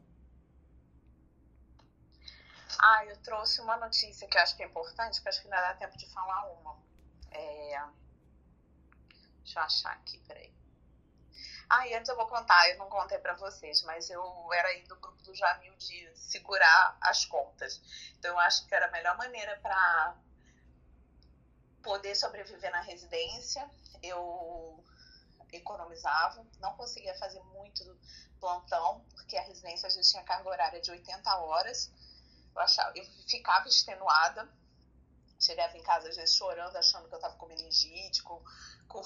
[2.79, 5.67] Ah, eu trouxe uma notícia que eu acho que é importante, que acho que ainda
[5.67, 6.75] dá tempo de falar uma.
[7.29, 7.79] É...
[9.43, 10.51] Deixa eu achar aqui, peraí.
[11.75, 14.83] Ah, e antes eu vou contar, eu não contei para vocês, mas eu era aí
[14.83, 17.81] do grupo do Jamil de segurar as contas.
[18.19, 20.15] Então eu acho que era a melhor maneira para
[21.81, 23.67] poder sobreviver na residência.
[24.03, 24.85] Eu
[25.51, 27.83] economizava, não conseguia fazer muito
[28.39, 31.91] plantão, porque a residência a gente tinha carga horária de 80 horas.
[32.53, 34.47] Eu, achava, eu ficava extenuada.
[35.39, 38.39] Chegava em casa, às vezes, chorando, achando que eu estava com meningite, com,
[38.87, 39.01] com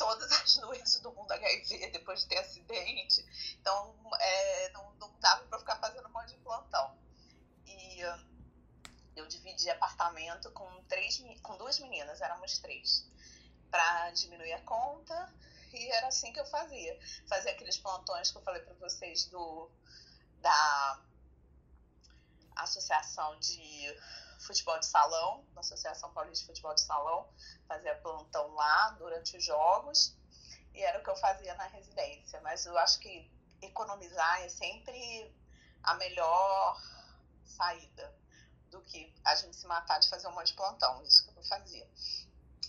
[0.00, 3.22] todas as doenças do mundo HIV depois de ter acidente.
[3.60, 6.98] Então, é, não, não dava para ficar fazendo um monte de plantão.
[7.66, 8.00] E
[9.14, 13.06] eu dividi apartamento com, três, com duas meninas, éramos três,
[13.70, 15.34] para diminuir a conta.
[15.70, 16.98] E era assim que eu fazia.
[17.28, 19.70] Fazia aqueles plantões que eu falei para vocês do
[20.40, 20.98] da
[22.56, 23.94] associação de
[24.40, 27.28] futebol de salão, na Associação Paulista de Futebol de Salão,
[27.68, 30.16] fazia plantão lá durante os jogos
[30.74, 32.40] e era o que eu fazia na residência.
[32.40, 33.30] Mas eu acho que
[33.62, 35.34] economizar é sempre
[35.82, 36.80] a melhor
[37.44, 38.14] saída,
[38.70, 41.44] do que a gente se matar de fazer um monte de plantão, isso que eu
[41.44, 41.86] fazia.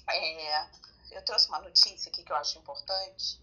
[0.10, 0.68] É,
[1.11, 3.39] eu trouxe uma notícia aqui que eu acho importante.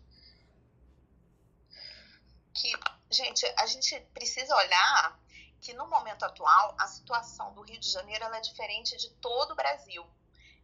[2.52, 2.72] Que,
[3.10, 5.20] gente, a gente precisa olhar
[5.60, 9.56] que no momento atual a situação do Rio de Janeiro é diferente de todo o
[9.56, 10.06] Brasil.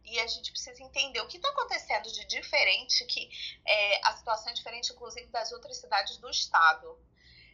[0.03, 3.29] E a gente precisa entender o que está acontecendo de diferente, que
[3.65, 6.99] é, a situação é diferente, inclusive, das outras cidades do estado.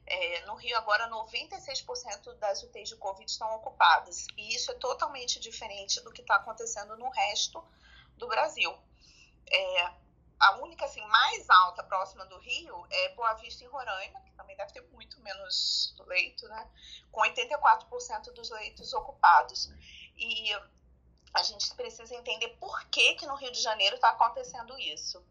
[0.06, 4.28] É, no Rio, agora, 96% das UTIs de Covid estão ocupadas.
[4.36, 7.64] E isso é totalmente diferente do que está acontecendo no resto
[8.18, 8.78] do Brasil.
[9.50, 9.92] É,
[10.42, 14.74] a única assim, mais alta próxima do Rio é Boa Vista, em Roraima, também deve
[14.74, 16.68] ter muito menos leito, né?
[17.12, 19.72] com 84% dos leitos ocupados.
[20.18, 20.52] E
[21.34, 25.24] a gente precisa entender por que, que no Rio de Janeiro está acontecendo isso.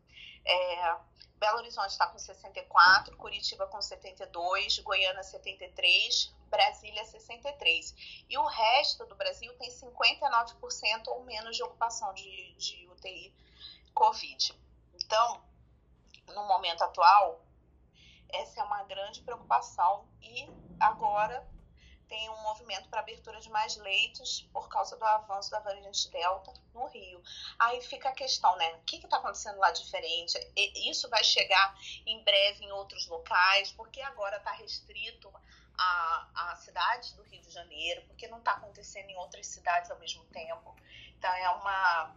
[0.45, 0.97] É,
[1.37, 8.25] Belo Horizonte está com 64, Curitiba com 72, Goiânia 73, Brasília 63.
[8.29, 13.35] E o resto do Brasil tem 59% ou menos de ocupação de, de UTI
[13.93, 14.55] Covid.
[14.95, 15.43] Então,
[16.29, 17.45] no momento atual,
[18.33, 20.49] essa é uma grande preocupação e
[20.79, 21.47] agora
[22.11, 26.53] tem um movimento para abertura de mais leitos por causa do avanço da variante Delta
[26.75, 27.23] no Rio.
[27.57, 28.75] Aí fica a questão, né?
[28.75, 30.37] O que está acontecendo lá diferente?
[30.57, 31.73] Isso vai chegar
[32.05, 35.33] em breve em outros locais, porque agora está restrito
[35.79, 39.99] a, a cidade do Rio de Janeiro, porque não está acontecendo em outras cidades ao
[40.01, 40.75] mesmo tempo.
[41.17, 42.17] Então é uma,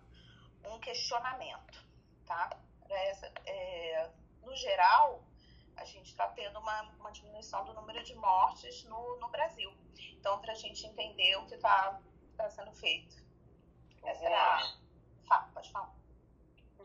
[0.65, 1.85] um questionamento,
[2.25, 2.49] tá?
[2.89, 4.09] Essa, é,
[4.41, 5.23] no geral,
[5.77, 9.73] a gente está tendo uma, uma diminuição do número de mortes no, no Brasil.
[10.11, 11.99] Então, para a gente entender o que está
[12.37, 13.15] tá sendo feito.
[14.03, 14.77] Essa é a.
[15.27, 15.93] Fala, pode falar.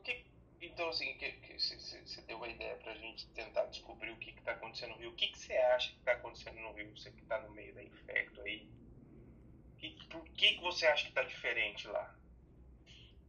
[0.04, 0.24] Que,
[0.60, 1.16] então, assim,
[1.58, 5.10] você deu uma ideia para a gente tentar descobrir o que está acontecendo no Rio.
[5.10, 6.96] O que você acha que está acontecendo no Rio?
[6.96, 8.68] Você que está no meio da infecto aí.
[9.78, 12.17] Que, por que, que você acha que está diferente lá?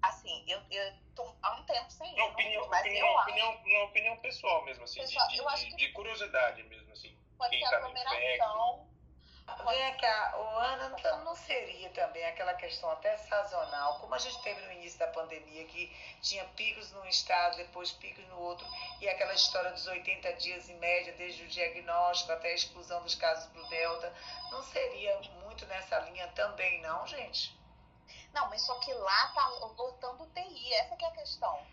[0.02, 3.68] Assim, eu, eu tô há um tempo sem ir, opinião, mas opinião, eu opinião, acho.
[3.68, 7.18] Uma opinião pessoal mesmo, assim, Pessoal, de, eu de, que de curiosidade mesmo, assim.
[7.38, 8.90] Pode quem ser tá aglomeração.
[9.68, 14.40] Vem cá, o Ana, não, não seria também aquela questão até sazonal, como a gente
[14.44, 18.66] teve no início da pandemia, que tinha picos num estado, depois picos no outro,
[19.02, 23.16] e aquela história dos 80 dias em média, desde o diagnóstico até a exclusão dos
[23.16, 24.14] casos para o Delta,
[24.52, 27.59] não seria muito nessa linha também, não, gente?
[28.34, 31.66] Não, mas só que lá tá lotando UTI, essa que é a questão.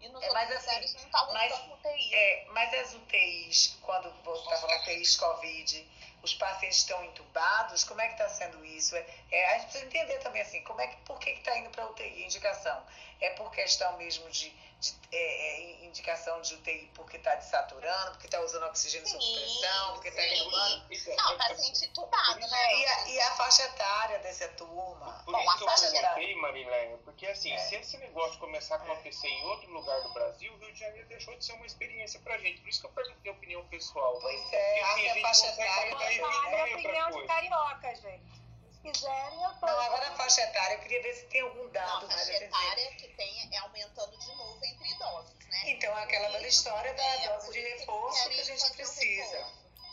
[0.00, 2.14] E nos É, mas assim, não tá mas- lotando UTI.
[2.14, 5.90] É, mas as UTIs, quando você está falando UTIs Covid,
[6.22, 8.94] os pacientes estão entubados, como é que está sendo isso?
[8.96, 11.70] É, é, a gente precisa entender também assim, como é que, por que está indo
[11.70, 12.24] para UTI?
[12.24, 12.80] Indicação.
[13.20, 14.50] É por questão mesmo de,
[14.80, 19.92] de- é, é, indicação de UTI porque está desaturando, porque está usando oxigênio sob pressão,
[19.94, 20.22] porque está?
[20.26, 22.76] Então, Não, é- é- paciente entubado, né?
[22.76, 25.22] E a, e a faixa etária dessa turma?
[25.24, 27.58] Por Bom, isso a que eu perguntei, Marilé, porque assim, É.
[27.58, 31.08] se esse negócio começar a acontecer em outro lugar do Brasil, o Rio de Janeiro
[31.08, 32.60] deixou de ser uma experiência pra gente.
[32.60, 34.18] Por isso que eu perguntei a opinião pessoal.
[34.20, 36.60] Pois é, Porque, assim, a gente faixa consegue etária Falar né?
[36.60, 38.47] a opinião de carioca, gente.
[38.88, 39.66] Se quiserem, eu tô.
[39.66, 42.22] Não, agora a faixa etária, eu queria ver se tem algum Não, dado a faixa
[42.22, 42.44] a dizer.
[42.44, 45.62] etária que tem é aumentando de novo entre idosos, né?
[45.66, 49.46] Então, aquela velha história da É, dose de reforço que a gente precisa.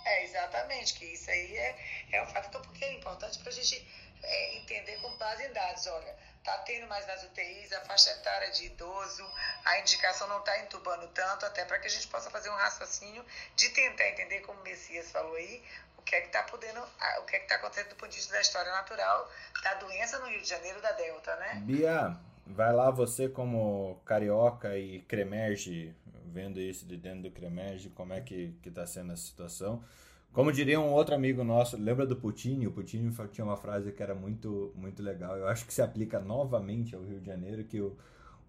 [0.06, 3.86] É, exatamente, que isso aí é, é um fator porque é importante para a gente
[4.24, 5.88] é, entender com base em dados.
[5.88, 9.30] Olha, tá tendo mais nas UTIs, a faixa etária de idoso,
[9.66, 13.26] a indicação não está entubando tanto, até para que a gente possa fazer um raciocínio
[13.56, 15.64] de tentar entender, como o Messias falou aí,
[16.06, 18.34] que é que está podendo, o que é que está acontecendo do ponto de vista
[18.34, 19.30] da história natural
[19.64, 21.62] da doença no Rio de Janeiro da Delta, né?
[21.66, 22.16] Bia,
[22.46, 25.96] vai lá você como carioca e cremerge,
[26.28, 29.84] vendo isso de dentro do cremerge, como é que, que tá sendo a situação.
[30.32, 32.66] Como diria um outro amigo nosso, lembra do Putin?
[32.66, 35.38] O Putin tinha uma frase que era muito, muito legal.
[35.38, 37.98] Eu acho que se aplica novamente ao Rio de Janeiro, que o,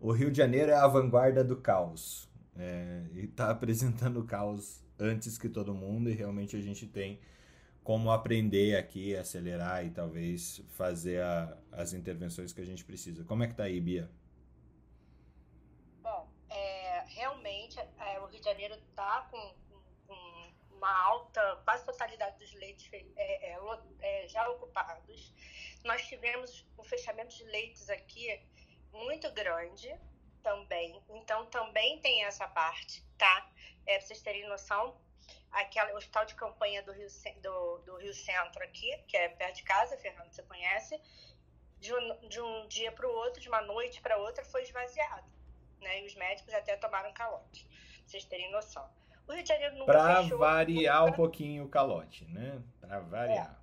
[0.00, 2.28] o Rio de Janeiro é a vanguarda do caos.
[2.58, 7.20] É, e tá apresentando o caos antes que todo mundo, e realmente a gente tem
[7.86, 13.22] como aprender aqui, acelerar e talvez fazer a- as intervenções que a gente precisa.
[13.24, 14.10] Como é que tá aí, Bia?
[16.02, 19.54] Bom, é, realmente é, o Rio de Janeiro está com,
[20.08, 23.56] com- uma alta, quase totalidade dos leitos é, é,
[24.00, 25.32] é, já ocupados.
[25.84, 28.42] Nós tivemos um fechamento de leitos aqui
[28.92, 29.88] muito grande
[30.42, 33.48] também, então também tem essa parte, tá?
[33.86, 35.00] É, para vocês terem noção,
[35.60, 37.08] aquele hospital de campanha do Rio,
[37.42, 41.00] do, do Rio Centro aqui, que é perto de casa, Fernando, você conhece,
[41.78, 45.36] de um, de um dia para o outro, de uma noite para outra, foi esvaziado
[45.80, 46.02] né?
[46.02, 48.88] E os médicos até tomaram calote, pra vocês terem noção.
[49.26, 50.38] O Rio de Janeiro nunca Pra fechou.
[50.38, 52.62] variar um pouquinho o calote, né?
[52.80, 53.60] Pra variar.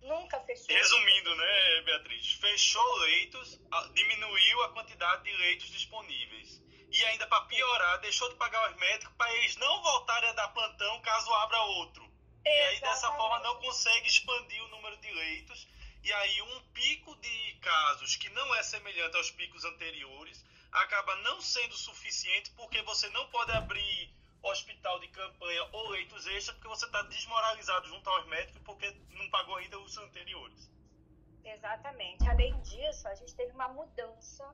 [0.00, 0.74] Nunca fechou.
[0.74, 2.32] Resumindo, né, Beatriz?
[2.32, 3.60] Fechou leitos,
[3.94, 6.62] diminuiu a quantidade de leitos disponíveis.
[6.92, 10.48] E ainda para piorar, deixou de pagar os médicos para eles não voltarem a dar
[10.48, 12.06] plantão caso abra outro.
[12.44, 13.16] E aí dessa Exatamente.
[13.16, 15.66] forma não consegue expandir o número de leitos.
[16.04, 21.40] E aí um pico de casos que não é semelhante aos picos anteriores acaba não
[21.40, 24.12] sendo suficiente porque você não pode abrir
[24.42, 29.30] hospital de campanha ou leitos extras porque você está desmoralizado junto aos médicos porque não
[29.30, 30.70] pagou ainda os anteriores.
[31.44, 32.28] Exatamente.
[32.28, 34.44] Além disso, a gente teve uma mudança,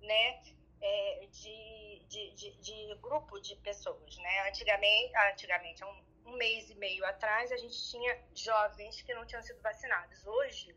[0.00, 0.42] né,
[0.84, 4.48] é, de, de, de, de grupo de pessoas, né?
[4.48, 9.24] Antigamente, antigamente, há um, um mês e meio atrás, a gente tinha jovens que não
[9.24, 10.26] tinham sido vacinados.
[10.26, 10.76] Hoje,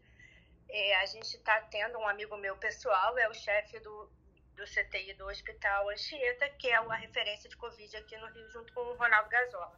[0.70, 4.10] é, a gente está tendo um amigo meu pessoal, é o chefe do,
[4.56, 8.74] do CTI do Hospital Anchieta, que é a referência de Covid aqui no Rio, junto
[8.74, 9.78] com o Ronaldo Gazola.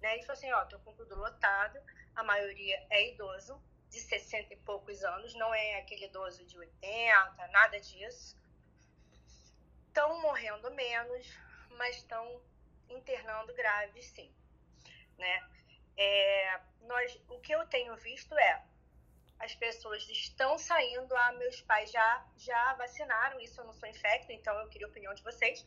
[0.00, 0.14] Né?
[0.14, 1.78] Ele falou assim, ó, tô com tudo lotado,
[2.16, 7.46] a maioria é idoso, de 60 e poucos anos, não é aquele idoso de 80,
[7.52, 8.36] nada disso.
[9.94, 11.24] Estão morrendo menos,
[11.78, 12.42] mas estão
[12.88, 14.28] internando graves, sim.
[15.16, 15.48] Né?
[15.96, 18.64] É, nós, o que eu tenho visto é
[19.38, 24.32] as pessoas estão saindo, ah, meus pais já, já vacinaram, isso eu não sou infecto,
[24.32, 25.64] então eu queria a opinião de vocês.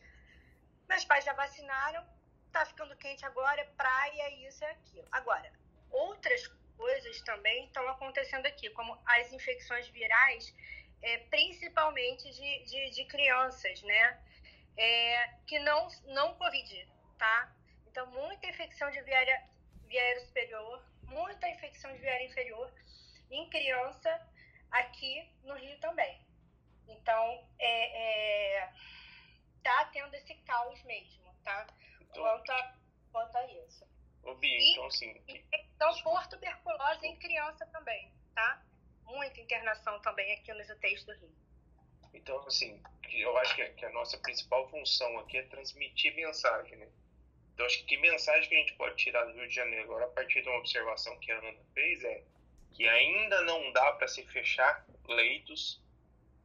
[0.86, 2.06] Meus pais já vacinaram,
[2.52, 5.08] tá ficando quente agora, é praia, isso e aquilo.
[5.10, 5.50] Agora,
[5.90, 6.46] outras
[6.76, 10.54] coisas também estão acontecendo aqui, como as infecções virais,
[11.02, 14.22] é, principalmente de, de, de crianças, né?
[14.76, 16.88] É, que não, não Covid,
[17.18, 17.52] tá?
[17.86, 22.72] Então, muita infecção de via aérea superior, muita infecção de via aérea inferior
[23.30, 24.28] em criança
[24.70, 26.20] aqui no Rio também.
[26.86, 28.72] Então, é, é,
[29.62, 31.66] tá tendo esse caos mesmo, tá?
[32.00, 32.74] Então- Quanto a,
[33.12, 33.84] quanto a isso.
[34.42, 38.62] E- então assim, Infecção por tuberculose em criança também, tá?
[39.08, 41.34] Muita internação também aqui nos UTIs do Rio.
[42.14, 42.80] Então, assim,
[43.10, 46.88] eu acho que a nossa principal função aqui é transmitir mensagem, né?
[47.54, 50.04] Então, acho que que mensagem que a gente pode tirar do Rio de Janeiro agora,
[50.04, 52.22] a partir de uma observação que a Ana fez, é
[52.72, 55.82] que ainda não dá para se fechar leitos,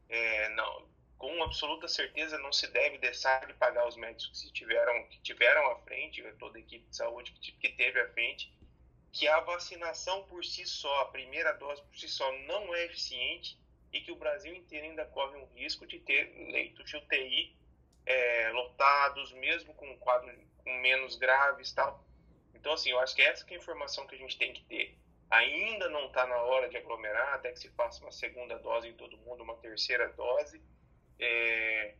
[0.09, 5.07] é, não, com absoluta certeza não se deve deixar de pagar os médicos que tiveram,
[5.07, 8.51] que tiveram à frente, toda a equipe de saúde que, que teve à frente,
[9.13, 13.57] que a vacinação por si só, a primeira dose por si só, não é eficiente
[13.93, 17.55] e que o Brasil inteiro ainda corre um risco de ter leitos de UTI
[18.07, 20.33] é, lotados, mesmo com um quadro
[20.63, 22.03] com menos graves tal.
[22.55, 24.63] Então, assim, eu acho que essa que é a informação que a gente tem que
[24.63, 24.97] ter.
[25.29, 28.93] Ainda não está na hora de aglomerar, até que se faça uma segunda dose em
[28.93, 30.59] todo mundo, uma terceira dose.
[31.19, 31.93] É,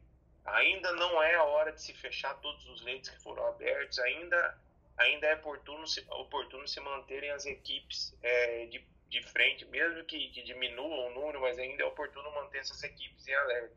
[0.46, 4.58] ainda não é a hora de se fechar todos os leitos que foram abertos, ainda,
[4.98, 10.30] ainda é oportuno se, oportuno se manterem as equipes é, de, de frente, mesmo que,
[10.30, 13.76] que diminua o número, mas ainda é oportuno manter essas equipes em alerta.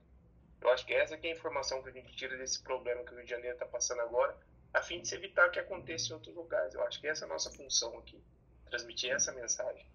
[0.61, 3.13] Eu acho que essa que é a informação que a gente tira desse problema que
[3.13, 4.37] o Rio de Janeiro está passando agora,
[4.73, 6.75] a fim de se evitar que aconteça em outros lugares.
[6.75, 8.21] Eu acho que essa é a nossa função aqui,
[8.69, 9.87] transmitir essa mensagem.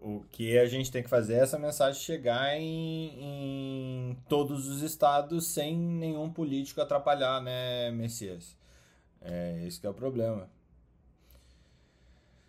[0.00, 4.82] O, que a gente tem que fazer é essa mensagem chegar em, em todos os
[4.82, 8.56] estados sem nenhum político atrapalhar, né, Messias?
[9.20, 10.48] É, esse que é o problema.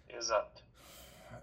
[0.07, 0.67] Exato.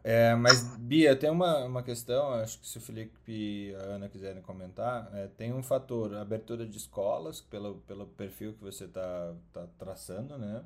[0.03, 4.09] É, mas, Bia, tem uma, uma questão, acho que se o Felipe e a Ana
[4.09, 9.35] quiserem comentar, é, tem um fator, abertura de escolas, pelo, pelo perfil que você está
[9.51, 10.63] tá traçando, né?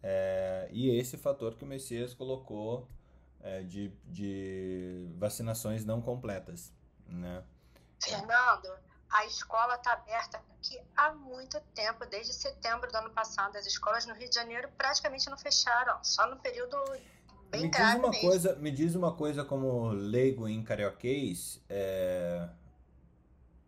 [0.00, 2.88] É, e esse fator que o Messias colocou
[3.40, 6.72] é, de, de vacinações não completas,
[7.08, 7.42] né?
[8.00, 8.68] Fernando,
[9.10, 13.56] a escola está aberta aqui há muito tempo, desde setembro do ano passado.
[13.56, 16.76] As escolas no Rio de Janeiro praticamente não fecharam, só no período
[17.50, 18.28] bem Me diz grave uma mesmo.
[18.28, 22.48] coisa, me diz uma coisa como leigo em carioquês, é,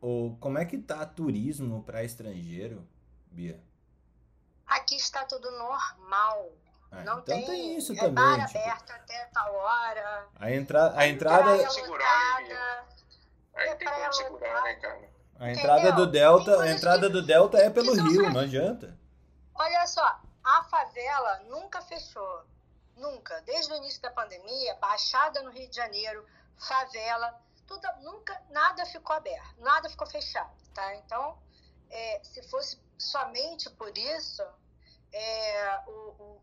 [0.00, 2.86] o, como é que tá turismo para estrangeiro,
[3.30, 3.60] Bia?
[4.66, 6.52] Aqui está tudo normal.
[6.92, 10.28] Ah, não então tem, tem isso é também, bar tipo, aberto até tal hora.
[10.34, 12.58] a, entra, a entrada, praia segurar, né, Bia?
[12.58, 12.88] lotada.
[13.54, 15.19] Aí É tem como segurar, né, cara?
[15.40, 16.06] A entrada do Entendeu?
[16.06, 18.96] Delta, Tem a entrada que- do Delta é pelo Rio, fra- não adianta.
[19.54, 22.44] Olha só, a favela nunca fechou.
[22.96, 23.40] Nunca.
[23.42, 26.24] Desde o início da pandemia, Baixada no Rio de Janeiro,
[26.58, 30.94] favela, tudo, nunca, nada ficou aberto, nada ficou fechado, tá?
[30.96, 31.38] Então,
[31.88, 34.42] é, se fosse somente por isso,
[35.12, 36.42] é, o, o-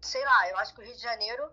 [0.00, 1.50] sei lá, eu acho que o Rio de Janeiro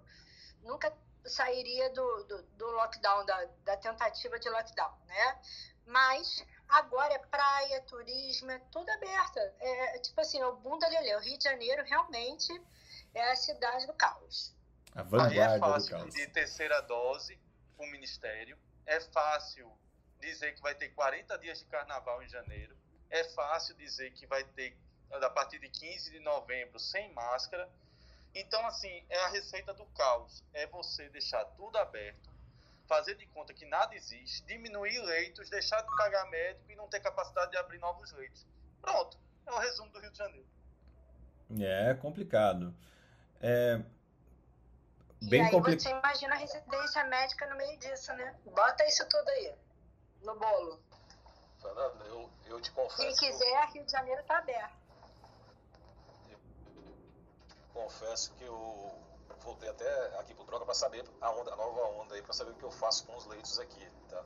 [0.61, 0.93] nunca
[1.25, 5.39] sairia do, do, do lockdown, da, da tentativa de lockdown, né?
[5.87, 9.37] Mas agora é praia, turismo, é tudo aberto.
[9.59, 11.15] É, é tipo assim, o bunda lelê.
[11.15, 12.51] O Rio de Janeiro realmente
[13.13, 14.53] é a cidade do caos.
[14.95, 16.03] A Aí é vanguarda do fácil caos.
[16.05, 17.37] pedir terceira dose
[17.75, 18.57] para o Ministério.
[18.85, 19.71] É fácil
[20.19, 22.77] dizer que vai ter 40 dias de carnaval em janeiro.
[23.09, 24.77] É fácil dizer que vai ter,
[25.11, 27.69] a partir de 15 de novembro, sem máscara.
[28.33, 30.43] Então, assim, é a receita do caos.
[30.53, 32.29] É você deixar tudo aberto,
[32.89, 36.99] fazer de conta que nada existe, diminuir leitos, deixar de pagar médico e não ter
[36.99, 38.45] capacidade de abrir novos leitos.
[38.81, 39.15] Pronto.
[39.45, 40.47] É o resumo do Rio de Janeiro.
[41.61, 42.75] É complicado.
[43.39, 43.79] É
[45.21, 45.81] e bem aí complicado.
[45.81, 48.35] você imagina a residência médica no meio disso, né?
[48.45, 49.53] Bota isso tudo aí,
[50.23, 50.81] no bolo.
[51.61, 53.19] Fernando, eu, eu te Quem confesso.
[53.19, 54.79] que eu- quiser, Rio de Janeiro tá aberto.
[57.73, 58.91] confesso que eu
[59.43, 62.51] voltei até aqui pro Troca para saber a, onda, a nova onda aí, para saber
[62.51, 64.23] o que eu faço com os leitos aqui, tá?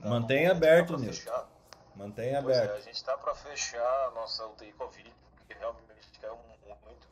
[0.00, 1.46] Tá Mantenha aberto, pra Nilton.
[1.94, 2.76] Mantenha Pois é, aberto.
[2.76, 7.08] a gente tá para fechar a nossa UTI Covid, porque realmente caiu muito,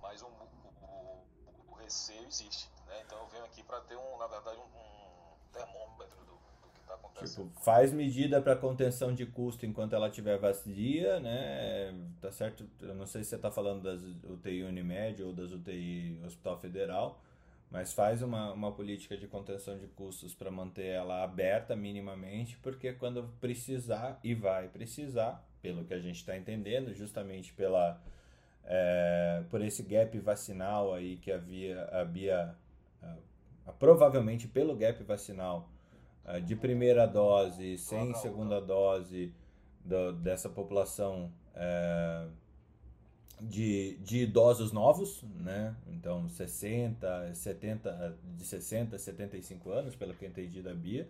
[0.00, 1.26] mas o, o,
[1.70, 3.00] o receio existe, né?
[3.04, 6.31] Então eu venho aqui para ter, um, na verdade, um, um termômetro do,
[6.94, 7.48] está acontecendo.
[7.48, 11.94] Tipo, faz medida para contenção de custo enquanto ela estiver vazia, né?
[12.20, 12.68] Tá certo?
[12.80, 17.20] Eu não sei se você está falando das UTI Unimed ou das UTI Hospital Federal,
[17.70, 22.92] mas faz uma, uma política de contenção de custos para manter ela aberta minimamente, porque
[22.92, 28.00] quando precisar, e vai precisar, pelo que a gente está entendendo, justamente pela,
[28.64, 32.54] é, por esse gap vacinal aí que havia, havia
[33.78, 35.68] provavelmente pelo gap vacinal
[36.44, 39.32] de primeira dose sem segunda dose
[39.84, 42.26] do- dessa população eh,
[43.40, 45.74] de, de idosos novos, né?
[45.88, 51.08] Então 60, 70, de 60 a 75 anos, pelo que eu entendi da Bia.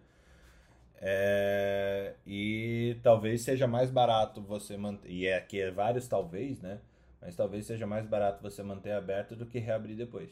[1.05, 6.79] É, e talvez seja mais barato você manter, e é aqui é vários talvez, né?
[7.21, 10.31] Mas talvez seja mais barato você manter aberto do que reabrir depois.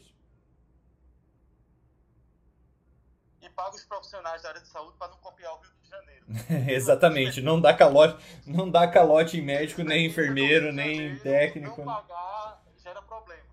[3.41, 6.25] E paga os profissionais da área de saúde para não copiar o Rio de Janeiro.
[6.71, 11.83] Exatamente, não dá calote, não dá calote em médico, nem enfermeiro, nem técnico.
[11.83, 13.43] Não pagar gera problema.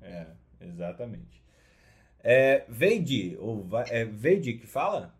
[0.00, 0.26] É,
[0.60, 1.42] exatamente.
[2.24, 5.14] É, Veidi, ou é Veidi que fala?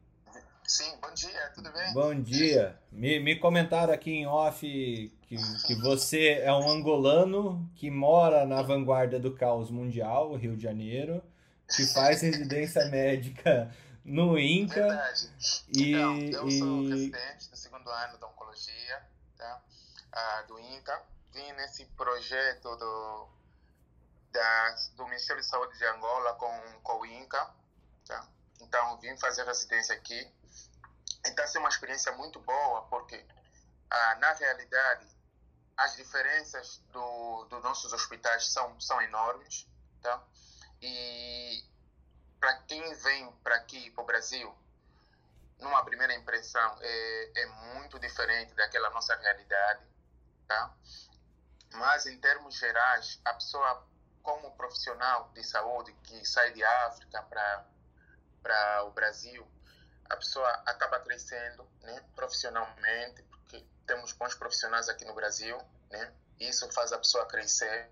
[0.64, 1.92] Sim, bom dia, tudo bem?
[1.92, 2.78] Bom dia.
[2.90, 5.36] Me, me comentaram aqui em off que,
[5.66, 11.22] que você é um angolano que mora na vanguarda do caos mundial, Rio de Janeiro,
[11.68, 13.70] que faz residência médica
[14.04, 14.74] no INCA.
[14.74, 15.30] Verdade.
[15.76, 19.02] E, Então, eu sou e residente do segundo ano da oncologia,
[19.36, 19.62] tá?
[20.12, 21.02] Ah, do INCA.
[21.32, 23.28] Vim nesse projeto do,
[24.30, 27.50] da, do Ministério de Saúde de Angola com, com o INCA,
[28.06, 28.26] tá?
[28.60, 30.30] Então, vim fazer residência aqui.
[31.24, 33.24] Então, é uma experiência muito boa, porque,
[33.90, 35.06] ah, na realidade,
[35.76, 39.66] as diferenças do, dos nossos hospitais são, são enormes,
[40.02, 40.22] tá?
[40.80, 41.64] E
[42.42, 44.52] para quem vem para aqui, para o Brasil,
[45.60, 47.46] numa primeira impressão, é, é
[47.76, 49.86] muito diferente daquela nossa realidade,
[50.48, 50.74] tá?
[51.74, 53.86] Mas, em termos gerais, a pessoa,
[54.24, 57.22] como profissional de saúde que sai de África
[58.42, 59.46] para o Brasil,
[60.10, 65.56] a pessoa acaba crescendo né, profissionalmente, porque temos bons profissionais aqui no Brasil,
[65.90, 66.12] né?
[66.40, 67.88] Isso faz a pessoa crescer.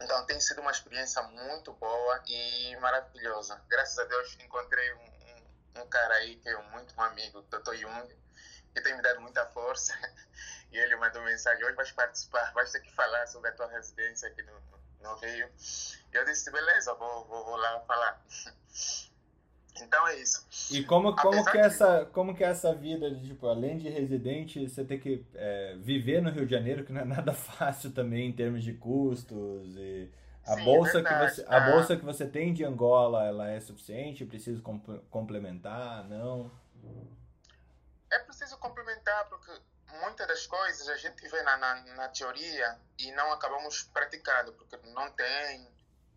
[0.00, 3.60] Então, tem sido uma experiência muito boa e maravilhosa.
[3.68, 4.98] Graças a Deus, encontrei um,
[5.78, 7.74] um, um cara aí que é muito um amigo, Dr.
[7.74, 8.16] Jung,
[8.74, 9.94] que tem me dado muita força.
[10.72, 14.28] E ele mandou mensagem: hoje vais participar, vais ter que falar sobre a tua residência
[14.28, 14.60] aqui no,
[15.02, 15.48] no Rio.
[16.12, 18.20] E eu disse: beleza, vou, vou, vou lá falar.
[19.82, 20.46] Então é isso.
[20.70, 23.46] E como, como, Apesar que é que- essa, como que é essa vida de, tipo,
[23.48, 27.04] além de residente, você ter que é, viver no Rio de Janeiro, que não é
[27.04, 30.08] nada fácil também em termos de custos e
[30.46, 31.34] a Sim, bolsa que verdade.
[31.34, 31.60] você, a Ah.
[31.72, 34.24] bolsa que você tem de Angola, ela é suficiente?
[34.24, 36.04] Preciso comp- complementar?
[36.08, 36.50] Não?
[38.10, 39.50] É preciso complementar, porque
[40.00, 44.76] muitas das coisas a gente vê na, na, na teoria e não acabamos praticando, porque
[44.92, 45.66] não tem,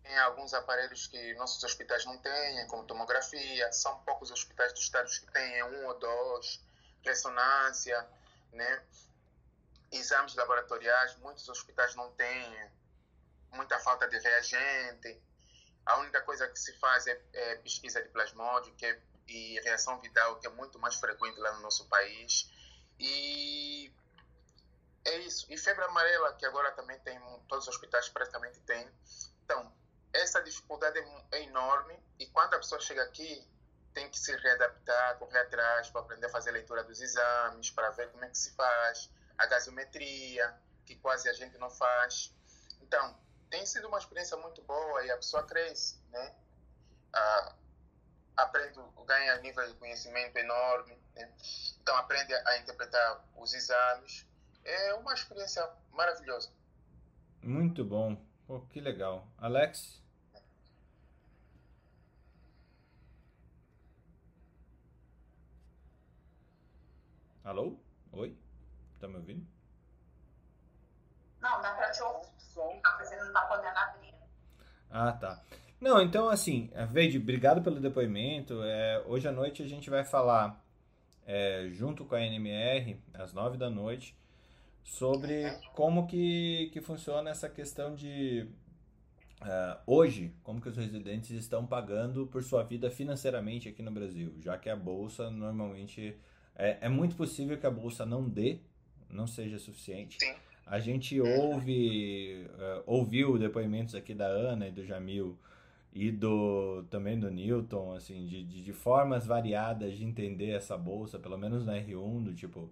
[0.08, 5.18] tem alguns aparelhos que nossos hospitais não têm, como tomografia, são poucos hospitais dos estados
[5.18, 6.64] que têm um ou dois,
[7.04, 8.08] ressonância,
[8.50, 8.82] né?
[9.92, 12.70] exames laboratoriais, muitos hospitais não têm,
[13.52, 15.20] muita falta de reagente.
[15.84, 20.00] A única coisa que se faz é, é pesquisa de plasmódio que é, e reação
[20.00, 22.50] vital, que é muito mais frequente lá no nosso país.
[22.98, 23.92] E
[25.04, 25.46] é isso.
[25.50, 28.90] E febre amarela, que agora também tem, todos os hospitais praticamente têm.
[29.44, 29.70] Então,
[30.12, 33.46] essa dificuldade é, é enorme e quando a pessoa chega aqui,
[33.94, 37.90] tem que se readaptar, correr atrás para aprender a fazer a leitura dos exames, para
[37.90, 40.54] ver como é que se faz, a gasometria,
[40.84, 42.34] que quase a gente não faz.
[42.80, 43.18] Então,
[43.50, 46.34] tem sido uma experiência muito boa e a pessoa cresce, né?
[47.14, 47.54] uh,
[48.36, 51.32] aprende, ganha nível de conhecimento enorme, né?
[51.80, 54.26] então aprende a interpretar os exames.
[54.64, 56.50] É uma experiência maravilhosa.
[57.42, 58.27] Muito bom.
[58.48, 59.28] Pô, que legal.
[59.36, 60.02] Alex?
[67.44, 67.78] Alô?
[68.10, 68.34] Oi?
[68.98, 69.46] Tá me ouvindo?
[71.42, 72.26] Não, dá pra te ouvir.
[72.82, 74.14] Mas ele não tá podendo abrir.
[74.90, 75.42] Ah, tá.
[75.78, 78.62] Não, então assim, Veide, obrigado pelo depoimento.
[78.62, 80.58] É, hoje à noite a gente vai falar,
[81.26, 84.16] é, junto com a NMR, às nove da noite,
[84.88, 88.46] sobre como que, que funciona essa questão de
[89.42, 94.34] uh, hoje, como que os residentes estão pagando por sua vida financeiramente aqui no Brasil,
[94.40, 96.16] já que a bolsa normalmente
[96.56, 98.58] é, é muito possível que a bolsa não dê,
[99.10, 100.16] não seja suficiente.
[100.18, 100.34] Sim.
[100.66, 105.38] A gente ouve, uh, ouviu depoimentos aqui da Ana e do Jamil
[105.92, 111.18] e do também do Newton, assim, de, de, de, formas variadas de entender essa bolsa,
[111.18, 112.70] pelo menos na R1, do tipo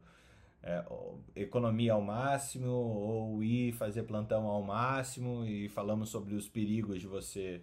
[0.63, 0.85] é,
[1.35, 7.07] economia ao máximo ou ir fazer plantão ao máximo e falamos sobre os perigos de
[7.07, 7.63] você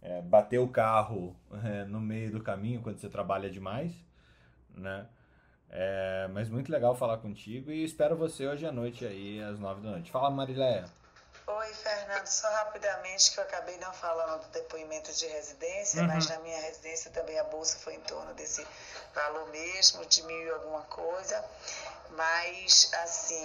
[0.00, 3.92] é, bater o carro é, no meio do caminho quando você trabalha demais,
[4.74, 5.06] né?
[5.70, 9.82] É, mas muito legal falar contigo e espero você hoje à noite aí, às nove
[9.82, 10.10] da noite.
[10.10, 10.86] Fala, Mariléia.
[11.46, 12.26] Oi, Fernando.
[12.26, 16.08] Só rapidamente que eu acabei não falando do depoimento de residência, uhum.
[16.08, 18.66] mas na minha residência também a bolsa foi em torno desse
[19.14, 21.42] valor mesmo, de mil e alguma coisa.
[22.10, 23.44] Mas, assim,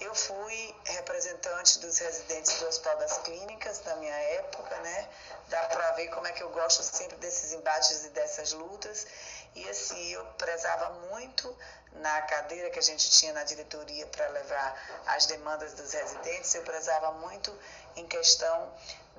[0.00, 5.08] eu fui representante dos residentes do Hospital das Clínicas na minha época, né?
[5.48, 9.06] Dá para ver como é que eu gosto sempre desses embates e dessas lutas.
[9.54, 11.56] E assim, eu prezava muito
[11.92, 16.62] na cadeira que a gente tinha na diretoria para levar as demandas dos residentes, eu
[16.62, 17.56] prezava muito
[17.96, 18.72] em questão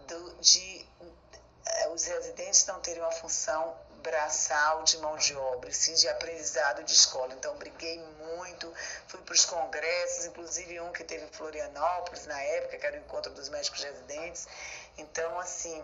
[0.08, 0.88] do, de
[1.66, 6.84] eh, os residentes não terem uma função braçal de mão de obra, sim de aprendizado
[6.84, 7.34] de escola.
[7.34, 8.72] Então, briguei muito,
[9.08, 13.00] fui para os congressos, inclusive um que teve em Florianópolis na época, que era o
[13.00, 14.48] encontro dos médicos residentes.
[14.98, 15.84] Então, assim,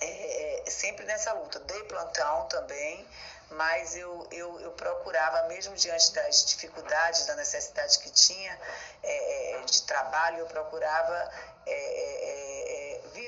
[0.00, 1.60] é, é sempre nessa luta.
[1.60, 3.06] Dei plantão também,
[3.50, 8.58] mas eu, eu, eu procurava, mesmo diante das dificuldades, da necessidade que tinha
[9.02, 11.30] é, é de trabalho, eu procurava
[11.66, 12.55] é, é,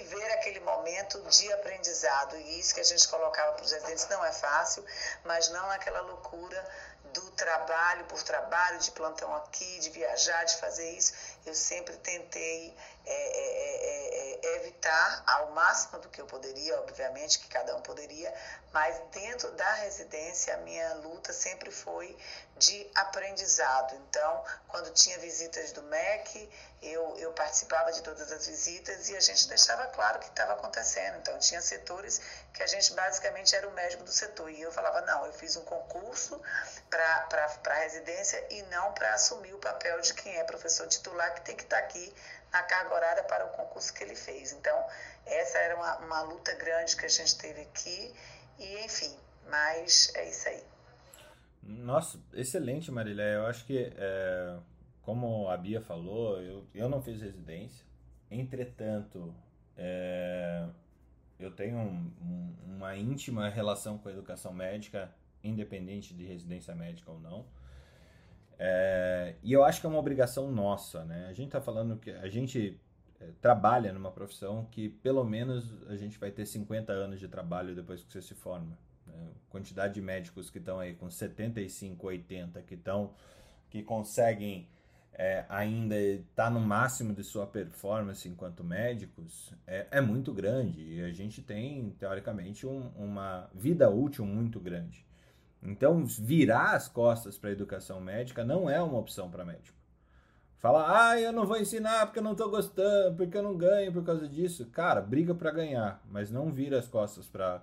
[0.08, 2.36] viver aquele momento de aprendizado.
[2.36, 4.84] E isso que a gente colocava para os residentes não é fácil,
[5.24, 6.64] mas não aquela loucura
[7.12, 11.12] do trabalho por trabalho, de plantão aqui, de viajar, de fazer isso.
[11.46, 12.76] Eu sempre tentei
[13.10, 18.32] é, é, é, evitar ao máximo do que eu poderia, obviamente que cada um poderia,
[18.72, 22.16] mas dentro da residência a minha luta sempre foi
[22.56, 23.94] de aprendizado.
[24.08, 26.50] Então, quando tinha visitas do MEC,
[26.82, 30.52] eu, eu participava de todas as visitas e a gente deixava claro o que estava
[30.52, 31.18] acontecendo.
[31.18, 32.20] Então, tinha setores
[32.52, 34.50] que a gente basicamente era o médico do setor.
[34.50, 36.40] E eu falava, não, eu fiz um concurso
[36.90, 41.40] para a residência e não para assumir o papel de quem é professor titular, que
[41.42, 42.14] tem que estar tá aqui
[42.52, 44.52] na carga horária para o concurso que ele fez.
[44.52, 44.76] Então,
[45.26, 48.14] essa era uma, uma luta grande que a gente teve aqui.
[48.58, 49.14] E, enfim,
[49.48, 50.62] mas é isso aí.
[51.62, 53.22] Nossa, excelente, Marília.
[53.22, 54.58] Eu acho que, é,
[55.02, 57.84] como a Bia falou, eu, eu não fiz residência.
[58.30, 59.34] Entretanto,
[59.76, 60.66] é,
[61.38, 65.12] eu tenho um, um, uma íntima relação com a educação médica,
[65.42, 67.46] independente de residência médica ou não.
[68.58, 71.26] É, e eu acho que é uma obrigação nossa, né?
[71.28, 72.80] A gente está falando que a gente
[73.20, 77.74] é, trabalha numa profissão que pelo menos a gente vai ter 50 anos de trabalho
[77.74, 78.76] depois que você se forma.
[79.06, 79.28] Né?
[79.48, 83.14] Quantidade de médicos que estão aí com 75, 80, que estão
[83.70, 84.66] que conseguem
[85.12, 90.80] é, ainda estar tá no máximo de sua performance enquanto médicos é, é muito grande
[90.80, 95.07] e a gente tem teoricamente um, uma vida útil muito grande.
[95.62, 99.76] Então, virar as costas para a educação médica não é uma opção para médico.
[100.58, 103.92] Falar, ah, eu não vou ensinar porque eu não estou gostando, porque eu não ganho
[103.92, 104.66] por causa disso.
[104.66, 107.62] Cara, briga para ganhar, mas não vira as costas para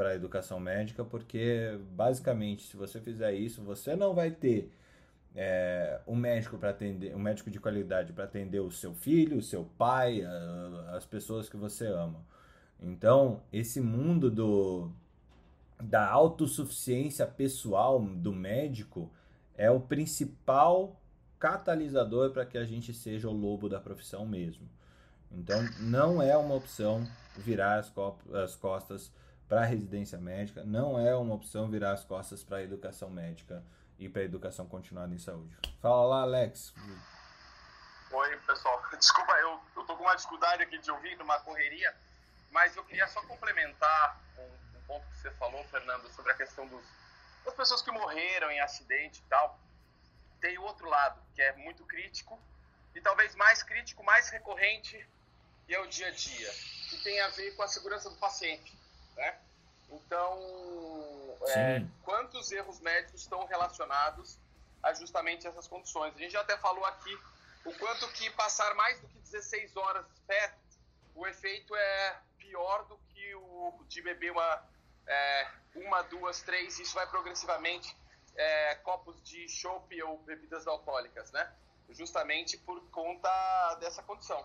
[0.00, 4.72] para a educação médica, porque basicamente, se você fizer isso, você não vai ter
[5.36, 9.42] é, um médico para atender, um médico de qualidade para atender o seu filho, o
[9.42, 12.24] seu pai, a, as pessoas que você ama.
[12.80, 14.90] Então, esse mundo do
[15.80, 19.12] da autossuficiência pessoal do médico
[19.56, 21.00] é o principal
[21.38, 24.68] catalisador para que a gente seja o lobo da profissão mesmo.
[25.30, 27.92] Então, não é uma opção virar as,
[28.34, 29.12] as costas
[29.48, 33.64] para a residência médica, não é uma opção virar as costas para a educação médica
[33.98, 35.56] e para a educação continuada em saúde.
[35.80, 36.72] Fala lá, Alex.
[38.12, 38.82] Oi, pessoal.
[38.96, 41.94] Desculpa, eu, tô com uma dificuldade aqui de ouvir, numa correria,
[42.50, 44.59] mas eu queria só complementar um,
[44.90, 46.84] ponto que você falou, Fernando, sobre a questão dos,
[47.44, 49.56] das pessoas que morreram em acidente e tal.
[50.40, 52.40] Tem o outro lado, que é muito crítico,
[52.92, 55.08] e talvez mais crítico, mais recorrente,
[55.68, 56.52] e é o dia a dia,
[56.88, 58.76] que tem a ver com a segurança do paciente.
[59.16, 59.38] Né?
[59.90, 64.38] Então, é, quantos erros médicos estão relacionados
[64.82, 66.16] a justamente essas condições?
[66.16, 67.16] A gente já até falou aqui
[67.64, 70.52] o quanto que passar mais do que 16 horas pé,
[71.14, 74.64] o efeito é pior do que o de beber uma,
[75.06, 77.96] é, uma duas, três, isso vai progressivamente
[78.36, 81.52] é, copos de chopp ou bebidas alcoólicas, né?
[81.90, 84.44] Justamente por conta dessa condição.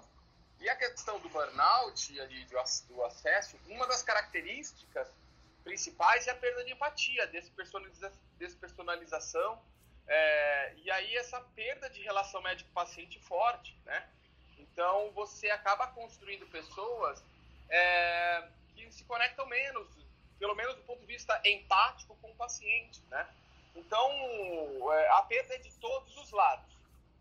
[0.60, 2.46] E a questão do burnout e
[2.88, 5.08] do acesso, uma das características
[5.64, 7.30] principais é a perda de empatia,
[8.38, 9.62] despersonalização,
[10.08, 14.08] é, e aí essa perda de relação médico-paciente forte, né?
[14.60, 17.24] Então você acaba construindo pessoas
[17.70, 19.88] é, que se conectam menos,
[20.40, 23.28] pelo menos do ponto de vista empático com o paciente, né?
[23.76, 24.10] Então
[24.94, 26.76] é, a perda é de todos os lados.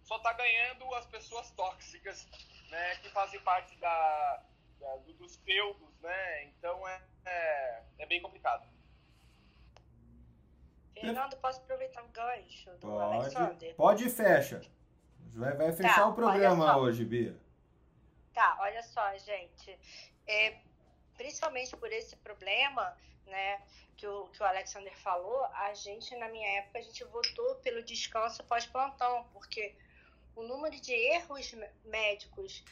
[0.05, 2.27] Só está ganhando as pessoas tóxicas,
[2.71, 2.97] né?
[2.97, 4.43] Que fazem parte da,
[4.81, 6.45] da dos feudos, né?
[6.45, 8.67] Então é, é, é bem complicado.
[10.95, 13.75] Fernando, posso aproveitar o gancho do Pode, Alexander?
[13.75, 14.63] pode e fecha.
[15.35, 17.37] Vai, vai fechar Tá, o programa hoje, Bia.
[18.33, 19.77] Tá, olha só, gente.
[20.27, 20.59] É,
[21.17, 22.97] principalmente por esse problema,
[23.27, 23.63] né,
[23.97, 27.83] que o, que o Alexander falou, a gente, na minha época, a gente votou pelo
[27.83, 29.75] descanso pós-plantão, porque
[30.37, 32.65] o número de erros mé- médicos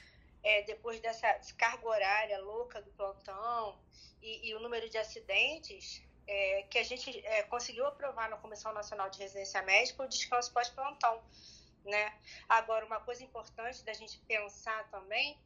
[0.42, 3.78] é, depois dessa carga horária louca do plantão
[4.20, 8.72] e, e o número de acidentes é, que a gente é, conseguiu aprovar na Comissão
[8.72, 11.22] Nacional de Residência Médica o descanso pós-plantão,
[11.84, 12.12] né?
[12.48, 15.38] Agora, uma coisa importante da gente pensar também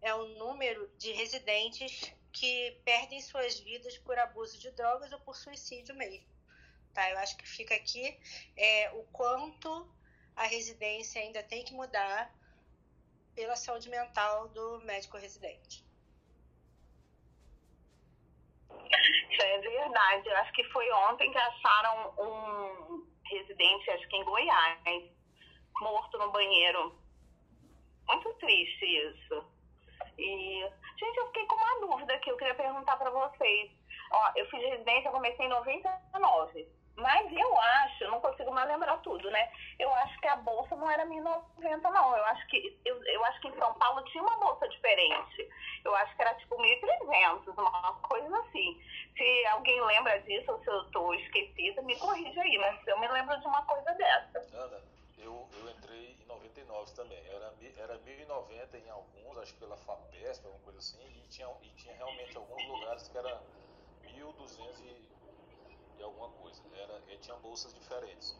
[0.00, 5.36] é o número de residentes que perdem suas vidas por abuso de drogas ou por
[5.36, 6.26] suicídio mesmo.
[6.92, 7.08] Tá?
[7.10, 8.18] Eu acho que fica aqui
[8.56, 9.88] é, o quanto
[10.36, 12.34] a residência ainda tem que mudar
[13.34, 15.84] pela saúde mental do médico residente.
[19.30, 20.28] Isso é verdade.
[20.28, 25.10] Eu acho que foi ontem que acharam um residente, acho que em Goiás,
[25.80, 26.98] morto no banheiro.
[28.08, 29.44] Muito triste isso.
[30.18, 33.70] E, gente, eu fiquei com uma dúvida que eu queria perguntar pra vocês.
[34.10, 36.68] Ó, eu fiz residência, comecei em 99.
[36.96, 39.50] Mas eu acho, não consigo mais lembrar tudo, né?
[39.80, 42.16] Eu acho que a bolsa não era 1090, não.
[42.16, 45.48] Eu acho que eu, eu acho que em São Paulo tinha uma bolsa diferente.
[45.84, 48.80] Eu acho que era tipo 1.300, uma coisa assim.
[49.16, 53.08] Se alguém lembra disso ou se eu tô esquecida, me corrija aí, mas eu me
[53.08, 54.38] lembro de uma coisa dessa.
[54.56, 54.80] Ana,
[55.18, 57.26] eu, eu entrei em 99 também.
[57.28, 61.68] Era, era 1090 em alguns, acho que pela FAPESP, alguma coisa assim, e tinha, e
[61.70, 63.42] tinha realmente alguns lugares que era
[64.02, 65.08] 1200 e,
[65.98, 66.62] e alguma coisa.
[66.74, 68.36] Era, e tinha bolsas diferentes.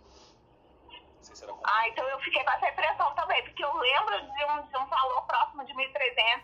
[1.21, 4.77] Se Ah, então eu fiquei com essa impressão também, porque eu lembro de um, de
[4.77, 6.43] um valor próximo de 1.300,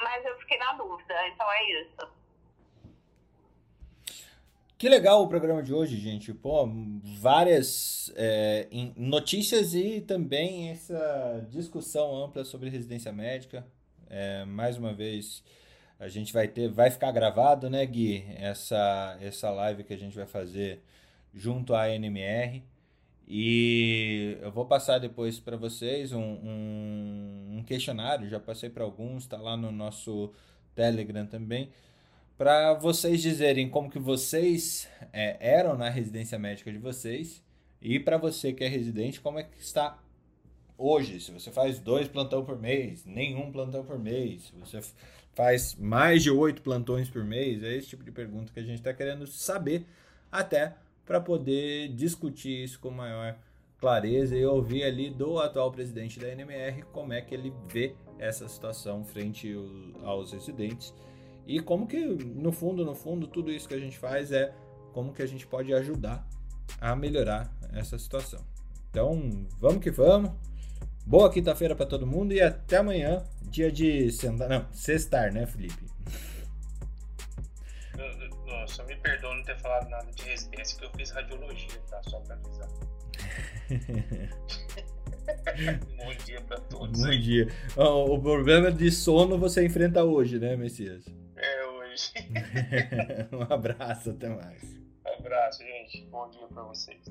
[0.00, 1.28] mas eu fiquei na dúvida.
[1.28, 2.21] Então é isso.
[4.82, 6.34] Que legal o programa de hoje, gente.
[6.34, 6.68] Pô,
[7.20, 13.64] várias é, notícias e também essa discussão ampla sobre residência médica.
[14.10, 15.44] É, mais uma vez,
[16.00, 18.24] a gente vai ter, vai ficar gravado, né, Gui?
[18.34, 20.82] Essa, essa live que a gente vai fazer
[21.32, 22.64] junto à NMR.
[23.28, 28.28] E eu vou passar depois para vocês um, um, um questionário.
[28.28, 30.32] Já passei para alguns, está lá no nosso
[30.74, 31.70] Telegram também
[32.36, 37.42] para vocês dizerem como que vocês é, eram na residência médica de vocês
[37.80, 39.98] e para você que é residente, como é que está
[40.76, 41.20] hoje.
[41.20, 44.80] Se você faz dois plantão por mês, nenhum plantão por mês, se você
[45.34, 48.78] faz mais de oito plantões por mês, é esse tipo de pergunta que a gente
[48.78, 49.86] está querendo saber
[50.30, 53.36] até para poder discutir isso com maior
[53.78, 58.46] clareza e ouvir ali do atual presidente da NMR como é que ele vê essa
[58.48, 59.52] situação frente
[60.02, 60.94] ao- aos residentes
[61.46, 64.54] e como que, no fundo, no fundo, tudo isso que a gente faz é
[64.92, 66.26] como que a gente pode ajudar
[66.80, 68.40] a melhorar essa situação.
[68.90, 70.30] Então, vamos que vamos.
[71.04, 75.90] Boa quinta-feira para todo mundo e até amanhã, dia de sentar, não, sextar, né, Felipe?
[78.46, 82.00] Nossa, me perdoa não ter falado nada de residência, que eu fiz radiologia, tá?
[82.04, 82.68] Só pra avisar.
[85.96, 87.02] Bom dia pra todos.
[87.02, 87.48] Bom dia.
[87.76, 91.04] O problema de sono você enfrenta hoje, né, Messias?
[91.92, 92.12] Hoje.
[93.32, 94.62] um abraço, até mais.
[95.18, 96.06] Abraço, gente.
[96.06, 97.04] Bom dia pra vocês.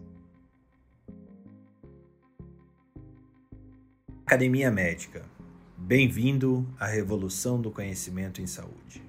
[4.25, 5.23] Academia Médica.
[5.77, 9.03] Bem-vindo à revolução do conhecimento em saúde.